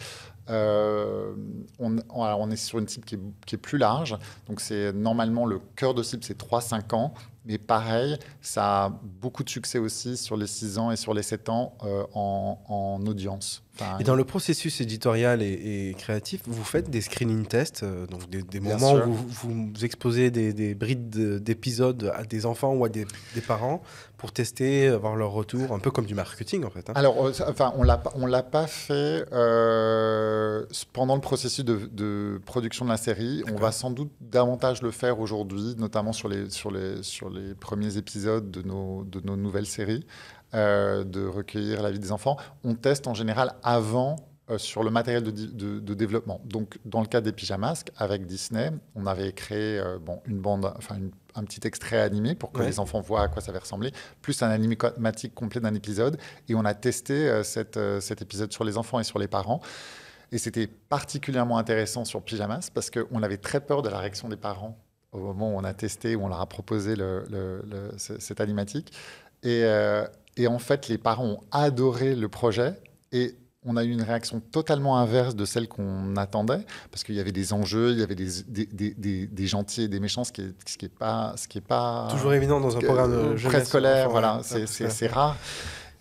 Euh, 0.49 1.33
on, 1.79 1.95
on, 2.09 2.51
est 2.51 2.57
sur 2.57 2.79
une 2.79 2.87
cible 2.87 3.05
qui 3.05 3.15
est, 3.15 3.19
qui 3.45 3.55
est 3.55 3.57
plus 3.57 3.77
large, 3.77 4.17
donc 4.47 4.59
c'est 4.59 4.91
normalement 4.91 5.45
le 5.45 5.61
cœur 5.77 5.93
de 5.93 6.03
cible 6.03 6.23
c'est 6.23 6.37
3-5 6.37 6.93
ans, 6.95 7.13
mais 7.45 7.57
pareil, 7.57 8.17
ça 8.41 8.85
a 8.85 8.89
beaucoup 8.89 9.43
de 9.43 9.49
succès 9.49 9.79
aussi 9.79 10.17
sur 10.17 10.35
les 10.35 10.47
6 10.47 10.77
ans 10.79 10.91
et 10.91 10.97
sur 10.97 11.13
les 11.13 11.23
7 11.23 11.47
ans 11.47 11.77
en, 12.13 12.59
en, 12.67 13.05
audience 13.07 13.62
et 13.99 14.03
dans 14.03 14.15
le 14.15 14.23
processus 14.23 14.81
éditorial 14.81 15.41
et, 15.41 15.95
créatif, 15.97 16.41
vous 16.45 16.63
faites 16.63 16.89
des 16.91 17.01
screening 17.01 17.45
tests, 17.45 17.81
euh, 17.81 18.05
donc 18.05 18.29
des, 18.29 18.59
moments 18.59 18.93
où 18.93 19.13
vous, 19.13 19.71
exposez 19.81 20.29
des, 20.29 20.75
brides 20.75 21.09
d'épisodes 21.41 22.11
à 22.15 22.23
des 22.23 22.45
enfants 22.45 22.73
ou 22.73 22.85
à 22.85 22.89
des, 22.89 23.05
parents 23.47 23.81
pour 24.17 24.31
tester, 24.31 24.87
avoir 24.87 25.15
leur 25.15 25.31
retour, 25.31 25.73
un 25.73 25.79
peu 25.79 25.91
comme 25.91 26.05
du 26.05 26.13
marketing 26.15 26.63
en 26.63 26.69
fait. 26.69 26.89
Hein. 26.89 26.93
Alors, 26.95 27.25
euh, 27.25 27.31
enfin, 27.47 27.73
on 27.75 27.83
l'a, 27.83 28.01
on 28.15 28.25
l'a 28.25 28.43
pas 28.43 28.67
fait 28.67 29.25
euh, 29.33 30.65
pendant 30.93 31.15
le 31.15 31.21
processus 31.21 31.65
de, 31.65 32.39
production 32.45 32.85
de 32.85 32.91
la 32.91 32.97
série. 32.97 33.43
On 33.51 33.55
va 33.55 33.71
sans 33.71 33.89
doute 33.89 34.11
davantage 34.21 34.81
le 34.83 34.91
faire 34.91 35.19
aujourd'hui, 35.19 35.75
notamment 35.77 36.13
sur 36.13 36.29
les, 36.29 36.49
sur 36.51 36.69
les, 36.69 37.01
sur 37.01 37.29
les 37.29 37.55
premiers 37.55 37.97
épisodes 37.97 38.51
de 38.51 38.61
nos, 38.61 39.03
de 39.03 39.19
nos 39.19 39.35
nouvelles 39.35 39.65
séries. 39.65 40.05
Euh, 40.55 41.03
de 41.03 41.25
recueillir 41.25 41.81
l'avis 41.81 41.97
des 41.97 42.11
enfants. 42.11 42.37
On 42.63 42.75
teste 42.75 43.07
en 43.07 43.15
général 43.15 43.53
avant 43.63 44.17
euh, 44.51 44.59
sur 44.59 44.83
le 44.83 44.91
matériel 44.91 45.23
de, 45.23 45.93
développement. 45.95 46.41
Donc, 46.45 46.77
dans 46.85 47.01
le 47.01 47.07
cas 47.07 47.21
des 47.21 47.31
pyjamasques, 47.31 47.91
avec 47.97 48.27
Disney, 48.27 48.69
on 48.93 49.07
avait 49.07 49.31
créé 49.33 49.79
euh, 49.79 49.97
bon, 49.97 50.21
une 50.27 50.39
bande, 50.39 50.71
enfin 50.77 50.97
un 51.33 51.43
petit 51.43 51.65
extrait 51.65 51.99
animé 51.99 52.35
pour 52.35 52.51
que 52.51 52.61
les 52.61 52.79
enfants 52.79 53.01
voient 53.01 53.23
à 53.23 53.27
quoi 53.29 53.41
ça 53.41 53.51
va 53.51 53.57
ressembler, 53.57 53.91
plus 54.21 54.43
un 54.43 54.49
animatique 54.51 55.33
complet 55.33 55.59
d'un 55.59 55.73
épisode. 55.73 56.19
Et 56.47 56.53
on 56.53 56.65
a 56.65 56.75
testé 56.75 57.41
cette, 57.43 57.79
cet 57.99 58.21
épisode 58.21 58.53
sur 58.53 58.63
les 58.63 58.77
enfants 58.77 58.99
et 58.99 59.03
sur 59.03 59.17
les 59.17 59.27
parents. 59.27 59.59
Et 60.31 60.37
c'était 60.37 60.67
particulièrement 60.67 61.57
intéressant 61.57 62.05
sur 62.05 62.21
Pyjamas 62.21 62.69
parce 62.71 62.91
qu'on 62.91 63.23
avait 63.23 63.37
très 63.37 63.61
peur 63.61 63.81
de 63.81 63.89
la 63.89 63.97
réaction 63.97 64.29
des 64.29 64.37
parents 64.37 64.77
au 65.13 65.17
moment 65.17 65.55
où 65.55 65.57
on 65.57 65.63
a 65.63 65.73
testé, 65.73 66.15
où 66.15 66.23
on 66.23 66.27
leur 66.27 66.41
a 66.41 66.47
proposé 66.47 66.95
le, 66.95 67.23
cette 67.97 68.39
animatique. 68.39 68.93
Et, 69.41 69.63
et 70.37 70.47
en 70.47 70.59
fait, 70.59 70.87
les 70.87 70.97
parents 70.97 71.25
ont 71.25 71.39
adoré 71.51 72.15
le 72.15 72.27
projet 72.27 72.75
et 73.11 73.35
on 73.65 73.77
a 73.77 73.83
eu 73.83 73.91
une 73.91 74.01
réaction 74.01 74.41
totalement 74.41 74.97
inverse 74.97 75.35
de 75.35 75.45
celle 75.45 75.67
qu'on 75.67 76.15
attendait, 76.17 76.65
parce 76.91 77.03
qu'il 77.03 77.15
y 77.15 77.19
avait 77.19 77.31
des 77.31 77.53
enjeux, 77.53 77.91
il 77.91 77.99
y 77.99 78.03
avait 78.03 78.15
des, 78.15 78.43
des, 78.65 79.25
des, 79.25 79.47
gentils 79.47 79.83
et 79.83 79.87
des 79.87 79.99
méchants, 79.99 80.23
ce 80.23 80.31
qui 80.31 80.41
n'est 80.41 80.53
ce 80.65 80.77
qui 80.77 80.85
est 80.85 80.89
pas, 80.89 81.33
ce 81.37 81.47
qui 81.47 81.59
est 81.59 81.61
pas 81.61 82.07
toujours 82.11 82.33
évident 82.33 82.59
dans 82.59 82.75
un 82.75 82.81
programme 82.81 83.35
préscolaire. 83.35 84.09
Voilà, 84.09 84.41
c'est 84.43 85.07
rare. 85.07 85.37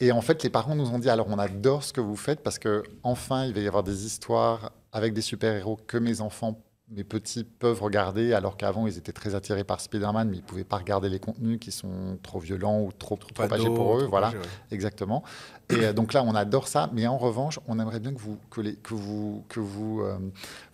Et 0.01 0.11
en 0.11 0.21
fait, 0.21 0.43
les 0.43 0.51
parents 0.51 0.75
nous 0.75 0.91
ont 0.91 0.99
dit 0.99 1.09
alors 1.09 1.29
on 1.29 1.39
adore 1.39 1.85
ce 1.85 1.93
que 1.93 2.01
vous 2.01 2.17
faites 2.17 2.41
parce 2.43 2.59
que 2.59 2.83
enfin 3.05 3.45
il 3.45 3.55
va 3.55 3.61
y 3.61 3.69
avoir 3.69 3.85
des 3.85 4.05
histoires 4.05 4.73
avec 4.91 5.15
des 5.15 5.21
super 5.21 5.55
héros 5.55 5.79
que 5.87 5.97
mes 5.97 6.21
enfants 6.21 6.59
mes 6.95 7.05
petits 7.05 7.45
peuvent 7.45 7.83
regarder, 7.83 8.35
alors 8.35 8.57
qu'avant, 8.57 8.87
ils 8.87 8.99
étaient 8.99 9.13
très 9.13 9.35
attirés 9.35 9.65
par 9.65 9.81
Spider-Man, 9.81 10.29
mais 10.29 10.37
ils 10.37 10.41
ne 10.41 10.47
pouvaient 10.47 10.65
pas 10.65 10.77
regarder 10.77 11.09
les 11.09 11.19
contenus 11.19 11.59
qui 11.61 11.73
sont 11.73 12.19
trop 12.23 12.39
violents 12.39 12.81
ou 12.81 12.93
trop, 12.93 13.17
trop, 13.17 13.31
âgés 13.43 13.65
pour 13.65 13.99
eux. 13.99 14.07
Voilà, 14.07 14.33
exactement. 14.71 15.25
Et 15.71 15.85
euh, 15.85 15.93
donc 15.93 16.13
là, 16.13 16.23
on 16.23 16.35
adore 16.35 16.69
ça, 16.69 16.91
mais 16.93 17.07
en 17.07 17.19
revanche, 17.19 17.59
on 17.67 17.79
aimerait 17.79 18.01
bien 18.01 18.13
que 18.13 18.21
vous, 18.21 18.39
que 18.51 18.61
les, 18.61 18.75
que 18.75 18.95
vous, 18.95 19.45
que 19.49 19.61
vous, 19.61 20.03
euh, 20.03 20.19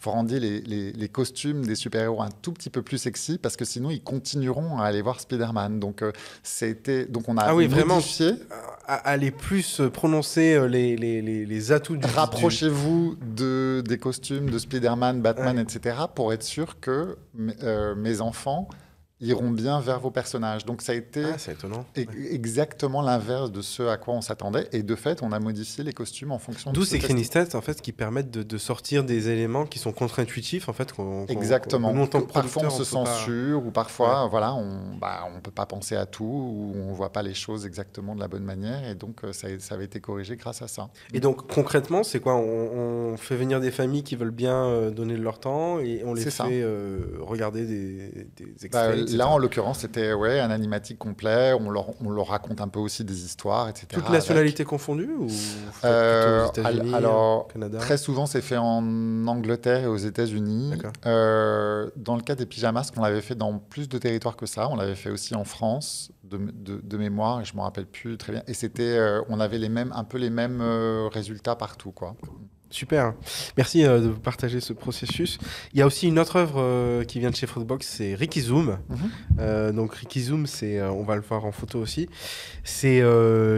rendiez 0.05 0.41
les, 0.41 0.61
les, 0.61 1.09
costumes 1.09 1.65
des 1.65 1.75
super-héros 1.75 2.23
un 2.23 2.31
tout 2.43 2.53
petit 2.53 2.71
peu 2.71 2.83
plus 2.83 2.99
sexy, 2.99 3.39
parce 3.39 3.57
que 3.57 3.65
sinon, 3.65 3.91
ils 3.91 4.03
continueront 4.03 4.79
à 4.79 4.87
aller 4.87 5.03
voir 5.03 5.21
Spider-Man. 5.21 5.79
Donc, 5.79 6.03
euh, 6.03 6.13
c'était, 6.43 7.05
donc 7.05 7.29
on 7.29 7.37
a 7.37 7.43
ah 7.43 7.55
oui, 7.55 7.69
modifié. 7.69 7.85
Vraiment, 7.85 8.49
aller 8.87 9.31
plus 9.31 9.83
prononcer 9.93 10.69
les, 10.69 10.97
les, 10.97 11.23
les 11.23 11.73
atouts 11.73 11.97
du 11.97 12.07
Rapprochez-vous 12.07 13.17
de, 13.37 13.83
des 13.87 13.99
costumes 13.99 14.51
de 14.51 14.59
Spider-Man, 14.59 15.21
Batman, 15.21 15.59
etc., 15.59 15.97
pour 16.15 16.33
être 16.33 16.43
sûr 16.43 16.81
que 16.81 17.19
mes 17.97 18.21
enfants 18.21 18.69
iront 19.21 19.51
bien 19.51 19.81
vers 19.81 20.01
vos 20.01 20.11
personnages. 20.11 20.65
Donc 20.65 20.83
ça 20.83 20.93
a 20.93 20.95
été 20.95 21.25
ah, 21.25 21.51
étonnant. 21.51 21.85
exactement 21.97 23.03
l'inverse 23.03 23.51
de 23.51 23.63
ce 23.63 23.83
à 23.83 23.97
quoi 23.97 24.15
on 24.15 24.21
s'attendait. 24.21 24.69
Et 24.73 24.83
de 24.83 24.95
fait, 24.95 25.23
on 25.23 25.33
a 25.33 25.41
modifié 25.41 25.83
les 25.85 25.93
costumes 25.93 26.33
en 26.33 26.39
fonction 26.39 26.73
D'où 26.73 26.85
ces 26.85 26.99
crénistats, 26.99 27.45
en 27.55 27.61
fait, 27.61 27.81
qui 27.81 27.93
permettent 27.93 28.31
de, 28.31 28.59
sortir 28.59 29.05
des 29.05 29.29
éléments 29.29 29.67
qui 29.67 29.79
sont 29.79 29.93
contre-intuitifs, 29.93 30.69
en 30.69 30.73
fait. 30.73 30.93
exactement. 31.29 32.07
parfois, 32.07 32.65
on 32.67 32.71
se 32.71 32.85
censure, 32.85 33.65
ou 33.65 33.71
parfois, 33.71 34.27
voilà, 34.29 34.55
on 34.55 34.97
bah, 34.97 35.29
on 35.35 35.41
peut 35.41 35.51
pas 35.51 35.67
penser 35.67 35.97
à 35.97 36.07
tout, 36.07 36.25
ou 36.25 36.75
on 36.77 36.93
voit 36.93 37.13
pas 37.13 37.23
les 37.23 37.35
choses 37.35 37.67
exactement 37.67 38.15
de 38.15 38.21
la 38.21 38.29
bonne 38.29 38.45
manière. 38.45 38.89
Et 38.89 38.95
donc, 38.95 39.25
euh, 39.25 39.33
ça, 39.33 39.49
ça 39.59 39.75
avait 39.75 39.85
été 39.85 40.01
corrigé 40.01 40.37
grâce 40.37 40.63
à 40.63 40.69
ça. 40.69 40.91
Et 41.13 41.21
donc, 41.21 41.53
concrètement, 41.53 42.03
c'est 42.03 42.21
quoi? 42.21 42.37
On, 42.37 43.17
fait 43.17 43.37
venir 43.37 43.61
des 43.61 43.71
familles 43.71 44.05
qui 44.05 44.17
veulent 44.17 44.31
bien 44.31 44.65
euh, 44.65 44.91
donner 44.91 45.15
de 45.15 45.23
leur 45.23 45.41
temps, 45.41 45.81
et 45.81 46.03
on 46.05 46.15
les 46.15 46.31
fait 46.31 46.63
euh, 46.63 47.17
regarder 47.21 47.67
des, 47.67 48.29
des 48.37 48.69
bah, 48.71 48.95
extraits 48.95 49.08
Là, 49.17 49.29
en 49.29 49.39
l'occurrence, 49.39 49.81
c'était 49.81 50.13
ouais, 50.13 50.41
un 50.41 50.51
animatique 50.51 50.99
complet. 50.99 51.53
On 51.59 51.71
leur, 51.71 51.91
on 52.05 52.11
leur, 52.11 52.29
raconte 52.29 52.61
un 52.61 52.69
peu 52.69 52.79
aussi 52.79 53.05
des 53.05 53.25
histoires, 53.25 53.69
etc. 53.69 53.87
Toutes 53.91 54.11
nationalités 54.11 54.65
confondues 54.65 55.15
ou 55.19 55.29
euh, 55.85 56.47
Alors, 56.93 57.49
Canada 57.49 57.79
très 57.79 57.97
souvent, 57.97 58.27
c'est 58.27 58.43
fait 58.43 58.59
en 58.59 59.27
Angleterre 59.27 59.85
et 59.85 59.87
aux 59.87 59.97
États-Unis. 59.97 60.75
Euh, 61.07 61.91
dans 61.97 62.17
le 62.17 62.23
cas 62.23 62.35
des 62.35 62.47
pyjamas, 62.47 62.91
on 62.97 63.03
l'avait 63.03 63.21
fait 63.21 63.35
dans 63.35 63.59
plus 63.59 63.89
de 63.89 63.99
territoires 63.99 64.37
que 64.37 64.47
ça. 64.47 64.69
On 64.69 64.77
l'avait 64.77 64.95
fait 64.95 65.11
aussi 65.11 65.35
en 65.35 65.45
France, 65.45 66.11
de, 66.25 66.39
de, 66.83 66.97
mémoire, 66.99 67.41
et 67.41 67.45
je 67.45 67.57
me 67.57 67.61
rappelle 67.61 67.87
plus 67.87 68.19
très 68.19 68.33
bien. 68.33 68.43
Et 68.47 68.55
c'était, 68.55 68.99
euh, 68.99 69.23
on 69.29 69.41
avait 69.41 69.59
les 69.59 69.69
mêmes, 69.69 69.93
un 69.95 70.05
peu 70.05 70.19
les 70.19 70.31
mêmes 70.31 70.61
euh, 70.61 71.09
résultats 71.11 71.57
partout, 71.57 71.93
quoi. 71.93 72.15
Super, 72.71 73.15
merci 73.57 73.85
euh, 73.85 73.99
de 73.99 74.09
partager 74.09 74.61
ce 74.61 74.75
processus. 74.75 75.39
Il 75.73 75.79
y 75.79 75.83
a 75.83 75.87
aussi 75.87 76.07
une 76.07 76.19
autre 76.19 76.37
œuvre 76.37 76.57
euh, 76.59 77.05
qui 77.05 77.19
vient 77.19 77.31
de 77.31 77.35
chez 77.35 77.47
Fruitbox, 77.47 77.87
c'est 77.87 78.15
Ricky 78.15 78.43
Zoom. 78.43 78.79
Mhm. 78.89 78.99
Euh, 79.41 79.73
donc 79.73 79.95
Ricky 79.95 80.21
Zoom, 80.21 80.47
c'est, 80.47 80.83
on 80.83 81.03
va 81.03 81.17
le 81.17 81.23
voir 81.23 81.47
en 81.47 81.53
photo 81.53 81.79
aussi. 81.79 82.11
C'est 82.65 83.03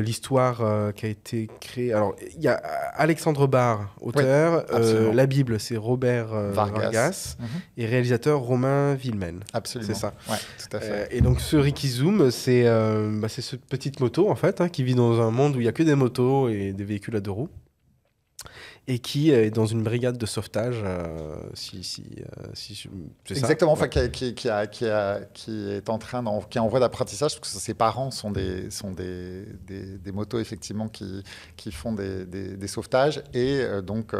l'histoire 0.03 0.93
qui 0.95 1.07
a 1.07 1.09
été 1.09 1.49
créée. 1.61 1.93
Alors 1.93 2.15
il 2.37 2.43
y 2.43 2.49
a 2.49 2.55
Alexandre 2.95 3.49
Barr, 3.49 3.93
auteur. 4.01 4.65
la 5.13 5.27
Bible, 5.27 5.59
c'est 5.59 5.77
Robert 5.77 6.29
Vargas, 6.53 7.37
mhm. 7.39 7.47
et 7.79 7.87
réalisateur 7.87 8.41
Romain 8.41 8.95
Villemen. 8.95 9.41
Absolument. 9.53 9.93
C'est 9.93 9.99
ça. 9.99 10.15
Ouais, 10.29 10.37
tout 10.59 10.77
à 10.77 10.81
fait. 10.81 11.09
et 11.11 11.21
donc 11.21 11.41
ce 11.41 11.57
Ricky 11.57 11.89
Zoom, 11.89 12.31
c'est, 12.31 12.65
bah, 12.65 13.29
cette 13.29 13.65
petite 13.65 13.99
moto 13.99 14.31
en 14.31 14.37
fait, 14.37 14.61
hein, 14.61 14.69
qui 14.69 14.85
vit 14.85 14.95
dans 14.95 15.21
un 15.21 15.33
monde 15.33 15.57
où 15.57 15.61
il 15.61 15.65
n'y 15.65 15.69
a 15.69 15.73
que 15.73 15.83
des 15.83 15.97
motos 15.97 16.49
et 16.49 16.73
des 16.73 16.85
véhicules 16.85 17.17
à 17.17 17.21
deux 17.21 17.33
roues 17.33 17.49
et 18.91 18.99
qui 18.99 19.31
est 19.31 19.51
dans 19.51 19.67
une 19.67 19.85
brigade 19.85 20.19
de 20.19 20.27
sauvetage, 20.27 20.83
euh, 20.85 21.07
si, 21.55 21.85
si, 21.85 22.03
euh, 22.19 22.47
si 22.55 22.89
Exactement, 23.29 23.77
qui, 23.77 24.11
qui, 24.11 24.35
qui, 24.35 24.49
a, 24.49 24.67
qui, 24.67 24.85
a, 24.85 25.21
qui, 25.33 25.71
est 25.71 25.89
en 25.89 25.99
train, 25.99 26.25
qui 26.51 26.59
est 26.59 26.61
en 26.61 26.67
voie 26.67 26.81
d'apprentissage, 26.81 27.39
parce 27.39 27.53
que 27.53 27.61
ses 27.61 27.75
parents 27.75 28.11
sont 28.11 28.33
des, 28.33 28.69
sont 28.73 28.91
des, 28.91 29.45
des, 29.65 29.97
des 29.99 30.11
motos, 30.13 30.41
effectivement, 30.41 30.89
qui, 30.89 31.23
qui 31.57 31.71
font 31.71 31.93
des, 31.93 32.27
des 32.27 32.67
sauvetages, 32.67 33.23
et 33.33 33.61
euh, 33.61 33.81
donc 33.81 34.13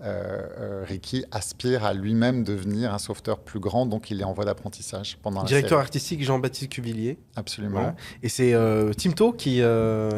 Ricky 0.00 1.24
aspire 1.30 1.84
à 1.84 1.94
lui-même 1.94 2.42
devenir 2.42 2.92
un 2.92 2.98
sauveteur 2.98 3.38
plus 3.38 3.60
grand, 3.60 3.86
donc 3.86 4.10
il 4.10 4.20
est 4.20 4.24
en 4.24 4.32
voie 4.32 4.44
d'apprentissage 4.44 5.16
pendant 5.22 5.44
Directeur 5.44 5.78
artistique 5.78 6.24
Jean-Baptiste 6.24 6.70
Cuvillier. 6.72 7.18
Absolument. 7.36 7.94
Et 8.24 8.28
c'est 8.28 8.52
Timto 8.96 9.32
qui, 9.32 9.62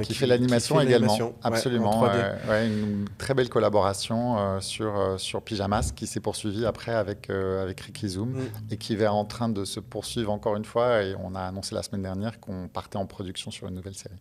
qui, 0.04 0.14
fait 0.14 0.26
l'animation 0.26 0.80
également. 0.80 1.34
Absolument. 1.42 2.00
Ouais, 2.48 2.66
une 2.66 3.04
très 3.18 3.34
belle 3.34 3.50
collaboration 3.50 3.89
euh, 4.38 4.60
sur, 4.60 4.98
euh, 4.98 5.18
sur 5.18 5.42
Pyjamas 5.42 5.92
qui 5.94 6.06
s'est 6.06 6.20
poursuivie 6.20 6.66
après 6.66 6.92
avec, 6.92 7.30
euh, 7.30 7.62
avec 7.62 7.80
Ricky 7.80 8.08
Zoom 8.08 8.30
mm. 8.30 8.50
et 8.70 8.76
qui 8.76 8.94
est 8.94 9.06
en 9.06 9.24
train 9.24 9.48
de 9.48 9.64
se 9.64 9.80
poursuivre 9.80 10.32
encore 10.32 10.56
une 10.56 10.64
fois. 10.64 11.02
Et 11.02 11.14
on 11.18 11.34
a 11.34 11.40
annoncé 11.40 11.74
la 11.74 11.82
semaine 11.82 12.02
dernière 12.02 12.40
qu'on 12.40 12.68
partait 12.68 12.98
en 12.98 13.06
production 13.06 13.50
sur 13.50 13.68
une 13.68 13.74
nouvelle 13.74 13.94
série. 13.94 14.20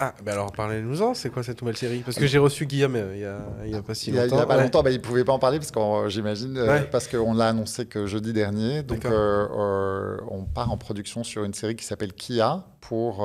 Ah, 0.00 0.12
ben 0.24 0.32
alors 0.32 0.50
parlez-nous-en, 0.50 1.14
c'est 1.14 1.30
quoi 1.30 1.44
cette 1.44 1.62
nouvelle 1.62 1.76
série? 1.76 2.00
Parce 2.00 2.16
que 2.16 2.26
j'ai 2.26 2.38
reçu 2.38 2.66
Guillaume 2.66 2.96
il 3.14 3.18
n'y 3.18 3.24
a, 3.24 3.78
a, 3.78 3.82
pas 3.82 3.94
si 3.94 4.10
longtemps. 4.10 4.26
Il 4.26 4.34
n'y 4.34 4.40
a, 4.40 4.46
pas 4.46 4.60
longtemps, 4.60 4.82
bah, 4.82 4.90
il 4.90 4.96
ne 4.96 5.02
pouvait 5.02 5.22
pas 5.22 5.32
en 5.32 5.38
parler, 5.38 5.58
parce 5.58 5.70
que 5.70 6.08
j'imagine, 6.08 6.60
parce 6.90 7.06
qu'on 7.06 7.34
l'a 7.34 7.48
annoncé 7.48 7.86
que 7.86 8.06
jeudi 8.06 8.32
dernier. 8.32 8.82
Donc 8.82 9.04
on 9.06 10.44
part 10.52 10.72
en 10.72 10.76
production 10.78 11.22
sur 11.22 11.44
une 11.44 11.54
série 11.54 11.76
qui 11.76 11.84
s'appelle 11.84 12.12
Kia 12.12 12.66
pour 12.80 13.18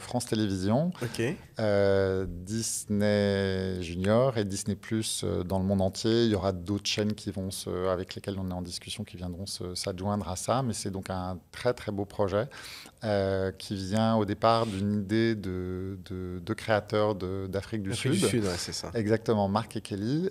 France 0.00 0.26
Télévisions. 0.26 0.90
Disney 2.28 3.82
Junior 3.82 4.36
et 4.36 4.44
Disney 4.44 4.76
Plus 4.76 5.24
dans 5.46 5.58
le 5.58 5.64
monde 5.64 5.80
entier. 5.80 6.24
Il 6.24 6.30
y 6.30 6.34
aura 6.34 6.52
d'autres 6.52 6.88
chaînes 6.88 7.14
qui 7.14 7.30
vont 7.30 7.50
se, 7.50 7.88
avec 7.88 8.14
lesquelles 8.14 8.38
on 8.38 8.50
est 8.50 8.54
en 8.54 8.62
discussion 8.62 9.02
qui 9.02 9.16
viendront 9.16 9.46
s'adjoindre 9.46 10.28
à 10.28 10.36
ça, 10.36 10.62
mais 10.62 10.74
c'est 10.74 10.90
donc 10.90 11.08
un 11.08 11.38
très 11.52 11.72
très 11.72 11.90
beau 11.90 12.04
projet 12.04 12.48
qui 13.58 13.76
vient 13.76 14.16
au 14.16 14.24
départ 14.24 14.66
d'une 14.66 14.94
idée 14.94 15.34
de, 15.34 15.98
de, 16.10 16.54
créateurs 16.54 17.14
d'Afrique 17.14 17.82
du 17.82 17.94
Sud. 17.94 18.12
Du 18.12 18.18
Sud, 18.18 18.44
c'est 18.56 18.72
ça. 18.72 18.90
Exactement, 18.94 19.48
Marc 19.48 19.76
et 19.76 19.80
Kelly, 19.80 20.28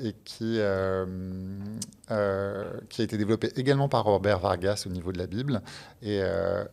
et 0.00 0.14
qui, 0.24 0.58
qui 2.88 3.00
a 3.00 3.04
été 3.04 3.18
développé 3.18 3.50
également 3.56 3.88
par 3.88 4.04
Robert 4.04 4.40
Vargas 4.40 4.84
au 4.86 4.90
niveau 4.90 5.12
de 5.12 5.18
la 5.18 5.26
Bible. 5.26 5.62
Et, 6.02 6.18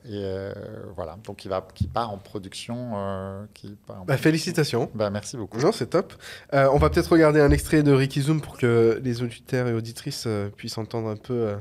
et 0.09 0.51
voilà, 0.95 1.17
donc 1.23 1.45
il, 1.45 1.49
va, 1.49 1.67
qui 1.75 1.87
part 1.87 2.11
en 2.11 2.17
production. 2.17 3.47
qui 3.53 3.77
bah, 4.07 4.17
félicitations. 4.17 4.89
Bah, 4.93 5.09
merci 5.09 5.37
beaucoup. 5.37 5.59
Non, 5.59 5.71
c'est 5.71 5.87
top. 5.87 6.13
Euh, 6.53 6.69
on 6.71 6.77
va 6.77 6.89
peut-être 6.89 7.11
regarder 7.11 7.39
un 7.39 7.51
extrait 7.51 7.83
de 7.83 7.91
Ricky 7.91 8.21
Zoom 8.21 8.41
pour 8.41 8.57
que 8.57 8.99
les 9.03 9.21
auditeurs 9.21 9.67
et 9.67 9.73
auditrices 9.73 10.25
euh, 10.27 10.49
puissent 10.49 10.77
entendre 10.77 11.09
un 11.09 11.15
peu 11.15 11.33
euh, 11.33 11.55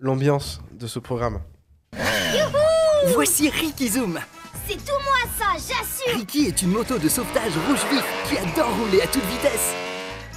l'ambiance 0.00 0.60
de 0.72 0.86
ce 0.86 0.98
programme. 0.98 1.40
Voici 3.06 3.48
Ricky 3.50 3.88
Zoom. 3.88 4.18
C'est 4.68 4.76
tout 4.76 5.00
moi 5.04 5.18
ça, 5.38 5.52
j'assure. 5.54 6.18
Ricky 6.18 6.46
est 6.46 6.62
une 6.62 6.70
moto 6.70 6.98
de 6.98 7.08
sauvetage 7.08 7.52
rouge 7.66 7.80
vif 7.90 8.04
qui 8.28 8.38
adore 8.38 8.70
rouler 8.76 9.00
à 9.02 9.06
toute 9.06 9.24
vitesse. 9.24 9.72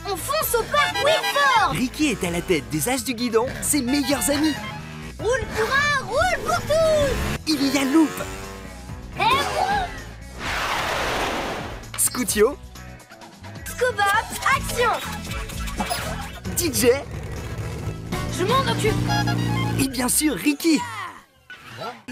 On 0.05 0.15
fonce 0.15 0.55
au 0.55 0.63
parc, 0.63 0.95
oui 1.03 1.11
fort 1.33 1.71
Ricky 1.71 2.07
est 2.07 2.23
à 2.23 2.31
la 2.31 2.41
tête 2.41 2.63
des 2.69 2.89
âges 2.89 3.03
du 3.03 3.13
guidon, 3.13 3.45
ses 3.61 3.81
meilleurs 3.81 4.29
amis. 4.29 4.53
Roule 5.19 5.45
pour 5.55 5.69
un, 5.69 6.05
roule 6.05 6.45
pour 6.45 6.61
tous 6.61 7.47
Il 7.47 7.73
y 7.73 7.77
a 7.77 7.83
Loop. 7.85 8.09
Et 9.17 9.21
roule 9.21 9.87
Scootio. 11.97 12.57
Scuba, 13.65 14.03
action 14.55 14.91
DJ. 16.57 16.87
Je 18.37 18.43
m'en 18.45 18.71
occupe. 18.71 18.93
Et 19.79 19.87
bien 19.87 20.09
sûr, 20.09 20.35
Ricky. 20.35 20.79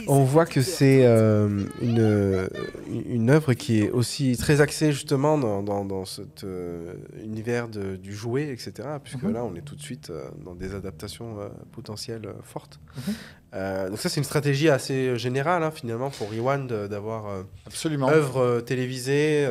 On 0.08 0.24
voit 0.24 0.46
que 0.46 0.62
c'est 0.62 1.06
euh, 1.06 1.66
une, 1.82 2.50
une 2.90 3.30
œuvre 3.30 3.54
qui 3.54 3.82
est 3.82 3.90
aussi 3.90 4.38
très 4.38 4.62
axée 4.62 4.92
justement 4.92 5.38
dans, 5.38 5.62
dans, 5.84 6.06
cet 6.06 6.44
euh, 6.44 6.94
univers 7.24 7.68
du 7.68 8.14
jouet, 8.14 8.50
etc. 8.50 8.88
Puisque 9.04 9.24
mhm. 9.24 9.34
là, 9.34 9.44
on 9.44 9.56
est 9.56 9.62
tout 9.62 9.76
de 9.76 9.82
suite 9.82 10.10
euh, 10.10 10.30
dans 10.44 10.56
des 10.56 10.76
adaptations 10.76 11.38
potentielles 11.72 12.28
fortes. 12.44 12.80
Mhm. 12.98 13.90
donc 13.90 14.00
ça, 14.00 14.10
c'est 14.10 14.20
une 14.20 14.26
stratégie 14.26 14.70
assez 14.70 15.18
générale 15.18 15.64
hein, 15.64 15.72
finalement 15.72 16.10
pour 16.10 16.34
Iwan 16.34 16.68
d'avoir 16.68 17.44
absolument 17.66 18.10
œuvre 18.10 18.62
télévisée 18.62 19.48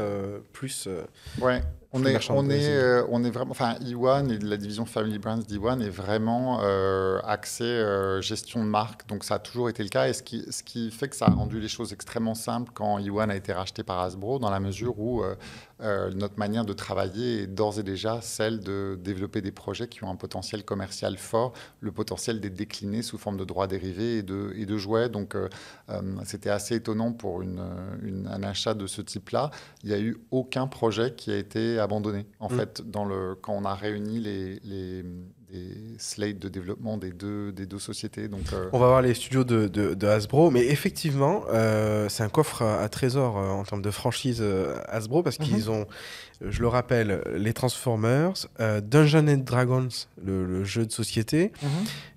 plus. 0.52 0.88
ouais. 1.40 1.62
On 1.90 2.04
est, 2.04 2.30
on, 2.30 2.50
est, 2.50 2.68
euh, 2.68 3.06
on 3.08 3.24
est 3.24 3.30
vraiment, 3.30 3.52
enfin, 3.52 3.76
Iwan 3.80 4.30
et 4.30 4.38
la 4.38 4.58
division 4.58 4.84
Family 4.84 5.18
Brands 5.18 5.38
d'Iwan 5.38 5.80
est 5.80 5.88
vraiment 5.88 6.60
euh, 6.62 7.18
axé 7.24 7.64
euh, 7.64 8.20
gestion 8.20 8.62
de 8.62 8.68
marque. 8.68 9.08
Donc, 9.08 9.24
ça 9.24 9.36
a 9.36 9.38
toujours 9.38 9.70
été 9.70 9.82
le 9.82 9.88
cas. 9.88 10.06
Et 10.06 10.12
ce 10.12 10.22
qui, 10.22 10.44
ce 10.50 10.62
qui 10.62 10.90
fait 10.90 11.08
que 11.08 11.16
ça 11.16 11.26
a 11.26 11.30
rendu 11.30 11.60
les 11.60 11.68
choses 11.68 11.94
extrêmement 11.94 12.34
simples 12.34 12.72
quand 12.74 12.98
Iwan 12.98 13.30
a 13.30 13.36
été 13.36 13.54
racheté 13.54 13.84
par 13.84 14.00
Hasbro, 14.00 14.38
dans 14.38 14.50
la 14.50 14.60
mesure 14.60 14.98
où 15.00 15.24
euh, 15.80 16.10
notre 16.12 16.38
manière 16.38 16.64
de 16.64 16.72
travailler 16.72 17.42
est 17.42 17.46
d'ores 17.46 17.78
et 17.78 17.82
déjà 17.82 18.20
celle 18.20 18.60
de 18.60 18.98
développer 19.00 19.40
des 19.40 19.52
projets 19.52 19.88
qui 19.88 20.02
ont 20.04 20.10
un 20.10 20.16
potentiel 20.16 20.64
commercial 20.64 21.16
fort, 21.16 21.52
le 21.80 21.92
potentiel 21.92 22.40
d'être 22.40 22.54
déclinés 22.54 23.02
sous 23.02 23.18
forme 23.18 23.36
de 23.36 23.44
droits 23.44 23.66
dérivés 23.66 24.18
et 24.18 24.22
de, 24.22 24.52
et 24.56 24.66
de 24.66 24.76
jouets. 24.76 25.08
Donc, 25.08 25.34
euh, 25.34 25.48
euh, 25.90 26.02
c'était 26.24 26.50
assez 26.50 26.76
étonnant 26.76 27.12
pour 27.12 27.42
une, 27.42 27.60
un 28.28 28.42
achat 28.42 28.74
de 28.74 28.86
ce 28.86 29.02
type-là. 29.02 29.50
Il 29.82 29.90
n'y 29.90 29.94
a 29.94 30.00
eu 30.00 30.18
aucun 30.30 30.66
projet 30.66 31.14
qui 31.14 31.30
a 31.30 31.36
été 31.36 31.78
abandonné. 31.78 32.26
En 32.40 32.48
mmh. 32.48 32.56
fait, 32.56 32.90
dans 32.90 33.04
le, 33.04 33.36
quand 33.40 33.52
on 33.52 33.64
a 33.64 33.74
réuni 33.74 34.18
les, 34.18 34.60
les 34.64 35.04
des 35.50 35.98
slates 35.98 36.38
de 36.38 36.48
développement 36.48 36.96
des 36.96 37.12
deux, 37.12 37.52
des 37.52 37.66
deux 37.66 37.78
sociétés. 37.78 38.28
Donc, 38.28 38.52
euh, 38.52 38.68
On 38.72 38.78
va 38.78 38.86
voir 38.86 39.02
les 39.02 39.14
studios 39.14 39.44
de, 39.44 39.66
de, 39.68 40.06
Hasbro, 40.06 40.50
mais 40.50 40.66
effectivement, 40.66 41.44
euh, 41.50 42.08
c'est 42.08 42.22
un 42.22 42.28
coffre 42.28 42.62
à, 42.62 42.88
trésor 42.88 43.38
euh, 43.38 43.48
en 43.50 43.64
termes 43.64 43.82
de 43.82 43.90
franchise 43.90 44.42
Hasbro 44.88 45.22
parce 45.22 45.38
qu'ils 45.38 45.64
mhm. 45.64 45.70
ont 45.70 45.86
je 46.40 46.60
le 46.60 46.68
rappelle, 46.68 47.20
les 47.34 47.52
Transformers, 47.52 48.34
euh, 48.60 48.80
Dungeons 48.80 49.26
and 49.26 49.38
Dragons, 49.38 49.88
le, 50.24 50.62
jeu 50.64 50.86
de 50.86 50.92
société, 50.92 51.52
mhm. 51.62 51.68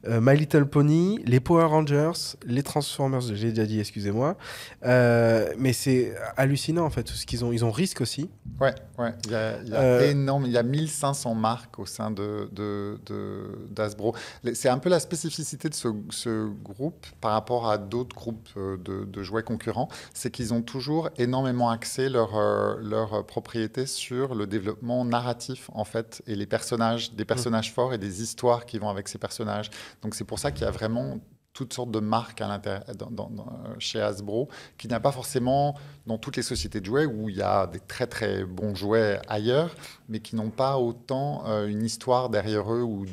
euh, 0.08 0.20
My 0.22 0.38
Little 0.38 0.66
Pony, 0.66 1.20
les 1.26 1.40
Power 1.40 1.66
Rangers, 1.66 2.38
les 2.46 2.62
Transformers, 2.62 3.22
j'ai 3.22 3.50
déjà 3.50 3.66
dit, 3.66 3.80
excusez-moi. 3.80 4.38
Euh, 4.86 5.52
mais 5.58 5.74
c'est 5.74 6.14
hallucinant 6.38 6.86
en 6.86 6.90
fait, 6.90 7.08
ce 7.08 7.26
qu'ils 7.26 7.44
ont. 7.44 7.52
Ils 7.52 7.66
ont 7.66 7.72
Risk 7.72 8.02
aussi. 8.02 8.30
Ouais, 8.60 8.76
ouais. 9.00 9.14
Il 9.26 9.32
y 9.32 9.36
a, 9.36 10.06
énorme, 10.06 10.46
il 10.46 10.52
y 10.52 10.58
a 10.58 10.64
1500 10.64 11.34
marques 11.34 11.80
au 11.80 11.86
sein 11.86 12.12
de, 12.12 12.50
d'Asbro. 13.70 14.16
c'est 14.54 14.70
un 14.70 14.78
peu 14.78 14.90
la 14.90 15.00
spécificité 15.00 15.70
de 15.70 15.76
ce, 15.76 16.48
groupe 16.64 17.06
par 17.20 17.32
rapport 17.32 17.70
à 17.70 17.78
d'autres 17.78 18.16
groupes 18.16 18.50
de, 18.58 19.24
jouets 19.24 19.44
concurrents, 19.44 19.88
c'est 20.14 20.32
qu'ils 20.32 20.54
ont 20.54 20.62
toujours 20.62 21.10
énormément 21.18 21.70
axé 21.70 22.10
leur, 22.10 22.32
leur 22.80 23.26
propriété 23.26 23.86
sur 23.86 24.36
le 24.36 24.48
développement 24.48 25.06
narratif 25.06 25.70
en 25.74 25.84
fait 25.84 26.22
et 26.28 26.36
les 26.36 26.46
personnages, 26.46 27.14
des 27.14 27.26
personnages 27.26 27.74
forts 27.74 27.94
et 27.94 27.98
des 27.98 28.22
histoires 28.22 28.66
qui 28.66 28.80
vont 28.80 28.90
avec 28.90 29.08
ces 29.08 29.18
personnages. 29.18 29.70
Donc 30.02 30.16
c'est 30.16 30.26
pour 30.26 30.40
ça 30.40 30.52
qu'il 30.52 30.64
y 30.64 30.68
a 30.68 30.72
vraiment 30.72 31.20
toutes 31.54 31.74
sortes 31.74 31.92
de 31.92 32.00
marques 32.00 32.42
à 32.42 32.58
dans, 32.94 33.30
chez 33.80 34.02
Hasbro, 34.02 34.50
qui 34.78 34.88
n'a 34.88 35.00
pas 35.00 35.12
forcément 35.12 35.76
dans 36.08 36.18
toutes 36.18 36.38
les 36.38 36.44
sociétés 36.44 36.80
de 36.80 36.86
jouets 36.86 37.06
où 37.06 37.30
il 37.30 37.38
y 37.38 37.42
a 37.42 37.68
des 37.68 37.80
très 37.80 38.08
très 38.08 38.46
bons 38.46 38.74
jouets 38.74 39.20
ailleurs, 39.28 39.76
mais 40.08 40.20
qui 40.20 40.36
n'ont 40.36 40.50
pas 40.50 40.78
autant 40.78 41.44
euh, 41.48 41.68
une 41.68 41.84
histoire 41.84 42.30
derrière 42.30 42.74
eux 42.74 42.82
ou, 42.82 43.06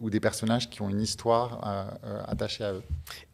ou, 0.00 0.10
des 0.10 0.20
personnages 0.20 0.70
qui 0.70 0.82
ont 0.82 0.88
une 0.88 1.00
histoire 1.00 1.60
euh, 1.66 1.84
euh, 2.06 2.22
attachée 2.26 2.64
à 2.64 2.72
eux. 2.72 2.82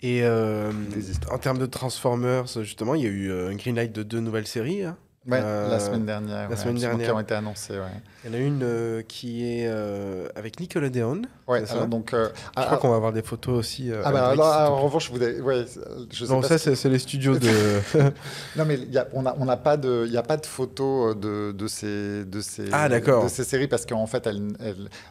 Et 0.03 0.27
en 0.27 1.39
termes 1.39 1.59
de 1.59 1.67
Transformers, 1.67 2.47
justement, 2.63 2.95
il 2.95 3.03
y 3.03 3.07
a 3.07 3.11
eu 3.11 3.33
un 3.33 3.55
green 3.55 3.77
light 3.77 3.93
de 3.93 4.03
deux 4.03 4.21
nouvelles 4.21 4.47
séries. 4.47 4.85
Hein? 4.85 4.97
Ouais, 5.27 5.41
la 5.41 5.79
semaine 5.81 6.07
dernière. 6.07 6.49
La 6.49 6.57
semaine 6.57 6.77
dernière. 6.77 7.07
Qui 7.07 7.13
ont 7.13 7.21
été 7.21 7.35
annoncées, 7.35 7.79
ouais. 7.79 8.20
Il 8.23 8.31
y 8.31 8.35
en 8.35 8.39
a 8.39 8.43
une 8.43 8.63
euh, 8.63 9.03
qui 9.03 9.47
est 9.47 9.67
euh, 9.67 10.29
avec 10.37 10.61
Nickelodeon. 10.61 11.23
Ouais, 11.49 11.65
alors 11.71 11.87
donc. 11.87 12.13
Euh, 12.13 12.29
je 12.57 12.63
crois 12.63 12.69
ah, 12.73 12.77
qu'on 12.77 12.91
va 12.91 12.97
avoir 12.97 13.15
des 13.15 13.23
photos 13.23 13.59
aussi. 13.59 13.91
ah, 13.93 14.13
bah 14.13 14.29
alors, 14.29 14.73
en 14.73 14.83
revanche, 14.83 15.11
vous 15.11 15.23
avez, 15.23 15.41
ouais, 15.41 15.65
je 16.13 16.27
sais 16.27 16.31
non, 16.31 16.43
ça, 16.43 16.59
c'est 16.59 16.89
les 16.89 16.99
studios 16.99 17.39
de. 17.39 17.49
non, 18.57 18.67
mais 18.67 18.77
y 18.77 18.99
a, 18.99 19.09
on 19.15 19.23
n'a 19.23 19.35
on 19.39 19.49
a 19.49 19.57
pas, 19.57 19.79
de, 19.79 20.07
y 20.07 20.19
a 20.19 20.23
pas 20.23 20.37
de 20.37 20.45
photos 20.45 21.17
de, 21.17 21.53
de, 21.53 21.67
ces, 21.67 22.27
de, 22.27 22.43
ces, 22.43 22.69
ah, 22.73 22.91
de 22.91 23.29
ces 23.29 23.45
séries 23.45 23.69
parce 23.69 23.87
qu'en 23.87 24.07
fait, 24.07 24.27
elle, 24.27 24.49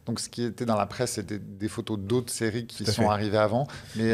donc, 0.05 0.20
ce 0.20 0.30
qui 0.30 0.43
était 0.43 0.66
dans 0.66 0.78
la 0.78 0.86
presse, 0.86 1.14
c'était 1.14 1.39
des 1.39 1.68
photos 1.68 1.97
d'autres 1.97 2.32
séries 2.32 2.68
qui 2.68 2.86
sont 2.86 3.10
arrivées 3.10 3.38
avant. 3.38 3.68
Mais 3.95 4.14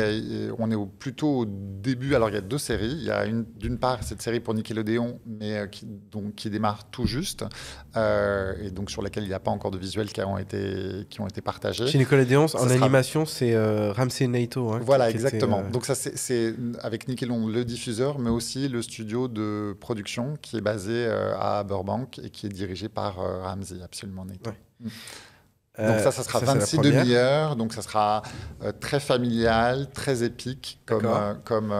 on 0.57 0.71
est 0.71 0.75
au, 0.75 0.85
plutôt 0.85 1.39
au 1.39 1.45
début. 1.45 2.15
Alors, 2.15 2.29
il 2.29 2.35
y 2.35 2.39
a 2.39 2.41
deux 2.41 2.57
séries. 2.57 2.95
Il 2.97 3.03
y 3.03 3.11
a 3.11 3.25
d'une 3.27 3.77
part 3.77 4.03
cette 4.03 4.21
série 4.21 4.39
pour 4.39 4.53
Nickelodeon, 4.53 5.19
mais 5.25 5.67
qui, 5.69 5.85
donc, 5.85 6.35
qui 6.35 6.49
démarre 6.49 6.89
tout 6.91 7.05
juste. 7.05 7.43
et 7.95 8.71
donc, 8.71 8.84
sur 8.89 9.01
lesquels 9.01 9.23
il 9.23 9.29
n'y 9.29 9.33
a 9.33 9.39
pas 9.39 9.51
encore 9.51 9.71
de 9.71 9.77
visuels 9.77 10.11
qui 10.11 10.21
ont 10.21 10.37
été, 10.37 11.05
qui 11.09 11.21
ont 11.21 11.27
été 11.27 11.41
partagés. 11.41 11.87
Chez 11.87 11.97
Nickelodeon, 11.97 12.45
en 12.53 12.69
animation, 12.69 13.25
c'est 13.25 13.53
euh, 13.53 13.91
Ramsey 13.93 14.27
Naito. 14.27 14.71
Hein, 14.71 14.79
voilà, 14.83 15.09
exactement. 15.09 15.59
Euh, 15.59 15.69
donc 15.69 15.85
ça, 15.85 15.95
c'est 15.95 16.53
avec 16.81 17.07
Nickelodeon, 17.07 17.47
le 17.47 17.65
diffuseur, 17.65 18.19
mais 18.19 18.29
aussi 18.29 18.67
le 18.67 18.81
studio 18.81 19.27
de 19.27 19.75
production 19.79 20.35
qui 20.41 20.57
est 20.57 20.61
basé 20.61 20.93
euh, 20.93 21.37
à 21.37 21.63
Burbank 21.63 22.19
et 22.23 22.29
qui 22.29 22.45
est 22.45 22.49
dirigé 22.49 22.89
par 22.89 23.15
Ramsey, 23.15 23.81
absolument 23.83 24.25
Naito. 24.25 24.51
Mm. 24.79 24.87
Donc 25.77 25.99
ça, 25.99 26.11
ça 26.11 26.23
sera 26.23 26.39
26 26.39 26.77
demi-heures, 26.77 27.55
donc 27.55 27.73
ça 27.73 27.81
sera 27.81 28.21
très 28.79 28.99
familial, 28.99 29.89
très 29.91 30.23
épique, 30.23 30.79
comme, 30.85 31.07
comme 31.43 31.73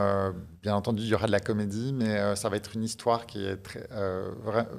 Bien 0.66 0.74
entendu, 0.74 1.04
il 1.04 1.08
y 1.08 1.14
aura 1.14 1.28
de 1.28 1.30
la 1.30 1.38
comédie, 1.38 1.92
mais 1.92 2.18
euh, 2.18 2.34
ça 2.34 2.48
va 2.48 2.56
être 2.56 2.74
une 2.74 2.82
histoire 2.82 3.26
qui 3.26 3.46
est 3.46 3.56
très, 3.58 3.86
euh, 3.92 4.32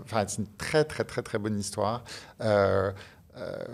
enfin, 0.03 0.25
c'est 0.27 0.39
une 0.39 0.47
très 0.57 0.83
très 0.83 1.05
très 1.05 1.21
très 1.21 1.39
bonne 1.39 1.57
histoire. 1.57 2.03
Euh, 2.41 2.91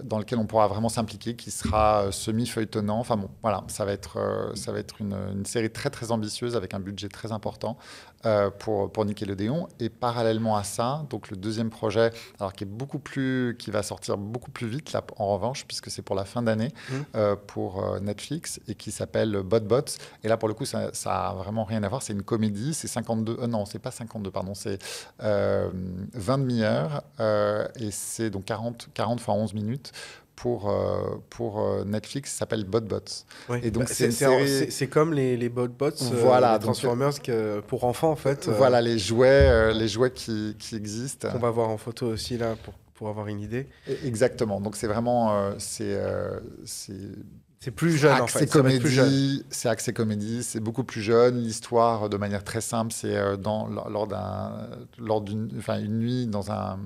dans 0.04 0.20
lequel 0.20 0.38
on 0.38 0.46
pourra 0.46 0.68
vraiment 0.68 0.90
s'impliquer, 0.90 1.36
qui 1.36 1.50
sera 1.50 2.12
semi-feuilletonnant. 2.12 3.00
Enfin 3.00 3.18
bon, 3.18 3.30
voilà, 3.42 3.64
ça 3.68 3.84
va 3.84 3.94
être, 3.94 4.52
ça 4.54 4.72
va 4.72 4.78
être 4.78 4.96
une, 5.00 5.16
une, 5.34 5.46
série 5.46 5.72
très 5.72 5.90
très 5.90 6.12
ambitieuse 6.12 6.56
avec 6.56 6.76
un 6.76 6.80
budget 6.80 7.10
très 7.10 7.32
important. 7.32 7.78
Euh, 8.26 8.50
pour, 8.50 8.90
pour 8.90 9.04
Nickelodeon. 9.04 9.68
Et 9.82 9.90
parallèlement 9.90 10.56
à 10.56 10.64
ça, 10.64 11.06
donc 11.10 11.30
le 11.30 11.36
deuxième 11.36 11.70
projet, 11.70 12.10
alors 12.40 12.54
qui 12.54 12.64
est 12.64 12.68
beaucoup 12.68 13.00
plus, 13.00 13.58
qui 13.60 13.70
va 13.70 13.84
sortir 13.84 14.18
beaucoup 14.18 14.50
plus 14.50 14.68
vite, 14.68 14.94
là, 14.94 15.04
en 15.18 15.34
revanche, 15.34 15.66
puisque 15.68 15.92
c'est 15.92 16.02
pour 16.02 16.16
la 16.16 16.24
fin 16.24 16.42
d'année, 16.42 16.70
mmh. 16.70 16.94
euh, 17.16 17.36
pour 17.36 17.84
euh, 17.84 18.00
Netflix, 18.00 18.62
et 18.70 18.76
qui 18.76 18.92
s'appelle 18.92 19.42
Bot 19.44 19.60
Bots. 19.60 19.82
Et 20.24 20.30
là, 20.30 20.38
pour 20.38 20.48
le 20.48 20.54
coup, 20.54 20.64
ça, 20.64 20.94
ça 20.94 21.32
a 21.32 21.34
vraiment 21.34 21.66
rien 21.66 21.84
à 21.84 21.90
voir. 21.90 22.02
C'est 22.02 22.14
une 22.14 22.24
comédie, 22.24 22.74
c'est 22.74 22.88
52, 22.88 23.46
non, 23.48 23.66
c'est 23.66 23.80
pas 23.80 23.92
52, 23.92 24.32
pardon, 24.32 24.54
c'est 24.54 24.82
20 25.20 26.38
demi-heures, 26.38 27.04
et 27.20 27.92
c'est 27.92 28.30
donc 28.30 28.46
40, 28.46 28.88
40 28.94 29.20
fois 29.20 29.34
11 29.34 29.54
minutes 29.54 29.92
pour, 30.36 30.70
euh, 30.70 31.16
pour 31.30 31.62
euh, 31.62 31.84
Netflix 31.86 32.34
s'appelle 32.34 32.64
BotBots. 32.66 33.00
Oui. 33.50 33.60
Et 33.64 33.72
donc, 33.72 33.84
Bah, 33.84 33.88
c'est 33.90 33.94
c'est 33.96 34.06
une 34.06 34.12
c'est- 34.12 34.48
série- 34.58 34.72
c'est 34.72 34.88
comme 34.88 35.14
les, 35.14 35.38
les 35.38 35.50
BotBots, 35.50 35.88
euh, 36.02 36.10
Voilà, 36.22 36.54
donc, 36.58 36.64
Transformers 36.74 37.22
que- 37.22 37.60
pour 37.62 37.84
enfants 37.84 38.12
en 38.12 38.16
fait. 38.16 38.48
euh, 38.48 38.54
Voilà 38.58 38.82
les 38.82 38.98
jouets, 38.98 39.48
euh, 39.50 39.74
les 39.74 39.88
jouets 39.88 40.12
qui, 40.12 40.56
qui 40.60 40.76
existent. 40.76 41.30
Qu'on 41.32 41.40
va 41.40 41.52
voir 41.52 41.70
en 41.70 41.78
photo 41.78 42.08
aussi 42.08 42.38
là 42.38 42.56
pour, 42.64 42.74
pour 42.96 43.10
avoir 43.10 43.28
une 43.28 43.42
idée. 43.42 43.68
E- 43.90 43.96
Exactement. 44.06 44.60
Donc 44.60 44.76
c'est 44.76 44.88
vraiment 44.88 45.36
euh, 45.38 45.54
c'est 45.60 45.94
euh, 45.94 46.40
c'est 47.64 47.72
plus 47.72 47.96
jeune 47.98 48.12
en 48.22 48.28
fait. 48.28 48.46
comédie. 48.48 49.46
C'est 49.50 49.70
axé 49.70 49.94
comédie. 49.94 50.44
C'est 50.44 50.60
beaucoup 50.60 50.84
plus 50.84 51.02
jeune. 51.02 51.42
L'histoire 51.42 52.10
de 52.10 52.18
manière 52.18 52.44
très 52.44 52.60
simple, 52.62 52.92
c'est 52.94 53.16
euh, 53.16 53.38
dans 53.38 53.68
lors- 53.68 53.90
d'un 54.08 54.68
lors 54.98 55.22
d'une 55.22 55.50
enfin 55.58 55.80
une 55.80 56.00
nuit 56.00 56.28
dans 56.28 56.52
un 56.52 56.78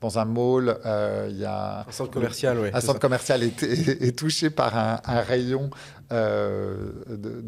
dans 0.00 0.18
un 0.18 0.24
mall. 0.26 0.78
euh, 0.84 1.28
Il 1.30 1.38
y 1.38 1.44
a 1.44 1.86
Un 1.88 1.92
centre 1.92 2.10
commercial, 2.10 2.58
oui. 2.60 2.68
un 2.72 2.80
centre 2.80 3.00
commercial 3.00 3.42
est, 3.42 3.62
est- 3.62 4.02
est 4.02 4.18
touché 4.18 4.50
par 4.50 4.76
un, 4.76 5.00
un 5.06 5.20
rayon 5.20 5.70
euh, 6.12 6.76
de- 7.08 7.40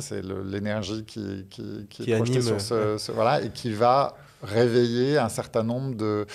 c'est 0.00 0.22
l'énergie 0.24 1.04
qui, 1.04 1.46
qui, 1.50 1.86
qui 1.90 2.04
Qui 2.04 2.12
est 2.12 2.16
projetée 2.16 2.38
anime, 2.38 2.48
sur 2.48 2.60
ce, 2.60 2.96
ce- 2.98 3.12
voilà, 3.12 3.42
et 3.42 3.50
qui 3.50 3.72
va 3.72 4.14
réveiller 4.42 5.18
un 5.18 5.28
certain 5.28 5.62
nombre 5.62 5.94
de 5.94 6.26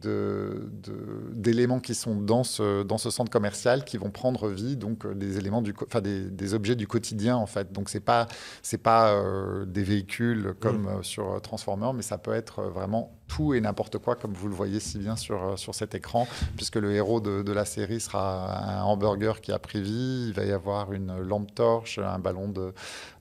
de- 0.00 0.68
de- 0.82 1.32
d'éléments 1.32 1.80
qui 1.80 1.94
sont 1.94 2.16
dans 2.16 2.44
ce, 2.44 2.82
dans 2.82 2.98
ce 2.98 3.10
centre 3.10 3.30
commercial 3.30 3.84
qui 3.84 3.96
vont 3.96 4.10
prendre 4.10 4.48
vie, 4.48 4.76
donc 4.76 5.04
euh, 5.06 5.14
des 5.14 5.38
éléments 5.38 5.62
du, 5.62 5.74
enfin 5.86 6.00
des, 6.00 6.30
des 6.30 6.54
objets 6.54 6.74
du 6.76 6.86
quotidien 6.86 7.36
en 7.36 7.46
fait. 7.46 7.72
Donc 7.72 7.88
c'est 7.88 8.00
pas 8.00 8.26
c'est 8.62 8.78
pas 8.82 9.12
euh, 9.12 9.64
des 9.64 9.82
véhicules 9.82 10.54
comme 10.60 10.82
Mm. 10.82 10.88
euh, 10.88 11.02
sur 11.02 11.40
Transformers, 11.42 11.92
mais 11.94 12.02
ça 12.02 12.18
peut 12.18 12.32
être 12.34 12.62
vraiment 12.62 13.12
tout 13.28 13.54
et 13.54 13.60
n'importe 13.60 13.98
quoi, 13.98 14.14
comme 14.14 14.32
vous 14.34 14.46
le 14.48 14.54
voyez 14.54 14.78
si 14.78 14.98
bien 14.98 15.16
sur, 15.16 15.58
sur 15.58 15.74
cet 15.74 15.94
écran, 15.96 16.28
puisque 16.56 16.76
le 16.76 16.92
héros 16.94 17.20
de, 17.20 17.42
de 17.42 17.52
la 17.52 17.64
série 17.64 17.98
sera 18.00 18.78
un 18.80 18.82
hamburger 18.84 19.40
qui 19.40 19.50
a 19.50 19.58
pris 19.58 19.82
vie, 19.82 20.26
il 20.28 20.32
va 20.32 20.44
y 20.44 20.52
avoir 20.52 20.92
une 20.92 21.18
lampe 21.20 21.52
torche, 21.52 21.98
un 21.98 22.20
ballon 22.20 22.48
de, 22.48 22.72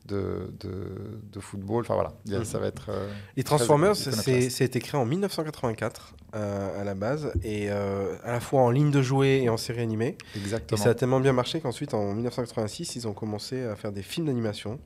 de, 0.06 0.54
de, 0.60 1.40
football, 1.40 1.82
enfin 1.82 1.96
voilà, 1.96 2.14
Mhm. 2.28 2.46
ça 2.46 2.60
va 2.60 2.68
être... 2.68 2.90
euh, 2.90 3.10
Les 3.36 3.44
Transformers, 3.44 3.96
c'est 3.96 4.62
été 4.66 4.80
créé 4.80 5.00
en 5.02 5.06
1984 5.06 6.14
euh, 6.14 6.25
à 6.36 6.84
la 6.84 6.94
base, 6.96 7.32
et 7.44 7.68
euh, 7.70 8.16
à 8.24 8.32
la 8.32 8.40
fois 8.40 8.62
en 8.62 8.70
ligne 8.70 8.92
de 8.92 9.02
jouets 9.02 9.42
et 9.44 9.50
en 9.50 9.58
série 9.58 9.82
animée. 9.82 10.18
Et 10.36 10.40
Exactement. 10.40 10.82
ça 10.82 10.90
a 10.90 10.94
tellement 10.94 11.20
bien 11.20 11.34
marché 11.34 11.60
qu'ensuite, 11.62 11.94
en 11.94 12.14
1986, 12.14 12.96
ils 12.96 13.08
ont 13.08 13.14
commencé 13.14 13.64
à 13.64 13.76
faire 13.76 13.92
des 13.92 14.02
films 14.02 14.28
d'animation 14.28 14.80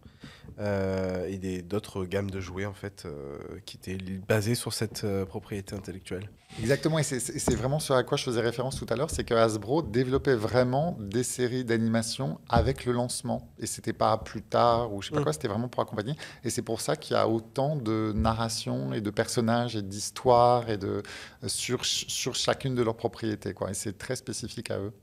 euh, 0.59 1.26
et 1.28 1.38
des- 1.38 1.61
d'autres 1.61 2.05
gammes 2.05 2.30
de 2.30 2.39
jouets 2.39 2.65
en 2.65 2.74
fait 2.74 3.03
euh, 3.05 3.38
qui 3.65 3.78
étaient 3.78 3.97
basées 4.28 4.55
sur 4.55 4.74
cette 4.74 5.03
euh, 5.03 5.26
propriété 5.26 5.76
intellectuelle. 5.76 6.30
Exactement, 6.59 6.97
et 6.99 7.03
c'est- 7.03 7.53
vraiment 7.55 7.80
ce 7.80 7.93
à 7.93 8.03
quoi 8.03 8.17
je 8.17 8.24
faisais 8.24 8.41
référence 8.41 8.76
tout 8.78 8.86
à 8.89 8.95
l'heure, 8.95 9.11
c'est 9.11 9.24
que 9.24 9.36
Hasbro 9.36 9.82
développait 9.84 10.36
vraiment 10.36 10.97
des 10.99 11.24
séries 11.24 11.63
d'animation 11.63 12.39
avec 12.49 12.86
le 12.86 12.91
lancement. 12.91 13.47
Et 13.59 13.67
c'était 13.67 13.93
pas 13.93 14.17
plus 14.17 14.41
tard 14.41 14.91
ou 14.93 15.01
je 15.01 15.09
sais 15.09 15.13
pas 15.13 15.22
Mm. 15.22 15.24
quoi, 15.24 15.34
c'était 15.34 15.47
vraiment 15.47 15.67
pour 15.70 15.82
accompagner. 15.84 16.15
Et 16.43 16.49
c'est 16.49 16.63
pour 16.63 16.82
ça 16.82 16.95
qu'il 16.95 17.15
y 17.15 17.20
a 17.20 17.28
autant 17.30 17.76
de 17.76 18.11
narration 18.15 18.93
et 18.93 19.01
de 19.01 19.11
personnages 19.11 19.76
et 19.76 19.82
d'histoires 19.84 20.70
et 20.70 20.78
de 20.78 21.03
sur, 21.47 21.86
sur 21.86 22.34
chacune 22.36 22.74
de 22.76 22.82
leurs 22.82 22.97
propriétés. 22.97 23.53
Quoi. 23.53 23.70
Et 23.72 23.76
c'est 23.76 23.97
très 23.97 24.15
spécifique 24.15 24.72
à 24.72 24.80
eux. 24.80 24.93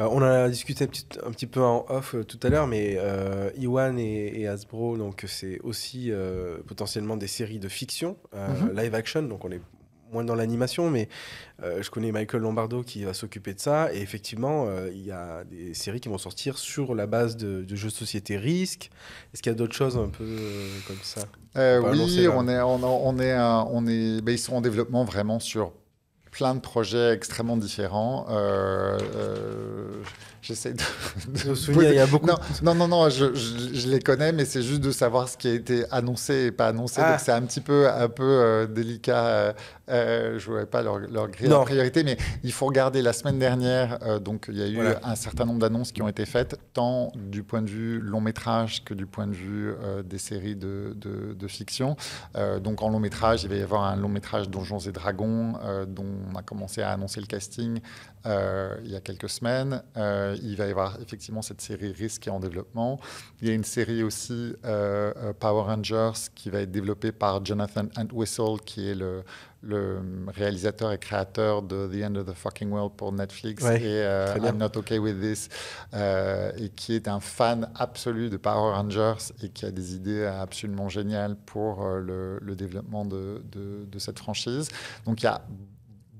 Euh, 0.00 0.08
on 0.10 0.18
en 0.18 0.22
a 0.22 0.48
discuté 0.48 0.84
un 0.84 0.86
petit, 0.88 1.06
un 1.24 1.30
petit 1.30 1.46
peu 1.46 1.60
en 1.60 1.84
off 1.88 2.14
euh, 2.14 2.24
tout 2.24 2.38
à 2.42 2.48
l'heure, 2.48 2.66
mais 2.66 2.96
euh, 2.98 3.50
Iwan 3.56 3.98
et, 3.98 4.40
et 4.40 4.46
Hasbro, 4.48 4.96
donc 4.96 5.24
c'est 5.26 5.60
aussi 5.60 6.10
euh, 6.10 6.58
potentiellement 6.66 7.16
des 7.16 7.26
séries 7.26 7.58
de 7.58 7.68
fiction, 7.68 8.16
euh, 8.34 8.48
Mhm. 8.48 8.76
live 8.80 8.94
action, 8.94 9.22
donc 9.22 9.44
on 9.44 9.50
est 9.50 9.60
moins 10.12 10.24
dans 10.24 10.34
l'animation, 10.34 10.90
mais 10.90 11.08
euh, 11.62 11.82
je 11.82 11.90
connais 11.90 12.12
Michael 12.12 12.42
Lombardo 12.42 12.82
qui 12.82 13.04
va 13.04 13.14
s'occuper 13.14 13.54
de 13.54 13.60
ça, 13.60 13.94
et 13.94 14.00
effectivement, 14.02 14.66
euh, 14.66 14.90
il 14.92 15.06
y 15.06 15.10
a 15.10 15.42
des 15.44 15.72
séries 15.72 16.00
qui 16.00 16.10
vont 16.10 16.18
sortir 16.18 16.58
sur 16.58 16.94
la 16.94 17.06
base 17.06 17.36
de, 17.38 17.62
de 17.62 17.76
jeux 17.76 17.88
de 17.88 17.94
société 17.94 18.36
Risk. 18.36 18.90
Est-ce 19.32 19.42
qu'il 19.42 19.50
y 19.52 19.54
a 19.54 19.56
d'autres 19.56 19.74
choses 19.74 19.96
un 19.96 20.08
peu 20.08 20.24
euh, 20.24 20.66
comme 20.86 21.02
ça? 21.02 21.22
Euh, 21.56 21.80
On 21.82 21.90
oui, 21.92 21.98
annoncer, 21.98 22.28
on 22.28 22.46
est, 22.48 22.60
on, 22.60 23.06
on 23.06 23.18
est, 23.18 23.34
on 23.38 23.86
est, 23.86 24.20
ben, 24.22 24.32
ils 24.32 24.38
sont 24.38 24.54
en 24.54 24.60
développement 24.60 25.04
vraiment 25.04 25.38
sur 25.40 25.72
plein 26.32 26.54
de 26.54 26.60
projets 26.60 27.12
extrêmement 27.12 27.56
différents. 27.56 28.26
Euh, 28.30 28.98
euh, 29.14 30.02
J'essaie 30.42 30.72
de, 30.74 30.82
de 31.50 31.54
souviens, 31.54 31.88
il 31.90 31.94
y 31.94 32.00
a 32.00 32.06
beaucoup 32.06 32.26
Non, 32.26 32.34
non, 32.64 32.74
non, 32.74 32.88
non, 32.88 33.08
je, 33.08 33.32
je- 33.32 33.74
je 33.74 33.88
les 33.88 34.00
connais, 34.00 34.32
mais 34.32 34.44
c'est 34.44 34.60
juste 34.62 34.80
de 34.80 34.90
savoir 34.90 35.28
ce 35.28 35.36
qui 35.36 35.46
a 35.46 35.54
été 35.54 35.84
annoncé 35.92 36.46
et 36.46 36.50
pas 36.50 36.66
annoncé. 36.66 37.00
Ah. 37.00 37.12
Donc 37.12 37.20
c'est 37.20 37.30
un 37.30 37.42
petit 37.42 37.60
peu, 37.60 37.88
un 37.88 38.08
peu 38.08 38.24
euh, 38.24 38.66
délicat. 38.66 39.24
Euh, 39.24 39.52
euh, 39.88 40.38
je 40.40 40.50
ne 40.50 40.64
pas 40.64 40.82
leur, 40.82 40.98
leur 40.98 41.28
griller 41.28 41.48
Non. 41.50 41.60
la 41.60 41.64
priorité, 41.64 42.02
mais 42.02 42.16
il 42.42 42.52
faut 42.52 42.66
regarder 42.66 43.02
la 43.02 43.12
semaine 43.12 43.38
dernière. 43.38 43.98
euh, 44.02 44.18
donc 44.18 44.46
il 44.48 44.58
y 44.58 44.62
a 44.62 44.66
eu 44.66 44.74
Voilà. 44.74 44.98
un 45.04 45.14
certain 45.14 45.44
nombre 45.44 45.60
d'annonces 45.60 45.92
qui 45.92 46.02
ont 46.02 46.08
été 46.08 46.24
faites, 46.26 46.58
tant 46.72 47.12
du 47.14 47.44
point 47.44 47.62
de 47.62 47.70
vue 47.70 48.00
long 48.00 48.20
métrage 48.20 48.82
que 48.84 48.94
du 48.94 49.06
point 49.06 49.28
de 49.28 49.34
vue 49.34 49.72
des 50.04 50.18
séries 50.18 50.56
de, 50.56 50.92
de- 50.96 51.34
de 51.34 51.46
fiction. 51.48 51.96
Donc 52.62 52.82
en 52.82 52.88
long 52.88 52.98
métrage, 53.00 53.44
il 53.44 53.48
va 53.50 53.56
y 53.56 53.62
avoir 53.62 53.84
un 53.84 53.96
long 53.96 54.08
métrage 54.08 54.48
Donjons 54.48 54.78
et 54.78 54.92
Dragons, 54.92 55.52
dont 55.86 56.06
on 56.32 56.36
a 56.36 56.42
commencé 56.42 56.82
à 56.82 56.90
annoncer 56.90 57.20
le 57.20 57.26
casting 57.26 57.80
il 58.24 58.90
y 58.90 58.96
a 58.96 59.00
quelques 59.00 59.28
semaines. 59.28 59.82
Euh, 59.96 60.31
il 60.36 60.56
va 60.56 60.66
y 60.66 60.70
avoir 60.70 60.98
effectivement 61.00 61.42
cette 61.42 61.60
série 61.60 61.92
Risk 61.92 62.22
qui 62.22 62.28
est 62.28 62.32
en 62.32 62.40
développement. 62.40 63.00
Il 63.40 63.48
y 63.48 63.50
a 63.50 63.54
une 63.54 63.64
série 63.64 64.02
aussi 64.02 64.54
euh, 64.64 65.12
euh, 65.16 65.32
Power 65.32 65.62
Rangers 65.64 66.12
qui 66.34 66.50
va 66.50 66.60
être 66.60 66.70
développée 66.70 67.12
par 67.12 67.44
Jonathan 67.44 67.86
Entwistle, 67.96 68.60
qui 68.64 68.88
est 68.88 68.94
le, 68.94 69.22
le 69.62 70.00
réalisateur 70.28 70.90
et 70.92 70.98
créateur 70.98 71.62
de 71.62 71.86
The 71.86 72.04
End 72.04 72.16
of 72.16 72.26
the 72.26 72.34
Fucking 72.34 72.70
World 72.70 72.92
pour 72.96 73.12
Netflix 73.12 73.62
Ouais, 73.62 73.80
et 73.82 74.02
euh. 74.02 74.34
I'm 74.42 74.56
Not 74.58 74.76
Okay 74.76 74.98
With 74.98 75.20
This, 75.20 75.48
euh, 75.94 76.52
et 76.56 76.68
qui 76.70 76.94
est 76.94 77.08
un 77.08 77.20
fan 77.20 77.68
absolu 77.74 78.28
de 78.30 78.36
Power 78.36 78.74
Rangers 78.74 79.14
et 79.42 79.48
qui 79.50 79.64
a 79.66 79.70
des 79.70 79.94
idées 79.94 80.24
absolument 80.24 80.88
géniales 80.88 81.36
pour 81.46 81.84
euh, 81.84 82.00
le, 82.00 82.38
le 82.42 82.56
développement 82.56 83.04
de, 83.04 83.42
de- 83.52 83.84
de 83.86 83.98
cette 83.98 84.18
franchise. 84.18 84.68
Donc 85.06 85.22
il 85.22 85.24
y 85.24 85.28
a 85.28 85.42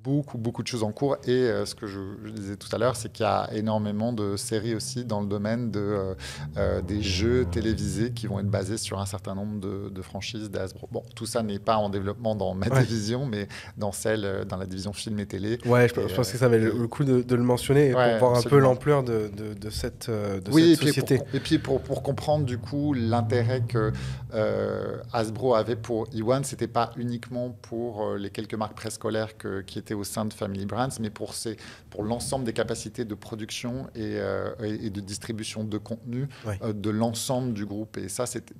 beaucoup, 0.02 0.38
beaucoup 0.38 0.62
de 0.62 0.68
choses 0.68 0.82
en 0.82 0.92
cours. 0.92 1.16
Et 1.24 1.30
euh, 1.30 1.64
ce 1.66 1.74
que 1.74 1.86
je, 1.86 2.00
je 2.24 2.30
disais 2.30 2.56
tout 2.56 2.68
à 2.74 2.78
l'heure, 2.78 2.96
c'est 2.96 3.10
qu'il 3.12 3.24
y 3.24 3.28
a 3.28 3.48
énormément 3.52 4.12
de 4.12 4.36
séries 4.36 4.74
aussi 4.74 5.04
dans 5.04 5.20
le 5.20 5.26
domaine 5.28 5.70
de, 5.70 5.78
euh, 5.80 6.14
euh, 6.56 6.80
des 6.82 7.02
jeux 7.02 7.44
télévisés 7.44 8.10
qui 8.12 8.26
vont 8.26 8.40
être 8.40 8.50
basés 8.50 8.76
sur 8.78 9.00
un 9.00 9.06
certain 9.06 9.34
nombre 9.34 9.60
de, 9.60 9.88
de 9.90 10.02
franchises 10.02 10.50
d'Hasbro. 10.50 10.88
Bon, 10.90 11.02
tout 11.14 11.26
ça 11.26 11.42
n'est 11.42 11.58
pas 11.58 11.76
en 11.76 11.88
développement 11.90 12.34
dans 12.34 12.54
ma 12.54 12.66
Ouais. 12.68 12.80
division, 12.80 13.26
mais 13.26 13.48
dans 13.76 13.92
celle, 13.92 14.44
dans 14.48 14.56
la 14.56 14.66
division 14.66 14.92
film 14.92 15.18
et 15.20 15.26
télé. 15.26 15.58
Ouais, 15.66 15.88
je, 15.88 16.00
Et, 16.00 16.08
je 16.08 16.14
pense 16.14 16.32
que 16.32 16.38
ça 16.38 16.48
valait 16.48 16.64
le 16.70 16.86
coup 16.88 17.04
de, 17.04 17.22
de 17.22 17.34
le 17.36 17.42
mentionner 17.42 17.94
Ouais, 17.94 18.18
pour 18.18 18.28
voir 18.30 18.38
un 18.38 18.42
peu 18.42 18.58
l'ampleur 18.58 19.02
de, 19.04 19.30
de- 19.54 19.70
cette, 19.70 20.10
oui, 20.50 20.62
et 20.62 20.74
cette 20.74 20.78
puis, 20.78 20.88
société. 20.88 21.16
pour, 21.18 21.26
et 21.34 21.40
puis 21.40 21.58
pour, 21.58 21.80
pour 21.80 22.02
comprendre 22.02 22.44
du 22.44 22.58
coup 22.58 22.92
l'intérêt 22.94 23.62
que 23.66 23.92
Hasbro 25.12 25.54
avait 25.54 25.76
pour 25.76 26.06
Iwan, 26.12 26.44
c'était 26.44 26.66
pas 26.66 26.90
uniquement 26.96 27.50
pour 27.62 28.14
les 28.14 28.30
quelques 28.30 28.54
marques 28.54 28.74
préscolaires 28.76 29.36
que- 29.36 29.60
qui 29.60 29.78
étaient 29.78 29.91
au 29.94 30.04
sein 30.04 30.24
de 30.24 30.32
Family 30.32 30.66
Brands, 30.66 30.88
mais 31.00 31.10
pour, 31.10 31.34
ces- 31.34 31.56
pour 31.90 32.02
l'ensemble 32.04 32.44
des 32.44 32.52
capacités 32.52 33.04
de 33.04 33.14
production 33.14 33.86
et, 33.94 34.16
euh, 34.16 34.54
et- 34.62 34.90
de 34.90 35.00
distribution 35.00 35.64
de 35.64 35.78
contenu 35.78 36.28
euh, 36.62 36.72
de 36.72 36.90
l'ensemble 36.90 37.52
du 37.54 37.66
groupe. 37.66 37.96
Et 37.98 38.08
ça, 38.08 38.26
c'est- 38.26 38.52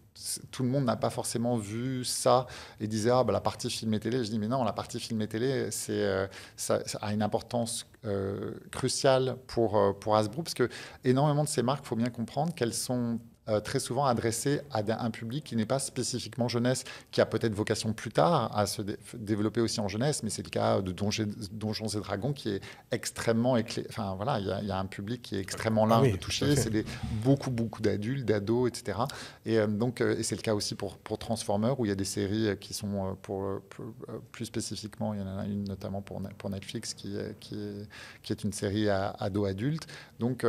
tout 0.51 0.63
le 0.63 0.69
monde 0.69 0.85
n'a 0.85 0.97
pas 0.97 1.11
forcément 1.11 1.57
vu 1.57 2.05
ça 2.05 2.47
et 2.81 2.87
disait 2.87 3.11
ah 3.11 3.25
bah, 3.25 3.33
la 3.33 3.41
partie 3.41 3.71
film 3.71 3.95
et 3.95 4.01
télé. 4.01 4.25
Je 4.25 4.31
dis 4.31 4.39
mais 4.39 4.49
non, 4.49 4.63
la 4.65 4.73
partie 4.73 5.01
film 5.01 5.21
et 5.23 5.29
télé, 5.29 5.71
c'est 5.71 5.93
euh, 6.05 6.27
ça, 6.57 6.81
ça 6.87 6.99
a 7.01 7.13
une 7.13 7.23
importance 7.23 7.87
euh, 8.05 8.53
cruciale 8.71 9.37
pour 9.47 9.97
pour 10.01 10.17
Hasbro 10.17 10.43
parce 10.43 10.55
que 10.55 10.69
énormément 11.05 11.45
de 11.45 11.49
ces 11.49 11.63
marques, 11.63 11.85
il 11.85 11.89
faut 11.89 11.97
bien 11.97 12.11
comprendre 12.11 12.53
qu'elles 12.55 12.75
sont 12.75 13.19
euh, 13.49 13.61
très 13.61 13.81
souvent 13.81 14.05
adressées 14.07 14.61
à 14.71 14.83
un 15.05 15.11
public 15.11 15.45
qui 15.45 15.57
n'est 15.57 15.67
pas 15.67 15.79
spécifiquement 15.79 16.47
jeunesse, 16.49 16.85
qui 17.11 17.21
a 17.21 17.27
peut-être 17.27 17.55
vocation 17.55 17.93
plus 17.93 18.13
tard 18.13 18.57
à 18.57 18.67
se 18.67 18.83
dé- 18.83 18.97
développer 19.15 19.61
aussi 19.61 19.81
en 19.81 19.89
jeunesse, 19.89 20.23
mais 20.23 20.31
c'est 20.31 20.43
le 20.45 20.51
cas 20.51 20.81
de 20.81 20.93
Donjons, 20.93 21.27
Donjons 21.51 21.89
et 21.89 21.99
Dragons 22.01 22.33
qui 22.33 22.51
est 22.51 22.61
extrêmement 22.93 23.57
éclairé. 23.57 23.87
Enfin 23.91 24.15
voilà, 24.15 24.39
il 24.39 24.47
y, 24.47 24.51
a- 24.53 24.61
il 24.61 24.69
y 24.69 24.71
a 24.71 24.79
un 24.79 24.87
public 24.87 25.23
qui 25.23 25.37
est 25.37 25.41
extrêmement 25.41 25.87
large 25.87 26.03
Ah 26.05 26.07
oui, 26.11 26.13
de 26.13 26.19
toucher. 26.19 26.55
C'est 26.57 26.85
beaucoup, 27.25 27.51
beaucoup 27.51 27.83
d'adultes, 27.83 28.25
d'ados, 28.25 28.69
etc. 28.69 28.99
Et 29.45 29.59
euh, 29.59 29.67
donc, 29.67 30.01
euh, 30.01 30.17
et 30.19 30.23
c'est 30.23 30.37
le 30.37 30.43
cas 30.43 30.55
aussi 30.55 30.75
pour, 30.75 30.99
pour 30.99 31.19
Transformers, 31.19 31.79
où 31.81 31.85
il 31.85 31.89
y 31.89 31.93
a 31.93 31.97
des 31.97 32.05
séries 32.05 32.57
qui 32.61 32.75
sont 32.75 33.17
pour, 33.23 33.61
pour, 33.71 33.85
plus 34.31 34.45
spécifiquement, 34.45 35.15
il 35.15 35.21
y 35.21 35.23
en 35.23 35.39
a 35.39 35.45
une 35.47 35.65
notamment 35.65 36.01
pour, 36.03 36.21
Ne- 36.21 36.29
pour 36.39 36.49
Netflix 36.51 36.95
qui, 36.95 37.17
est- 37.17 37.37
qui, 37.41 37.55
est, 37.57 37.89
qui 38.23 38.33
est 38.33 38.45
une 38.45 38.53
série 38.53 38.89
ado-adulte. 38.89 39.87
Donc, 40.21 40.45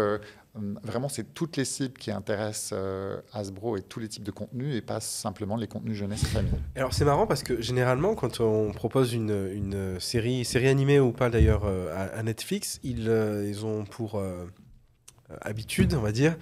Vraiment, 0.55 1.09
c'est 1.09 1.33
toutes 1.33 1.57
les 1.57 1.65
cibles 1.65 1.97
qui 1.97 2.11
intéressent 2.11 2.73
euh, 2.73 3.19
Hasbro 3.33 3.75
et 3.75 3.81
tous 3.81 3.99
les 3.99 4.07
types 4.07 4.23
de 4.23 4.29
contenus 4.29 4.75
et 4.75 4.81
pas 4.81 4.99
simplement 4.99 5.55
les 5.55 5.67
contenus 5.67 5.97
jeunesse 5.97 6.25
famille. 6.27 6.51
Alors 6.75 6.93
c'est 6.93 7.05
marrant 7.05 7.25
parce 7.25 7.41
que 7.41 7.59
généralement 7.59 8.13
quand 8.13 8.39
on 8.39 8.71
propose 8.71 9.13
une, 9.13 9.49
une 9.51 9.99
série, 9.99 10.45
animée 10.67 10.99
ou 10.99 11.11
pas 11.11 11.31
d'ailleurs 11.31 11.63
euh, 11.65 12.09
à, 12.15 12.21
Netflix, 12.21 12.79
ils, 12.83 13.09
euh, 13.09 13.51
ont 13.63 13.83
pour 13.85 14.19
euh, 14.19 14.45
euh, 15.31 15.37
habitude, 15.41 15.93
on 15.93 16.01
va 16.01 16.11
dire, 16.11 16.35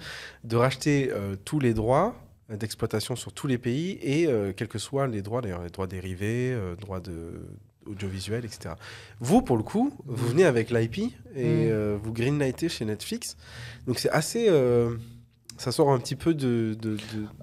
de 0.44 0.56
racheter 0.56 1.10
euh, 1.12 1.36
tous 1.36 1.60
les 1.60 1.72
droits 1.72 2.16
euh, 2.50 2.56
d'exploitation 2.56 3.16
sur 3.16 3.32
tous 3.32 3.46
les 3.46 3.58
pays 3.58 3.98
et 4.02 4.26
euh, 4.26 4.52
quels 4.52 4.68
que 4.68 4.78
soient 4.78 5.06
les 5.06 5.22
droits, 5.22 5.40
d'ailleurs 5.40 5.62
les 5.62 5.70
droits 5.70 5.86
dérivés, 5.86 6.52
euh, 6.52 6.74
droits 6.76 7.00
de 7.00 7.46
audiovisuel, 7.86 8.44
etc. 8.44 8.74
Vous, 9.20 9.42
pour 9.42 9.56
le 9.56 9.62
coup, 9.62 9.92
vous 10.06 10.28
venez 10.28 10.44
avec 10.44 10.70
l'IP 10.70 10.98
et 10.98 11.10
euh, 11.36 11.96
vous 12.02 12.12
greenlightez 12.12 12.68
chez 12.68 12.84
Netflix. 12.84 13.36
Donc 13.86 13.98
c'est 13.98 14.10
assez... 14.10 14.46
euh, 14.48 14.96
ça 15.58 15.70
sort 15.72 15.92
un 15.92 15.98
petit 15.98 16.16
peu 16.16 16.34
de, 16.34 16.76
de- 16.80 16.96
de- 16.96 16.96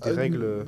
des 0.03 0.09
Euh, 0.09 0.13
règles... 0.15 0.65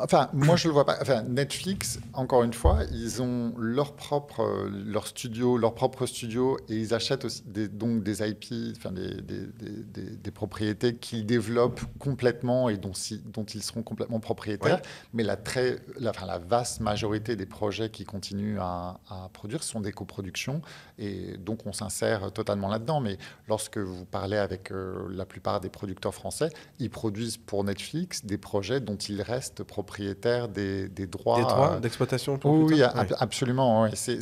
Enfin, 0.00 0.28
moi, 0.32 0.56
je 0.56 0.66
le 0.68 0.74
vois 0.74 0.84
pas. 0.84 0.96
Enfin, 1.00 1.22
Netflix, 1.22 2.00
encore 2.14 2.42
une 2.42 2.52
fois, 2.52 2.80
ils 2.90 3.22
ont 3.22 3.54
leur 3.58 3.94
propre, 3.94 4.40
euh, 4.40 4.68
leur 4.86 5.06
studio, 5.06 5.56
leur 5.56 5.74
propre 5.74 6.06
studio, 6.06 6.58
et 6.68 6.74
ils 6.76 6.92
achètent 6.94 7.24
aussi 7.24 7.42
des, 7.46 7.68
donc 7.68 8.02
des 8.02 8.26
IP, 8.28 8.74
enfin 8.76 8.90
des, 8.90 9.20
des, 9.20 9.46
des- 9.46 9.84
des- 9.84 10.16
des 10.16 10.30
propriétés 10.32 10.96
qu'ils 10.96 11.26
développent 11.26 11.80
complètement 12.00 12.68
et 12.68 12.76
dont, 12.76 12.92
ils 12.92 13.62
seront 13.62 13.82
complètement 13.84 14.18
propriétaires. 14.20 14.80
Mais 15.12 15.22
la 15.22 15.36
très, 15.36 15.78
la, 16.00 16.10
enfin, 16.10 16.26
la 16.26 16.38
vaste 16.38 16.80
majorité 16.80 17.36
des 17.36 17.46
projets 17.46 17.90
qui 17.90 18.04
continuent 18.04 18.58
à, 18.60 18.98
à 19.08 19.28
produire 19.32 19.62
sont 19.62 19.80
des 19.80 19.92
coproductions, 19.92 20.60
et 20.98 21.36
donc 21.38 21.66
on 21.66 21.72
s'insère 21.72 22.32
totalement 22.32 22.68
là-dedans. 22.68 23.00
Mais 23.00 23.16
lorsque 23.48 23.78
vous 23.78 24.04
parlez 24.06 24.38
avec 24.38 24.72
euh, 24.72 25.06
la 25.10 25.24
plupart 25.24 25.60
des 25.60 25.68
producteurs 25.68 26.14
français, 26.14 26.48
ils 26.80 26.90
produisent 26.90 27.36
pour 27.36 27.62
Netflix 27.62 28.24
des 28.24 28.38
projets 28.38 28.80
dont 28.80 28.96
ils 28.96 29.22
restent 29.22 29.62
propriétaires 29.62 29.83
des, 30.48 30.88
des 30.88 31.06
droits. 31.06 31.36
des 31.38 31.42
droits 31.42 31.72
euh, 31.74 31.80
d'exploitation 31.80 32.38
pour 32.38 32.52
oui, 32.52 32.66
plus 32.66 32.82
absolument. 33.18 33.88
C'est- 33.94 34.20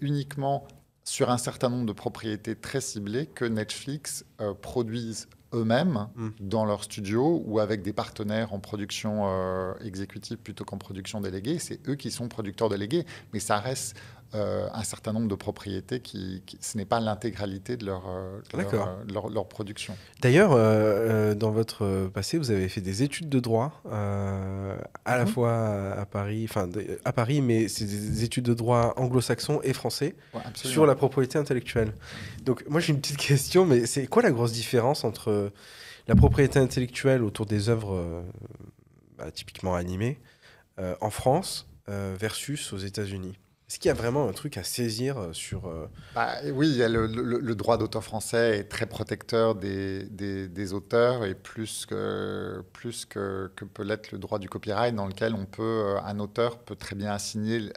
uniquement 0.00 0.66
sur 1.04 1.30
un 1.30 1.38
certain 1.38 1.68
nombre 1.68 1.86
de 1.86 1.92
propriétés 1.92 2.54
très 2.56 2.80
ciblées 2.80 3.26
que 3.26 3.44
Netflix 3.44 4.24
euh, 4.40 4.54
produisent 4.54 5.28
eux-mêmes 5.52 6.08
Mm. 6.16 6.28
dans 6.40 6.64
leur 6.64 6.82
studio 6.82 7.42
ou 7.46 7.60
avec 7.60 7.82
des 7.82 7.92
partenaires 7.92 8.52
en 8.54 8.58
production 8.58 9.22
euh, 9.26 9.72
exécutive 9.84 10.36
plutôt 10.38 10.64
qu'en 10.64 10.78
production 10.78 11.20
déléguée. 11.20 11.58
C'est 11.58 11.78
eux 11.88 11.94
qui 11.94 12.10
sont 12.10 12.28
producteurs 12.28 12.68
délégués, 12.68 13.04
mais 13.32 13.38
ça 13.40 13.58
reste 13.58 13.96
euh, 14.34 14.68
un 14.72 14.82
certain 14.82 15.12
nombre 15.12 15.28
de 15.28 15.34
propriétés 15.34 16.00
qui, 16.00 16.42
qui- 16.44 16.58
ce 16.60 16.76
n'est 16.76 16.84
pas 16.84 16.98
l'intégralité 17.00 17.76
de 17.76 17.86
leur, 17.86 18.02
euh, 18.08 18.40
de 18.52 18.56
leur, 18.58 18.70
D'accord. 18.70 18.88
euh, 18.88 19.12
leur- 19.12 19.28
leur 19.30 19.46
production. 19.48 19.96
D'ailleurs, 20.20 20.50
euh, 20.52 21.34
dans 21.34 21.50
votre 21.52 22.08
passé, 22.12 22.38
vous 22.38 22.50
avez 22.50 22.68
fait 22.68 22.80
des 22.80 23.02
études 23.02 23.28
de 23.28 23.38
droit, 23.40 23.80
euh, 23.86 24.76
à 25.04 25.16
la 25.18 25.24
Mhm. 25.24 25.30
fois 25.30 25.92
à, 25.98 26.04
Paris, 26.06 26.46
enfin 26.48 26.68
à 27.04 27.12
Paris, 27.12 27.40
mais 27.42 27.68
c'est 27.68 27.84
des 27.84 28.24
études 28.24 28.44
de 28.44 28.54
droit 28.54 28.92
anglo-saxon 28.96 29.60
et 29.62 29.72
français 29.72 30.14
Ouais, 30.34 30.40
sur 30.54 30.84
la 30.86 30.94
propriété 30.94 31.38
intellectuelle. 31.38 31.92
Donc 32.44 32.64
moi 32.68 32.80
j'ai 32.80 32.92
une 32.92 33.00
petite 33.00 33.16
question, 33.18 33.64
mais 33.66 33.86
c'est 33.86 34.06
quoi 34.06 34.22
la 34.22 34.30
grosse 34.32 34.52
différence 34.52 35.04
entre 35.04 35.52
la 36.08 36.14
propriété 36.16 36.58
intellectuelle 36.58 37.22
autour 37.22 37.46
des 37.46 37.68
œuvres 37.68 38.24
bah, 39.16 39.30
typiquement 39.30 39.74
animées 39.74 40.18
en 41.00 41.10
France 41.10 41.66
versus 41.86 42.72
aux 42.72 42.78
États-Unis? 42.78 43.38
Est-ce 43.66 43.78
qu'il 43.78 43.88
y 43.88 43.92
a 43.92 43.94
vraiment 43.94 44.28
un 44.28 44.32
truc 44.32 44.58
à 44.58 44.62
saisir 44.62 45.16
euh, 45.18 45.32
sur 45.32 45.66
euh, 45.66 45.86
Bah, 46.14 46.34
oui, 46.52 46.76
le, 46.78 47.54
droit 47.54 47.78
d'auteur 47.78 48.04
français 48.04 48.58
est 48.58 48.64
très 48.64 48.84
protecteur 48.84 49.54
des, 49.54 50.72
auteurs 50.74 51.24
et 51.24 51.34
plus 51.34 51.86
que, 51.86 52.62
peut 53.72 53.82
l'être 53.82 54.12
le 54.12 54.18
droit 54.18 54.38
du 54.38 54.50
copyright 54.50 54.94
dans 54.94 55.06
lequel 55.06 55.34
on 55.34 55.46
peut, 55.46 55.62
euh, 55.62 56.00
un 56.02 56.20
auteur 56.20 56.58
peut 56.58 56.76
très 56.76 56.94
bien 56.94 57.12
assigner, 57.12 57.70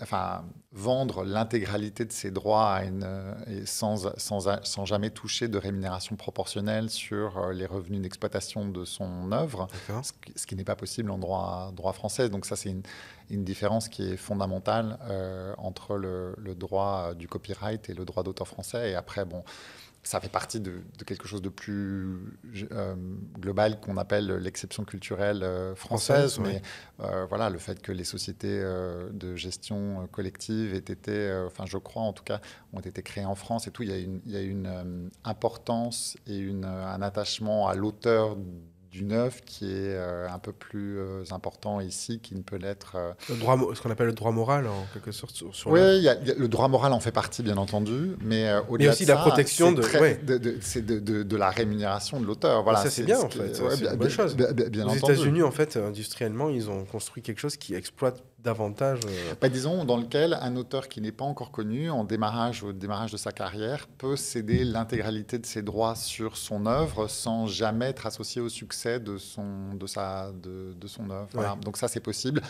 vendre 0.74 1.24
l'intégralité 1.24 2.04
de 2.04 2.12
ses 2.12 2.30
droits 2.30 2.72
à 2.74 2.84
une, 2.84 3.04
euh, 3.06 3.34
et 3.48 3.66
sans, 3.66 4.12
sans, 4.18 4.50
a- 4.50 4.60
sans 4.64 4.86
jamais 4.86 5.10
toucher 5.10 5.48
de 5.48 5.58
rémunération 5.58 6.18
proportionnelle 6.18 6.90
sur 6.90 7.38
euh, 7.38 7.54
les 7.54 7.66
revenus 7.66 8.02
d'exploitation 8.02 8.68
de 8.68 8.84
son 8.84 9.32
œuvre 9.32 9.68
ce 10.04 10.12
qui, 10.12 10.34
ce 10.36 10.46
qui 10.46 10.56
n'est 10.58 10.66
pas 10.66 10.76
possible 10.76 11.10
en 11.10 11.18
droit, 11.18 11.72
droit 11.74 11.94
français. 11.94 12.30
Donc 12.30 12.46
ça, 12.46 12.58
c'est 12.58 12.70
une, 12.70 12.84
une 13.30 13.46
différence 13.46 13.88
qui 13.88 14.12
est 14.12 14.18
fondamentale 14.18 15.00
euh, 15.10 15.54
entre 15.58 15.96
le, 15.96 16.36
le 16.38 16.54
droit 16.54 17.14
du 17.14 17.28
copyright 17.30 17.90
et 17.90 17.94
le 17.94 18.04
droit 18.04 18.24
d'auteur 18.24 18.48
français. 18.48 18.92
Et 18.92 18.96
après, 18.96 19.24
bon, 19.24 19.44
ça 20.04 20.22
fait 20.22 20.30
partie 20.30 20.60
de, 20.60 20.82
de 20.98 21.04
quelque 21.04 21.28
chose 21.28 21.42
de 21.42 21.50
plus 21.50 22.18
euh, 22.72 22.96
global 23.40 23.80
qu'on 23.82 23.98
appelle 23.98 24.28
l'exception 24.38 24.86
culturelle 24.86 25.44
euh, 25.44 25.76
française. 25.76 26.36
Française, 26.36 26.40
mais 26.40 26.62
euh, 27.06 27.26
voilà, 27.26 27.50
le 27.50 27.58
fait 27.58 27.82
que 27.82 27.92
les 27.92 28.04
sociétés 28.04 28.60
de 29.12 29.36
gestion 29.36 30.08
collective 30.12 30.74
aient 30.74 30.78
été, 30.78 31.44
enfin, 31.46 31.66
je 31.66 31.78
crois 31.78 32.04
en 32.04 32.14
tout 32.14 32.24
cas, 32.24 32.40
ont 32.74 32.80
été 32.80 33.02
créées 33.02 33.26
en 33.26 33.36
France 33.36 33.68
et 33.68 33.72
tout, 33.72 33.84
il 33.84 33.90
y 33.90 33.94
a 33.94 33.98
une, 33.98 34.22
il 34.26 34.32
y 34.32 34.38
a 34.38 34.42
une 34.42 35.10
importance 35.24 36.18
et 36.28 36.38
une, 36.38 36.66
un 36.66 37.02
attachement 37.02 37.68
à 37.68 37.76
l'auteur 37.76 38.38
d'une 38.98 39.12
œuvre 39.12 39.36
qui 39.46 39.66
est 39.66 39.94
euh, 39.96 40.28
un 40.30 40.40
peu 40.40 40.52
plus 40.52 40.98
euh, 41.00 41.24
important 41.32 41.80
ici 41.82 42.20
qu'il 42.20 42.38
ne 42.38 42.42
peut 42.42 42.56
l'être. 42.58 42.96
euh, 42.96 43.36
droit, 43.36 43.58
ce 43.76 43.82
qu'on 43.82 43.92
appelle 43.92 44.08
le 44.08 44.14
droit 44.14 44.32
moral 44.32 44.66
en 44.68 44.86
quelque 44.94 45.12
sorte 45.12 45.36
sur, 45.36 45.56
sur 45.56 45.70
oui, 45.70 45.80
l'œuvre 45.80 45.98
il 45.98 46.04
y 46.04 46.10
a- 46.10 46.16
il 46.20 46.28
y 46.28 46.32
a- 46.32 46.36
le 46.36 46.48
droit 46.48 46.68
moral 46.68 46.94
en 46.94 47.00
fait 47.00 47.12
partie, 47.12 47.44
bien 47.44 47.58
entendu, 47.58 48.16
mais 48.22 48.52
au-delà 48.70 48.92
aussi 48.92 49.04
de 49.06 49.12
la 49.12 49.18
ça, 49.18 49.22
protection 49.22 49.72
de- 49.72 49.82
très- 49.82 50.00
ouais. 50.02 50.20
de, 50.24 51.36
la 51.38 51.50
rémunération 51.52 52.20
de 52.20 52.26
l'auteur. 52.26 52.64
Voilà, 52.64 52.82
ça, 52.82 52.90
c'est 52.90 53.04
bien, 53.04 53.20
en 53.20 53.30
fait. 53.30 53.54
C'est 53.56 53.62
bien- 53.82 53.92
une 53.92 53.98
bonne 53.98 54.08
bien- 54.08 54.10
chose. 54.10 54.36
bien- 54.36 54.52
bien 54.52 54.88
Aux. 54.88 54.96
États-Unis, 54.96 55.44
en 55.44 55.52
fait, 55.52 55.78
industriellement, 55.78 56.50
ils 56.50 56.70
ont 56.70 56.84
construit 56.86 57.22
quelque 57.22 57.40
chose 57.40 57.58
qui 57.58 57.76
exploite 57.76 58.24
davantage. 58.40 59.00
euh, 59.08 59.34
Bah, 59.42 59.50
disons, 59.50 59.84
dans 59.86 59.98
lequel 59.98 60.34
un 60.42 60.56
auteur 60.56 60.88
qui 60.88 61.02
n'est 61.02 61.12
pas 61.12 61.26
encore 61.26 61.52
connu, 61.52 61.90
en 61.90 62.04
démarrage 62.04 62.64
au 62.64 62.72
démarrage 62.74 63.12
de 63.12 63.18
sa 63.18 63.32
carrière, 63.32 63.88
peut 63.88 64.16
céder 64.16 64.64
l'intégralité 64.64 65.40
de 65.40 65.46
ses 65.46 65.62
droits 65.62 65.96
sur 65.96 66.38
son 66.38 66.66
œuvre 66.66 67.08
sans 67.08 67.48
jamais 67.48 67.86
être 67.88 68.06
associé 68.06 68.42
au 68.42 68.50
succès 68.50 69.00
de 69.00 69.18
son, 69.18 69.74
de 69.74 69.88
sa, 69.88 70.32
de, 70.32 70.74
de 70.74 70.88
son 70.88 71.10
œuvre. 71.10 71.28
Voilà. 71.34 71.54
Ouais. 71.56 71.60
Donc 71.60 71.78
ça, 71.78 71.88
c'est 71.88 72.00
possible. 72.00 72.42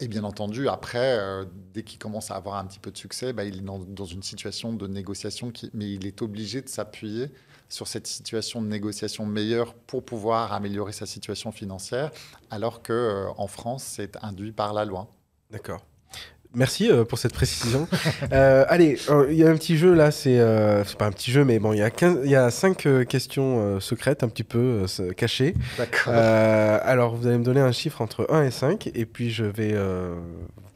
Et 0.00 0.08
bien 0.08 0.24
entendu, 0.24 0.68
après, 0.68 1.18
euh, 1.18 1.44
dès 1.72 1.84
qu'il 1.84 2.00
commence 2.00 2.32
à 2.32 2.34
avoir 2.34 2.56
un 2.56 2.64
petit 2.64 2.80
peu 2.80 2.90
de 2.90 2.98
succès, 2.98 3.32
bah, 3.32 3.44
il 3.44 3.58
est 3.58 3.60
dans, 3.60 3.78
dans 3.78 4.04
une 4.06 4.24
situation 4.24 4.72
de 4.72 4.86
négociation, 4.88 5.52
qui, 5.52 5.70
mais 5.72 5.88
il 5.92 6.06
est 6.06 6.20
obligé 6.20 6.62
de 6.62 6.68
s'appuyer 6.68 7.30
sur 7.68 7.86
cette 7.86 8.06
situation 8.08 8.60
de 8.60 8.66
négociation 8.66 9.24
meilleure 9.24 9.74
pour 9.74 10.04
pouvoir 10.04 10.52
améliorer 10.52 10.92
sa 10.92 11.06
situation 11.06 11.52
financière, 11.52 12.10
alors 12.50 12.82
que 12.82 12.92
euh, 12.92 13.26
en 13.36 13.46
France, 13.46 13.84
c'est 13.84 14.16
induit 14.22 14.52
par 14.52 14.72
la 14.72 14.84
loi. 14.84 15.08
D'accord. 15.54 15.86
Merci 16.52 16.90
euh, 16.90 17.04
pour 17.04 17.18
cette 17.18 17.32
précision. 17.32 17.86
Euh, 18.32 18.64
allez, 18.68 18.98
euh, 19.10 19.28
il 19.30 19.36
y 19.36 19.44
a 19.44 19.50
un 19.50 19.54
petit 19.54 19.76
jeu 19.76 19.94
là, 19.94 20.10
c'est 20.10 20.38
euh, 20.40 20.82
pas 20.98 21.06
un 21.06 21.12
petit 21.12 21.30
jeu, 21.30 21.44
mais 21.44 21.58
bon, 21.60 21.72
il 21.72 21.78
y 21.78 21.82
a 21.82 21.90
15 21.90 22.20
il 22.24 22.30
y 22.30 22.34
a 22.34 22.50
cinq 22.50 22.88
questions 23.08 23.60
euh, 23.60 23.80
secrètes, 23.80 24.24
un 24.24 24.28
petit 24.28 24.42
peu 24.42 24.84
cachées. 25.16 25.54
D'accord. 25.78 26.12
Alors, 26.12 27.14
vous 27.14 27.26
allez 27.28 27.38
me 27.38 27.44
donner 27.44 27.60
un 27.60 27.70
chiffre 27.70 28.00
entre 28.00 28.26
1 28.30 28.44
et 28.44 28.50
5, 28.50 28.90
et 28.92 29.06
puis 29.06 29.30
je 29.30 29.44
vais. 29.44 29.76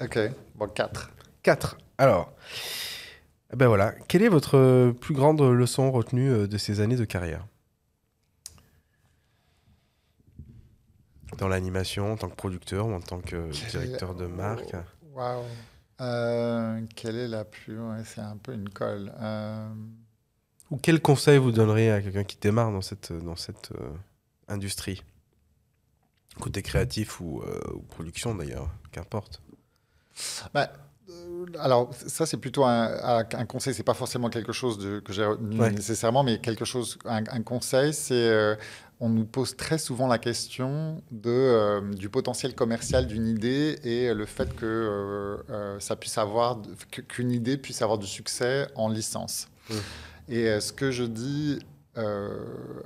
Ok, 0.01 0.19
bon, 0.55 0.69
4. 0.69 1.11
4. 1.43 1.79
Alors, 1.97 2.33
eh 3.53 3.57
ben 3.57 3.67
voilà. 3.67 3.95
Quelle 4.07 4.23
est 4.23 4.29
votre 4.29 4.93
plus 5.01 5.15
grande 5.15 5.41
leçon 5.41 5.91
retenue 5.91 6.47
de 6.47 6.59
ces 6.59 6.81
années 6.81 6.97
de 6.97 7.05
carrière? 7.05 7.45
Dans 11.39 11.49
l'animation, 11.49 12.13
en 12.13 12.17
tant 12.17 12.29
que 12.29 12.35
producteur 12.37 12.87
ou 12.87 12.93
en 12.93 13.01
tant 13.01 13.21
que 13.21 13.51
directeur 13.71 14.15
de 14.15 14.27
marque 14.27 14.75
Waouh. 15.15 15.45
Euh, 16.01 16.81
quelle 16.95 17.17
est 17.17 17.27
la 17.29 17.45
plus. 17.45 17.79
ouais, 17.81 18.03
c'est 18.05 18.21
un 18.21 18.37
peu 18.37 18.53
une 18.53 18.69
colle. 18.69 19.13
Euh, 19.21 19.69
Ou 20.71 20.77
quel 20.77 21.01
conseil 21.01 21.39
vous 21.39 21.51
donneriez 21.51 21.91
à 21.91 22.01
quelqu'un 22.01 22.23
qui 22.25 22.37
démarre 22.37 22.71
dans 22.71 22.83
cette, 22.83 23.13
dans 23.13 23.35
cette 23.37 23.73
euh, 23.73 23.91
industrie? 24.49 25.03
Côté 26.41 26.63
créatif 26.63 27.21
ou, 27.21 27.43
euh, 27.43 27.59
ou 27.75 27.81
production 27.81 28.35
d'ailleurs, 28.35 28.71
qu'importe. 28.93 29.43
bah, 30.55 30.71
alors, 31.59 31.93
ça, 31.95 32.27
c'est 32.27 32.37
plutôt 32.37 32.65
un, 32.65 32.85
un- 33.03 33.27
un 33.33 33.47
conseil. 33.47 33.75
C'est 33.75 33.83
pas 33.83 33.95
forcément 33.95 34.29
quelque 34.29 34.53
chose 34.53 34.79
de, 34.79 35.01
que 35.01 35.13
j'ai 35.13 35.25
retenu 35.25 35.59
Ouais. 35.59 35.73
nécessairement, 35.73 36.23
mais 36.23 36.39
quelque 36.39 36.65
chose. 36.65 36.99
Un, 37.07 37.25
un 37.29 37.43
conseil, 37.43 37.93
c'est. 37.95 38.57
On 39.01 39.09
nous 39.09 39.25
pose 39.25 39.57
très 39.57 39.79
souvent 39.79 40.07
la 40.09 40.19
question 40.19 41.03
de, 41.11 41.31
euh, 41.31 41.81
du 41.95 42.09
potentiel 42.09 42.55
commercial 42.55 43.07
d'une 43.07 43.27
idée 43.27 43.79
et 43.85 44.13
le 44.13 44.27
fait 44.27 44.55
que 44.57 44.67
euh, 44.67 45.37
euh, 45.51 45.81
ça 45.81 45.95
puisse 45.97 46.19
avoir 46.19 46.59
qu'une 47.09 47.31
idée 47.31 47.57
puisse 47.57 47.81
avoir 47.83 47.99
du 47.99 48.07
succès 48.07 48.67
en 48.75 48.89
licence. 48.89 49.49
Mm. 49.71 49.75
Et 50.31 50.61
ce 50.61 50.73
que 50.73 50.91
je 50.91 51.05
dis 51.05 51.61
euh, 51.97 52.29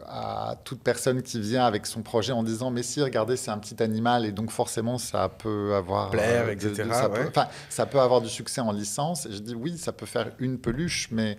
à 0.06 0.56
toute 0.64 0.80
personne 0.80 1.22
qui 1.22 1.38
vient 1.40 1.64
avec 1.64 1.86
son 1.86 2.02
projet 2.02 2.32
en 2.32 2.42
disant 2.42 2.70
mais 2.70 2.82
si 2.82 3.02
regardez 3.02 3.36
c'est 3.36 3.50
un 3.50 3.58
petit 3.58 3.82
animal 3.82 4.24
et 4.24 4.32
donc 4.32 4.50
forcément 4.50 4.96
ça 4.96 5.28
peut 5.28 5.74
avoir 5.74 6.10
Plaire, 6.10 6.46
de- 6.56 6.74
ça, 6.74 7.08
peut, 7.10 7.20
ouais. 7.20 7.28
enfin, 7.28 7.46
ça 7.68 7.84
peut 7.84 8.00
avoir 8.00 8.20
du 8.22 8.28
succès 8.30 8.60
en 8.62 8.72
licence 8.72 9.26
et 9.26 9.32
je 9.32 9.38
dis 9.40 9.54
oui 9.54 9.76
ça 9.76 9.92
peut 9.92 10.06
faire 10.06 10.30
une 10.38 10.58
peluche 10.58 11.08
mais 11.10 11.36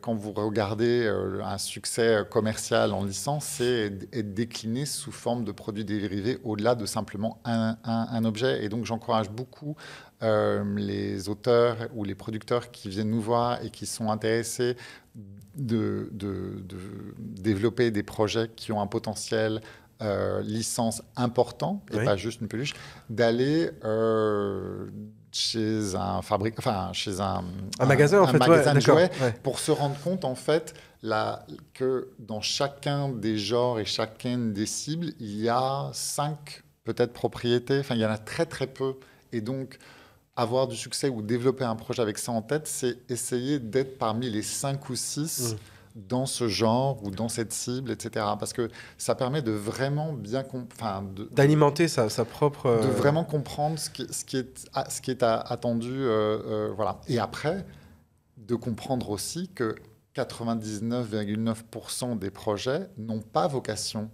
quand 0.00 0.14
vous 0.14 0.32
regardez 0.32 1.04
euh, 1.04 1.42
un 1.44 1.58
succès 1.58 2.22
commercial 2.30 2.92
en 2.92 3.04
licence, 3.04 3.44
c'est 3.44 3.92
être 4.12 4.34
décliné 4.34 4.86
sous 4.86 5.12
forme 5.12 5.44
de 5.44 5.52
produits 5.52 5.84
dérivés 5.84 6.38
au-delà 6.44 6.74
de 6.74 6.86
simplement 6.86 7.40
un, 7.44 7.76
un- 7.84 8.06
un 8.10 8.24
objet. 8.24 8.64
Et 8.64 8.68
donc 8.68 8.84
j'encourage 8.86 9.30
beaucoup 9.30 9.76
euh, 10.22 10.64
les 10.76 11.28
auteurs 11.28 11.76
ou 11.94 12.04
les 12.04 12.14
producteurs 12.14 12.70
qui 12.70 12.88
viennent 12.88 13.10
nous 13.10 13.20
voir 13.20 13.62
et 13.62 13.70
qui 13.70 13.86
sont 13.86 14.10
intéressés 14.10 14.76
de, 15.56 16.08
de- 16.12 16.62
de 16.64 16.78
développer 17.18 17.90
des 17.90 18.02
projets 18.02 18.50
qui 18.54 18.72
ont 18.72 18.80
un 18.80 18.86
potentiel 18.86 19.60
euh, 20.02 20.42
licence 20.42 21.02
important 21.16 21.82
et 21.90 21.96
Oui. 21.98 22.04
pas 22.04 22.16
juste 22.16 22.40
une 22.42 22.48
peluche, 22.48 22.74
d'aller 23.08 23.70
euh, 23.84 24.88
chez 25.36 25.94
un 25.94 26.22
fabricant, 26.22 26.56
enfin 26.58 26.92
chez 26.92 27.20
un, 27.20 27.44
un, 27.78 27.86
magasin, 27.86 28.22
en 28.22 28.26
fait, 28.26 28.38
magasin 28.38 28.74
de 28.74 28.80
jouets, 28.80 29.10
ouais. 29.20 29.34
pour 29.42 29.58
se 29.58 29.70
rendre 29.70 29.98
compte 30.00 30.24
en 30.24 30.34
fait 30.34 30.74
la, 31.02 31.44
que 31.74 32.08
dans 32.18 32.40
chacun 32.40 33.08
des 33.08 33.38
genres 33.38 33.78
et 33.78 33.84
chacune 33.84 34.52
des 34.52 34.66
cibles, 34.66 35.12
il 35.20 35.40
y 35.40 35.48
a 35.48 35.90
cinq 35.92 36.62
peut-être 36.84 37.12
propriétés. 37.12 37.80
Enfin, 37.80 37.94
il 37.94 38.00
y 38.00 38.06
en 38.06 38.10
a 38.10 38.18
très 38.18 38.46
très 38.46 38.66
peu. 38.66 38.94
Et 39.32 39.40
donc, 39.40 39.78
avoir 40.36 40.68
du 40.68 40.76
succès 40.76 41.08
ou 41.08 41.22
développer 41.22 41.64
un 41.64 41.76
projet 41.76 42.02
avec 42.02 42.18
ça 42.18 42.32
en 42.32 42.42
tête, 42.42 42.66
c'est 42.66 42.96
essayer 43.10 43.58
d'être 43.58 43.98
parmi 43.98 44.30
les 44.30 44.42
cinq 44.42 44.88
ou 44.88 44.96
six. 44.96 45.52
Mmh 45.52 45.56
dans 45.96 46.26
ce 46.26 46.46
genre 46.46 47.02
ou 47.02 47.10
dans 47.10 47.28
cette 47.28 47.52
cible, 47.52 47.90
etc. 47.90 48.24
Parce 48.38 48.52
que 48.52 48.68
ça 48.98 49.14
permet 49.14 49.40
de 49.42 49.52
vraiment 49.52 50.12
bien... 50.12 50.44
D'alimenter 51.32 51.88
sa, 51.88 52.10
sa, 52.10 52.26
propre... 52.26 52.80
De 52.82 52.88
vraiment 52.88 53.24
comprendre 53.24 53.78
ce 53.78 53.88
qui, 53.90 54.06
ce 54.10 54.24
qui 54.24 54.36
est, 54.36 54.68
ce 54.88 55.00
qui 55.00 55.10
est 55.10 55.22
attendu. 55.22 55.90
Euh, 55.90 56.38
euh, 56.46 56.72
voilà. 56.76 57.00
Et 57.08 57.18
après, 57.18 57.64
de 58.36 58.54
comprendre 58.54 59.08
aussi 59.10 59.48
que 59.48 59.74
99,9% 60.14 62.18
des 62.18 62.30
projets 62.30 62.90
n'ont 62.98 63.22
pas 63.22 63.48
vocation 63.48 64.10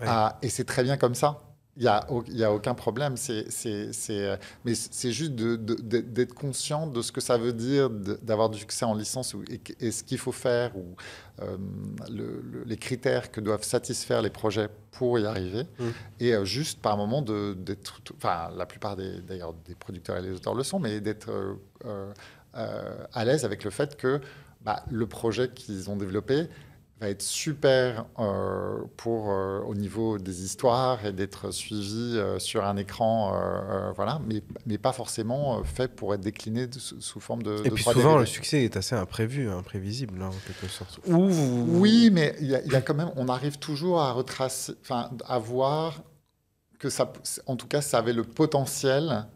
à... 0.00 0.38
Et 0.42 0.48
c'est 0.48 0.64
très 0.64 0.82
bien 0.82 0.96
comme 0.96 1.14
ça. 1.14 1.47
Il 1.78 1.82
n'y 1.82 1.88
a, 1.88 2.04
y 2.28 2.42
a 2.42 2.52
aucun 2.52 2.74
problème. 2.74 3.16
C'est, 3.16 3.50
c'est, 3.52 4.38
mais 4.64 4.74
c'est 4.74 5.12
juste 5.12 5.32
d'être 5.32 6.34
conscient 6.34 6.88
de 6.88 7.00
ce 7.02 7.12
que 7.12 7.20
ça 7.20 7.38
veut 7.38 7.52
dire 7.52 7.88
d'avoir 7.88 8.50
du 8.50 8.58
succès 8.58 8.84
en 8.84 8.94
licence 8.94 9.36
et, 9.78 9.92
ce 9.92 10.02
qu'il 10.02 10.18
faut 10.18 10.32
faire 10.32 10.76
ou 10.76 10.96
euh, 11.40 11.56
les 12.66 12.76
critères 12.76 13.30
que 13.30 13.40
doivent 13.40 13.62
satisfaire 13.62 14.22
les 14.22 14.30
projets 14.30 14.68
pour 14.90 15.20
y 15.20 15.26
arriver. 15.26 15.62
Mmh. 15.78 15.84
Et 16.18 16.34
euh, 16.34 16.44
juste 16.44 16.82
par 16.82 16.96
moment 16.96 17.22
d'être. 17.22 18.00
Enfin, 18.16 18.50
la 18.56 18.66
plupart 18.66 18.96
des, 18.96 19.20
d'ailleurs 19.20 19.54
des 19.64 19.76
producteurs 19.76 20.16
et 20.16 20.22
les 20.22 20.32
auteurs 20.32 20.56
le 20.56 20.64
sont, 20.64 20.80
mais 20.80 21.00
d'être 21.00 21.30
euh, 21.84 22.12
à 22.54 23.24
l'aise 23.24 23.44
avec 23.44 23.62
le 23.62 23.70
fait 23.70 23.96
que 23.96 24.20
bah, 24.62 24.82
le 24.90 25.06
projet 25.06 25.48
qu'ils 25.48 25.88
ont 25.90 25.96
développé 25.96 26.48
va 27.00 27.08
être 27.08 27.22
super 27.22 28.06
euh, 28.18 28.78
pour 28.96 29.30
euh, 29.30 29.60
au 29.60 29.74
niveau 29.74 30.18
des 30.18 30.42
histoires 30.42 31.04
et 31.06 31.12
d'être 31.12 31.52
suivi 31.52 32.16
euh, 32.16 32.38
sur 32.38 32.64
un 32.64 32.76
écran, 32.76 33.32
voilà, 33.94 34.20
mais, 34.26 34.42
mais 34.66 34.78
pas 34.78 34.92
forcément 34.92 35.62
fait 35.64 35.88
pour 35.88 36.14
être 36.14 36.20
décliné 36.20 36.66
sous 36.76 37.20
forme 37.20 37.42
de. 37.42 37.62
Et 37.64 37.70
puis 37.70 37.84
souvent 37.84 38.18
le 38.18 38.26
succès 38.26 38.64
est 38.64 38.76
assez 38.76 38.94
imprévu, 38.94 39.48
imprévisible 39.48 40.20
hein, 40.22 40.28
en 40.28 40.46
quelque 40.46 40.68
sorte. 40.68 41.00
Oui, 41.06 42.10
mais 42.12 42.34
il 42.40 42.46
y, 42.46 42.50
y, 42.50 42.76
a 42.76 42.80
quand 42.80 42.94
même, 42.94 43.10
on 43.16 43.28
arrive 43.28 43.58
toujours 43.58 44.00
à 44.00 44.12
retracer, 44.12 44.74
enfin, 44.82 45.10
à 45.26 45.38
voir 45.38 46.02
que 46.78 46.90
ça, 46.90 47.12
en 47.46 47.56
tout 47.56 47.66
cas, 47.66 47.80
ça 47.80 47.98
avait 47.98 48.12
le 48.12 48.24
potentiel 48.24 49.26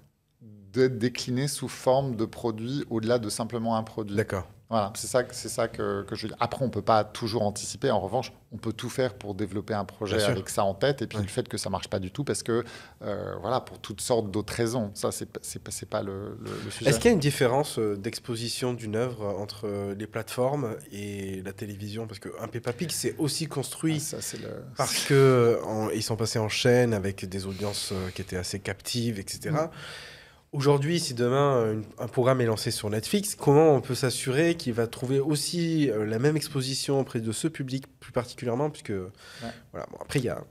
d'être 0.72 0.98
décliné 0.98 1.48
sous 1.48 1.68
forme 1.68 2.16
de 2.16 2.24
produit 2.24 2.84
au-delà 2.88 3.18
de 3.18 3.28
simplement 3.28 3.76
un 3.76 3.82
produit. 3.82 4.16
D'accord. 4.16 4.48
Voilà, 4.72 4.90
c'est 4.96 5.06
ça, 5.06 5.22
c'est 5.32 5.50
ça 5.50 5.68
que, 5.68 6.02
que, 6.04 6.14
je 6.14 6.28
dis. 6.28 6.32
Après, 6.40 6.62
on 6.62 6.68
ne 6.68 6.72
peut 6.72 6.80
pas 6.80 7.04
toujours 7.04 7.42
anticiper. 7.42 7.90
En 7.90 8.00
revanche, 8.00 8.32
on 8.52 8.56
peut 8.56 8.72
tout 8.72 8.88
faire 8.88 9.12
pour 9.12 9.34
développer 9.34 9.74
un 9.74 9.84
projet 9.84 10.22
avec 10.22 10.48
ça 10.48 10.64
en 10.64 10.72
tête. 10.72 11.02
Et 11.02 11.06
puis 11.06 11.18
le 11.18 11.26
fait 11.26 11.46
que 11.46 11.58
ça 11.58 11.68
ne 11.68 11.72
marche 11.72 11.88
pas 11.88 11.98
du 11.98 12.10
tout, 12.10 12.24
parce 12.24 12.42
que, 12.42 12.64
euh, 13.02 13.34
voilà, 13.42 13.60
pour 13.60 13.80
toutes 13.80 14.00
sortes 14.00 14.30
d'autres 14.30 14.54
raisons. 14.54 14.90
Ça, 14.94 15.12
c'est 15.12 15.28
n'est 15.36 15.88
pas 15.90 16.02
le, 16.02 16.38
le, 16.40 16.70
sujet. 16.70 16.88
Est-ce 16.88 16.96
qu'il 17.00 17.10
y 17.10 17.10
a 17.10 17.12
une 17.12 17.20
différence 17.20 17.78
euh, 17.78 17.98
d'exposition 17.98 18.72
d'une 18.72 18.96
œuvre 18.96 19.26
entre 19.38 19.66
euh, 19.66 19.94
les 19.94 20.06
plateformes 20.06 20.74
et 20.90 21.42
la 21.42 21.52
télévision? 21.52 22.06
Parce 22.06 22.18
qu'un 22.18 22.48
Peppa 22.48 22.72
Pig, 22.72 22.90
c'est 22.92 23.14
aussi 23.18 23.48
construit 23.48 24.02
ah, 24.14 24.22
ça, 24.22 24.38
le... 24.38 24.64
parce 24.78 25.04
qu'ils 25.04 26.02
sont 26.02 26.16
passés 26.16 26.38
en 26.38 26.48
chaîne 26.48 26.94
avec 26.94 27.28
des 27.28 27.44
audiences 27.44 27.92
qui 28.14 28.22
étaient 28.22 28.38
assez 28.38 28.58
captives, 28.58 29.18
etc. 29.18 29.50
Aujourd'hui, 30.52 31.00
si 31.00 31.14
demain 31.14 31.82
un 31.98 32.08
programme 32.08 32.42
est 32.42 32.46
lancé 32.46 32.70
sur 32.70 32.90
Netflix, 32.90 33.34
comment 33.34 33.74
on 33.74 33.80
peut 33.80 33.94
s'assurer 33.94 34.54
qu'il 34.54 34.74
va 34.74 34.86
trouver 34.86 35.18
aussi 35.18 35.90
euh, 35.90 36.04
la 36.04 36.18
même 36.18 36.36
exposition 36.36 37.00
auprès 37.00 37.20
de 37.20 37.32
ce 37.32 37.48
public 37.48 37.86
plus 38.00 38.12
particulièrement 38.12 38.68
Puisque, 38.68 38.92
voilà, 39.72 39.86
après, 39.98 40.18
il 40.18 40.26
y 40.26 40.28
a 40.28 40.44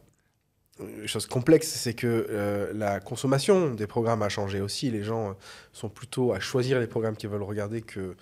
une 0.82 1.08
chose 1.08 1.26
complexe, 1.26 1.68
c'est 1.68 1.94
que 1.94 2.28
euh, 2.30 2.72
la 2.74 3.00
consommation 3.00 3.74
des 3.74 3.88
programmes 3.88 4.22
a 4.22 4.30
changé 4.30 4.62
aussi. 4.62 4.90
Les 4.90 5.04
gens 5.04 5.30
euh, 5.30 5.34
sont 5.74 5.90
plutôt 5.90 6.34
à 6.34 6.40
choisir 6.40 6.80
les 6.80 6.88
programmes 6.88 7.16
qu'ils 7.16 7.30
veulent 7.30 7.44
regarder 7.44 7.82
que 7.82 8.00
euh, 8.00 8.16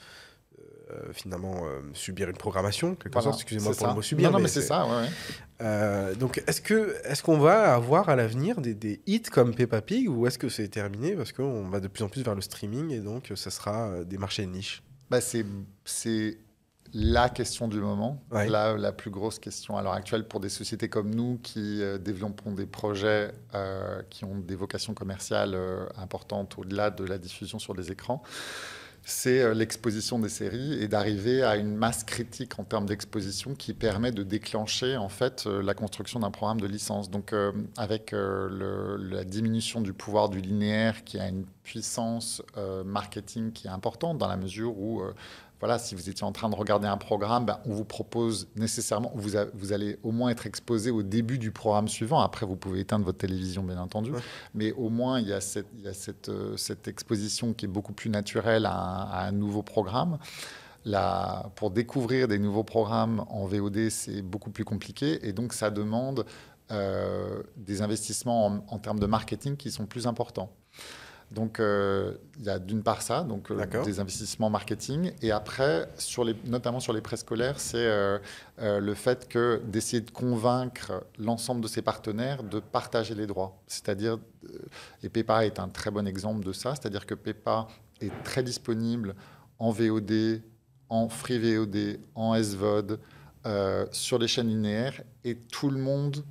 finalement 1.14 1.66
euh, 1.66 1.82
subir 1.94 2.30
une 2.30 2.38
programmation, 2.38 2.96
quelque 2.96 3.22
sorte. 3.22 3.36
Excusez-moi 3.36 3.74
pour 3.76 3.88
le 3.88 3.94
mot 3.94 4.02
subir. 4.02 4.30
Non, 4.30 4.38
non 4.38 4.44
mais, 4.44 4.50
c'est 4.50 4.62
ça. 4.62 4.86
Ouais, 4.86 5.08
euh, 5.62 6.16
donc, 6.16 6.42
est-ce 6.48 6.62
que 6.62 6.96
est-ce 7.04 7.24
qu'on 7.24 7.38
va 7.38 7.74
avoir 7.74 8.10
à 8.10 8.16
l'avenir 8.16 8.62
des, 8.62 8.74
des, 8.74 9.02
hits 9.06 9.22
comme 9.22 9.54
Peppa 9.54 9.82
Pig 9.82 10.10
ou 10.10 10.26
est-ce 10.28 10.38
que 10.38 10.50
c'est 10.50 10.68
terminé 10.68 11.16
parce 11.16 11.32
qu'on 11.32 11.68
va 11.70 11.80
de 11.80 11.88
plus 11.88 12.04
en 12.04 12.10
plus 12.10 12.24
vers 12.24 12.36
le 12.36 12.42
streaming 12.42 12.92
et 12.92 13.00
donc 13.00 13.32
ça 13.36 13.50
sera 13.50 14.04
des 14.04 14.18
marchés 14.18 14.46
de 14.46 14.52
niche? 14.52 14.84
Bah, 15.10 15.20
c'est 15.22 16.38
la 16.92 17.30
question 17.30 17.68
du 17.68 17.80
moment, 17.80 18.24
la, 18.32 18.76
la, 18.76 18.92
plus 18.92 19.12
grosse 19.12 19.38
question 19.38 19.78
à 19.78 19.84
l'heure 19.84 19.94
actuelle 19.94 20.28
pour 20.28 20.40
des 20.40 20.50
sociétés 20.50 20.90
comme 20.90 21.14
nous 21.14 21.40
qui 21.44 21.84
développons 22.00 22.54
des 22.54 22.66
projets 22.66 23.32
qui 24.10 24.26
ont 24.26 24.40
des 24.40 24.56
vocations 24.56 24.94
commerciales 24.94 25.56
importantes 25.98 26.58
au-delà 26.58 26.90
de 26.90 27.04
la 27.04 27.18
diffusion 27.20 27.60
sur 27.60 27.76
les 27.76 27.92
écrans 27.92 28.24
c'est 29.04 29.42
euh, 29.42 29.54
l'exposition 29.54 30.20
des 30.20 30.30
séries 30.30 30.82
et 30.82 30.88
d'arriver 30.88 31.44
à 31.44 31.56
une 31.56 31.76
masse 31.76 32.04
critique 32.04 32.60
en 32.60 32.64
termes 32.64 32.86
d'exposition 32.86 33.56
qui 33.56 33.74
permet 33.74 34.12
de 34.12 34.24
déclencher 34.24 34.98
en 34.98 35.10
fait 35.10 35.46
euh, 35.48 35.62
la 35.62 35.74
construction 35.74 36.20
d'un 36.20 36.32
programme 36.32 36.62
de 36.62 36.68
licence. 36.68 37.10
Donc 37.10 37.34
euh, 37.34 37.52
avec 37.78 38.12
la 38.12 39.24
diminution 39.24 39.82
du 39.82 39.94
pouvoir 39.94 40.30
du 40.30 40.40
linéaire 40.40 41.04
qui 41.04 41.20
a 41.20 41.28
une 41.28 41.46
puissance 41.64 42.42
marketing 42.86 43.52
qui 43.52 43.68
est 43.68 43.72
importante 43.72 44.18
dans 44.18 44.28
la 44.28 44.38
mesure 44.38 44.78
où 44.78 45.04
voilà, 45.60 45.78
si 45.78 45.94
vous 45.94 46.10
étiez 46.10 46.26
en 46.26 46.32
train 46.32 46.50
de 46.50 46.56
regarder 46.56 46.88
un 46.88 46.98
programme, 46.98 47.46
ben, 47.46 47.60
on 47.66 47.74
vous 47.74 47.84
propose 47.84 48.48
nécessairement, 48.56 49.12
vous, 49.14 49.32
vous, 49.54 49.74
allez 49.74 49.98
au 50.04 50.12
moins 50.12 50.30
être 50.30 50.46
exposé 50.46 50.90
au 50.90 51.04
début 51.04 51.38
du 51.38 51.52
programme 51.52 51.90
suivant. 51.90 52.20
Après, 52.20 52.46
vous 52.46 52.56
pouvez 52.56 52.80
éteindre 52.80 53.04
votre 53.04 53.18
télévision, 53.18 53.64
bien 53.64 53.80
entendu. 53.80 54.12
Mais 54.54 54.72
au 54.72 54.90
moins, 54.90 55.20
il 55.20 55.28
y 55.28 55.34
a, 55.34 55.42
cette, 55.42 55.68
il 55.78 55.84
y 55.84 55.88
a 55.88 55.94
cette, 55.94 56.30
euh, 56.30 56.56
cette, 56.56 56.88
exposition 56.88 57.54
qui 57.54 57.66
est 57.66 57.70
beaucoup 57.70 57.92
plus 57.92 58.10
naturelle 58.10 58.66
à 58.66 59.26
un, 59.26 59.32
nouveau 59.34 59.62
programme. 59.62 60.18
La, 60.86 61.52
pour 61.56 61.72
découvrir 61.72 62.30
des 62.30 62.40
nouveaux 62.40 62.64
programmes 62.64 63.26
en 63.30 63.46
VOD, 63.46 63.90
c'est 63.90 64.22
beaucoup 64.22 64.52
plus 64.52 64.64
compliqué. 64.64 65.28
Et 65.28 65.34
donc, 65.34 65.52
ça 65.52 65.72
demande 65.72 66.26
euh, 66.72 67.44
des 67.58 67.82
investissements 67.82 68.46
en, 68.46 68.64
en 68.70 68.80
termes 68.80 69.00
de 69.00 69.08
marketing 69.08 69.58
qui 69.58 69.72
sont 69.72 69.86
plus 69.86 70.08
importants. 70.08 70.52
Donc, 71.32 71.60
euh, 71.60 72.16
il 72.40 72.46
y 72.46 72.50
a 72.50 72.58
d'une 72.58 72.82
part 72.82 73.04
ça, 73.04 73.24
donc 73.24 73.52
euh, 73.52 73.84
des 73.84 74.00
investissements 74.00 74.50
marketing, 74.50 75.12
et 75.22 75.32
après, 75.32 75.88
sur 75.98 76.24
les, 76.24 76.36
notamment 76.46 76.80
sur 76.80 76.92
les 76.92 77.02
préscolaires, 77.02 77.60
c'est 77.60 77.78
euh, 77.78 78.20
le 78.58 78.94
fait 78.96 79.28
que 79.28 79.62
d'essayer 79.68 80.02
de 80.02 80.10
convaincre 80.10 81.04
l'ensemble 81.20 81.62
de 81.62 81.68
ses 81.68 81.84
partenaires 81.84 82.42
de 82.44 82.60
partager 82.60 83.14
les 83.14 83.28
droits. 83.28 83.62
C'est-à-dire, 83.68 84.18
et 85.04 85.10
PEPA 85.10 85.46
est 85.46 85.60
un 85.60 85.70
très 85.70 85.92
bon 85.92 86.08
exemple 86.08 86.44
de 86.44 86.52
ça, 86.52 86.74
c'est-à-dire 86.74 87.06
que 87.06 87.14
PEPA 87.14 87.68
est 88.02 88.12
très 88.24 88.42
disponible 88.42 89.14
en 89.60 89.70
VOD, 89.70 90.42
en 90.90 91.10
free 91.10 91.38
VOD, 91.38 92.00
en 92.16 92.42
SVOD, 92.42 93.00
sur 93.92 94.18
les 94.18 94.28
chaînes 94.28 94.48
linéaires, 94.48 95.00
et 95.24 95.36
tout 95.36 95.70
le 95.70 95.80
monde 95.80 96.24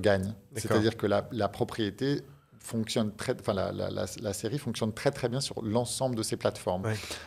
gagne. 0.00 0.34
C'est-à-dire 0.54 0.96
que 0.96 1.06
la, 1.06 1.28
la 1.32 1.48
propriété 1.48 2.22
fonctionne 2.68 3.12
très, 3.14 3.34
enfin 3.40 3.54
la, 3.54 3.72
la, 3.72 3.88
la, 3.90 4.32
série 4.32 4.58
fonctionne 4.58 4.92
très 4.92 5.10
très 5.10 5.28
bien 5.28 5.40
sur 5.40 5.62
l'ensemble 5.62 6.14
de 6.16 6.22
ces 6.22 6.36
plateformes. 6.36 6.82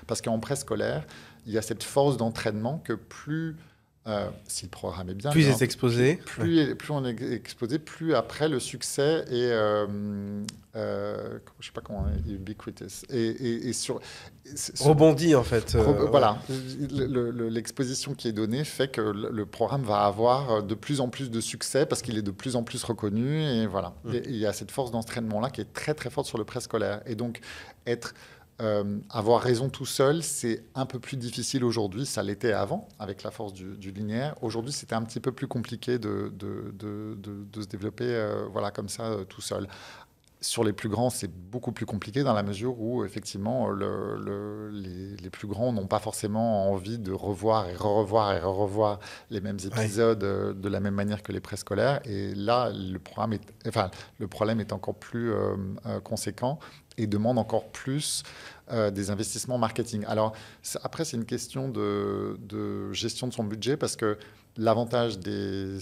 Parce 0.07 0.21
qu'en 0.21 0.39
préscolaire, 0.39 1.05
il 1.47 1.53
y 1.53 1.57
a 1.57 1.61
cette 1.61 1.83
force 1.83 2.15
d'entraînement 2.17 2.77
que 2.77 2.93
plus 2.93 3.57
euh, 4.07 4.29
si 4.47 4.65
le 4.65 4.71
programme 4.71 5.09
est 5.09 5.13
bien, 5.13 5.29
plus 5.29 5.43
il 5.43 5.49
est 5.49 5.61
exposé, 5.61 6.15
plus, 6.15 6.75
plus, 6.75 6.91
on 6.91 7.05
est 7.05 7.21
exposé, 7.21 7.77
plus 7.77 8.15
après 8.15 8.49
le 8.49 8.59
succès 8.59 9.23
est, 9.29 9.51
euh, 9.51 9.85
euh, 10.75 11.37
je 11.59 11.67
sais 11.67 11.71
pas 11.71 11.81
comment, 11.81 12.07
ubiquitous 12.27 13.05
et, 13.11 13.19
et, 13.19 13.69
et 13.69 13.73
sur, 13.73 14.01
rebondit 14.79 15.35
en 15.35 15.43
fait. 15.43 15.75
Euh, 15.75 16.07
voilà, 16.09 16.39
l'exposition 16.49 18.15
qui 18.15 18.27
est 18.27 18.31
donnée 18.31 18.63
fait 18.63 18.87
que 18.87 19.01
le, 19.01 19.45
programme 19.45 19.83
va 19.83 20.05
avoir 20.05 20.63
de 20.63 20.73
plus 20.73 20.99
en 20.99 21.09
plus 21.09 21.29
de 21.29 21.39
succès 21.39 21.85
parce 21.85 22.01
qu'il 22.01 22.17
est 22.17 22.23
de 22.23 22.31
plus 22.31 22.55
en 22.55 22.63
plus 22.63 22.83
reconnu 22.83 23.43
et 23.43 23.67
voilà. 23.67 23.93
Mm. 24.03 24.13
il 24.25 24.37
y 24.37 24.47
a 24.47 24.53
cette 24.53 24.71
force 24.71 24.89
d'entraînement 24.89 25.41
là 25.41 25.51
qui 25.51 25.61
est 25.61 25.73
très 25.73 25.93
très 25.93 26.09
forte 26.09 26.25
sur 26.25 26.39
le 26.39 26.43
préscolaire 26.43 27.03
et 27.05 27.13
donc 27.13 27.39
être 27.85 28.15
euh, 28.61 28.99
avoir 29.09 29.41
raison 29.41 29.69
tout 29.69 29.87
seul, 29.87 30.21
c'est 30.21 30.63
un 30.75 30.85
peu 30.85 30.99
plus 30.99 31.17
difficile 31.17 31.63
aujourd'hui. 31.63 32.05
Ça 32.05 32.21
l'était 32.21 32.53
avant, 32.53 32.87
avec 32.99 33.23
la 33.23 33.31
force 33.31 33.53
du, 33.53 33.91
linéaire. 33.91 34.35
Aujourd'hui, 34.41 34.71
c'était 34.71 34.93
un 34.93 35.01
petit 35.01 35.19
peu 35.19 35.31
plus 35.31 35.47
compliqué 35.47 35.97
de, 35.97 36.31
se 36.79 37.67
développer 37.67 38.05
euh, 38.05 38.45
voilà, 38.51 38.69
comme 38.69 38.87
ça, 38.87 39.05
euh, 39.05 39.23
tout 39.23 39.41
seul. 39.41 39.67
Sur 40.43 40.63
les 40.63 40.73
plus 40.73 40.89
grands, 40.89 41.11
c'est 41.11 41.31
beaucoup 41.31 41.71
plus 41.71 41.85
compliqué 41.85 42.23
dans 42.23 42.33
la 42.33 42.41
mesure 42.41 42.79
où, 42.81 43.05
effectivement, 43.05 43.69
le, 43.69 44.71
les, 44.73 45.15
les, 45.15 45.29
plus 45.29 45.47
grands 45.47 45.71
n'ont 45.71 45.85
pas 45.85 45.99
forcément 45.99 46.71
envie 46.71 46.97
de 46.97 47.11
revoir 47.11 47.69
et 47.69 47.75
re-revoir 47.75 48.33
et 48.33 48.39
re-revoir 48.39 48.99
les 49.29 49.39
mêmes 49.39 49.59
épisodes 49.63 50.17
de 50.59 50.69
la 50.69 50.79
même 50.79 50.95
manière 50.95 51.21
que 51.21 51.31
les 51.31 51.41
préscolaires. 51.41 52.01
Et 52.05 52.33
là, 52.33 52.71
le, 52.73 52.97
programme 52.97 53.33
est, 53.33 53.67
enfin, 53.67 53.91
le 54.17 54.27
problème 54.27 54.59
est 54.59 54.73
encore 54.73 54.95
plus 54.95 55.31
conséquent. 56.03 56.57
et 56.97 57.05
demande 57.05 57.37
encore 57.37 57.71
plus 57.71 58.23
des 58.71 59.11
investissements 59.11 59.59
marketing. 59.59 60.05
Alors 60.07 60.33
après, 60.81 61.05
c'est 61.05 61.17
une 61.17 61.25
question 61.25 61.69
de, 61.69 62.37
de, 62.39 62.91
gestion 62.93 63.27
de 63.27 63.33
son 63.33 63.43
budget 63.43 63.77
parce 63.77 63.95
que 63.95 64.17
L'avantage 64.57 65.17
des, 65.19 65.79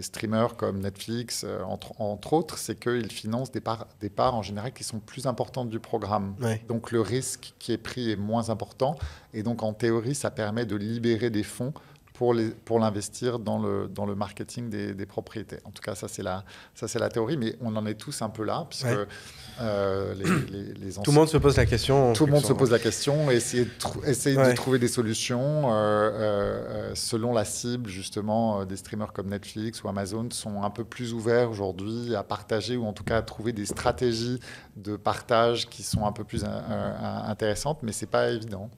streamers 0.00 0.56
comme 0.56 0.80
Netflix, 0.80 1.44
euh, 1.44 1.62
entre, 1.64 2.32
autres, 2.32 2.56
c'est 2.58 2.78
qu'ils 2.78 3.10
financent 3.10 3.50
des 3.50 3.60
parts, 3.60 3.88
des 4.00 4.10
parts 4.10 4.36
en 4.36 4.42
général 4.42 4.72
qui 4.72 4.84
sont 4.84 5.00
plus 5.00 5.26
importantes 5.26 5.70
du 5.70 5.80
programme. 5.80 6.36
Donc 6.68 6.92
le 6.92 7.00
risque 7.00 7.54
qui 7.58 7.72
est 7.72 7.78
pris 7.78 8.10
est 8.12 8.16
moins 8.16 8.50
important. 8.50 8.96
Et 9.34 9.42
donc 9.42 9.62
en 9.62 9.72
théorie, 9.72 10.14
ça 10.14 10.30
permet 10.30 10.66
de 10.66 10.76
libérer 10.76 11.30
des 11.30 11.42
fonds 11.42 11.72
pour, 12.16 12.78
l'investir 12.78 13.38
dans 13.38 13.58
le, 13.58 13.88
dans 13.88 14.06
le 14.06 14.14
marketing 14.14 14.70
des, 14.70 14.94
des 14.94 15.06
propriétés. 15.06 15.58
En 15.64 15.70
tout 15.70 15.82
cas, 15.82 15.94
ça 15.94 16.08
c'est, 16.08 16.22
la, 16.22 16.44
ça, 16.74 16.88
c'est 16.88 16.98
la 16.98 17.08
théorie, 17.08 17.36
mais 17.36 17.56
on 17.60 17.76
en 17.76 17.84
est 17.86 17.94
tous 17.94 18.22
un 18.22 18.30
peu 18.30 18.44
là, 18.44 18.66
puisque 18.68 18.86
euh, 19.60 20.14
les, 20.50 20.74
les, 20.74 20.92
Tout 20.94 21.10
le 21.10 21.12
monde 21.12 21.28
se 21.28 21.36
pose 21.36 21.56
la 21.56 21.66
question. 21.66 22.12
Tout 22.14 22.26
le 22.26 22.32
monde 22.32 22.44
se 22.44 22.52
pose 22.52 22.70
la 22.70 22.78
question, 22.78 23.30
essayer 23.30 23.64
de, 23.64 24.08
essayer 24.08 24.36
de 24.36 24.52
trouver 24.54 24.78
des 24.78 24.88
solutions 24.88 25.66
euh, 25.66 25.70
euh, 25.74 26.94
selon 26.94 27.32
la 27.32 27.44
cible, 27.44 27.90
justement, 27.90 28.64
des 28.64 28.76
streamers 28.76 29.12
comme 29.12 29.28
Netflix 29.28 29.82
ou 29.82 29.88
Amazon 29.88 30.28
sont 30.30 30.62
un 30.62 30.70
peu 30.70 30.84
plus 30.84 31.12
ouverts 31.12 31.50
aujourd'hui 31.50 32.14
à 32.14 32.22
partager 32.22 32.76
ou 32.76 32.86
en 32.86 32.92
tout 32.92 33.04
cas 33.04 33.18
à 33.18 33.22
trouver 33.22 33.52
des 33.52 33.66
stratégies 33.66 34.40
de 34.76 34.96
partage 34.96 35.68
qui 35.68 35.82
sont 35.82 36.06
un 36.06 36.12
peu 36.12 36.24
plus 36.24 36.44
intéressantes, 36.44 37.82
mais 37.82 37.92
c'est 37.92 38.06
pas 38.06 38.30
évident. 38.30 38.70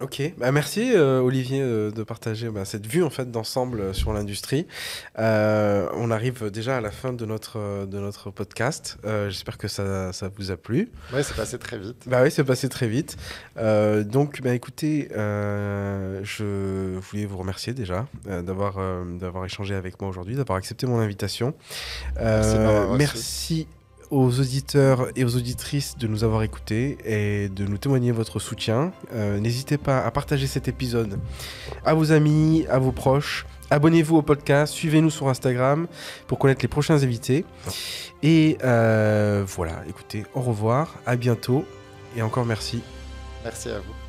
Ok, 0.00 0.22
bah 0.38 0.52
merci 0.52 0.92
euh, 0.94 1.18
Olivier 1.20 1.60
euh, 1.60 1.90
de 1.90 2.04
partager 2.04 2.48
bah, 2.50 2.64
cette 2.64 2.86
vue 2.86 3.02
en 3.02 3.10
fait 3.10 3.32
d'ensemble 3.32 3.80
euh, 3.80 3.92
sur 3.92 4.12
l'industrie. 4.12 4.68
on 5.16 6.10
arrive 6.12 6.50
déjà 6.52 6.76
à 6.76 6.80
la 6.80 6.92
fin 6.92 7.12
de 7.12 7.26
notre, 7.26 7.84
de 7.84 7.98
notre 7.98 8.30
podcast. 8.30 8.96
J'espère 9.04 9.58
que 9.58 9.66
ça, 9.66 10.12
ça, 10.12 10.30
vous 10.36 10.52
a 10.52 10.56
plu. 10.56 10.90
Oui, 11.12 11.24
c'est 11.24 11.34
passé 11.34 11.58
très 11.58 11.78
vite. 11.78 12.04
Bah 12.06 12.22
oui, 12.22 12.30
c'est 12.30 12.44
passé 12.44 12.68
très 12.68 12.86
vite. 12.86 13.16
donc, 13.56 14.40
bah, 14.40 14.54
écoutez, 14.54 15.08
je 15.12 16.98
voulais 16.98 17.26
vous 17.26 17.38
remercier 17.38 17.74
déjà 17.74 18.06
d'avoir 18.24 18.76
d'avoir 19.18 19.44
échangé 19.44 19.74
avec 19.74 20.00
moi 20.00 20.08
aujourd'hui, 20.08 20.36
d'avoir 20.36 20.58
accepté 20.58 20.86
mon 20.86 21.00
invitation. 21.00 21.54
merci, 22.16 22.58
merci 22.96 23.66
aux 24.10 24.40
auditeurs 24.40 25.08
et 25.16 25.24
aux 25.24 25.36
auditrices 25.36 25.96
de 25.98 26.06
nous 26.06 26.24
avoir 26.24 26.42
écoutés 26.42 26.98
et 27.04 27.48
de 27.48 27.66
nous 27.66 27.78
témoigner 27.78 28.12
votre 28.12 28.38
soutien. 28.38 28.92
Euh, 29.12 29.38
n'hésitez 29.38 29.78
pas 29.78 30.00
à 30.00 30.10
partager 30.10 30.46
cet 30.46 30.68
épisode 30.68 31.18
à 31.84 31.94
vos 31.94 32.12
amis, 32.12 32.66
à 32.70 32.78
vos 32.78 32.92
proches. 32.92 33.46
Abonnez-vous 33.70 34.16
au 34.16 34.22
podcast, 34.22 34.72
suivez-nous 34.72 35.10
sur 35.10 35.28
Instagram 35.28 35.86
pour 36.26 36.38
connaître 36.38 36.62
les 36.62 36.68
prochains 36.68 37.02
invités. 37.02 37.44
Et 38.22 38.56
euh, 38.64 39.44
voilà, 39.46 39.82
écoutez, 39.88 40.24
au 40.34 40.40
revoir, 40.40 40.96
à 41.04 41.16
bientôt 41.16 41.64
et 42.16 42.22
encore 42.22 42.46
merci. 42.46 42.82
Merci 43.44 43.68
à 43.68 43.78
vous. 43.78 44.07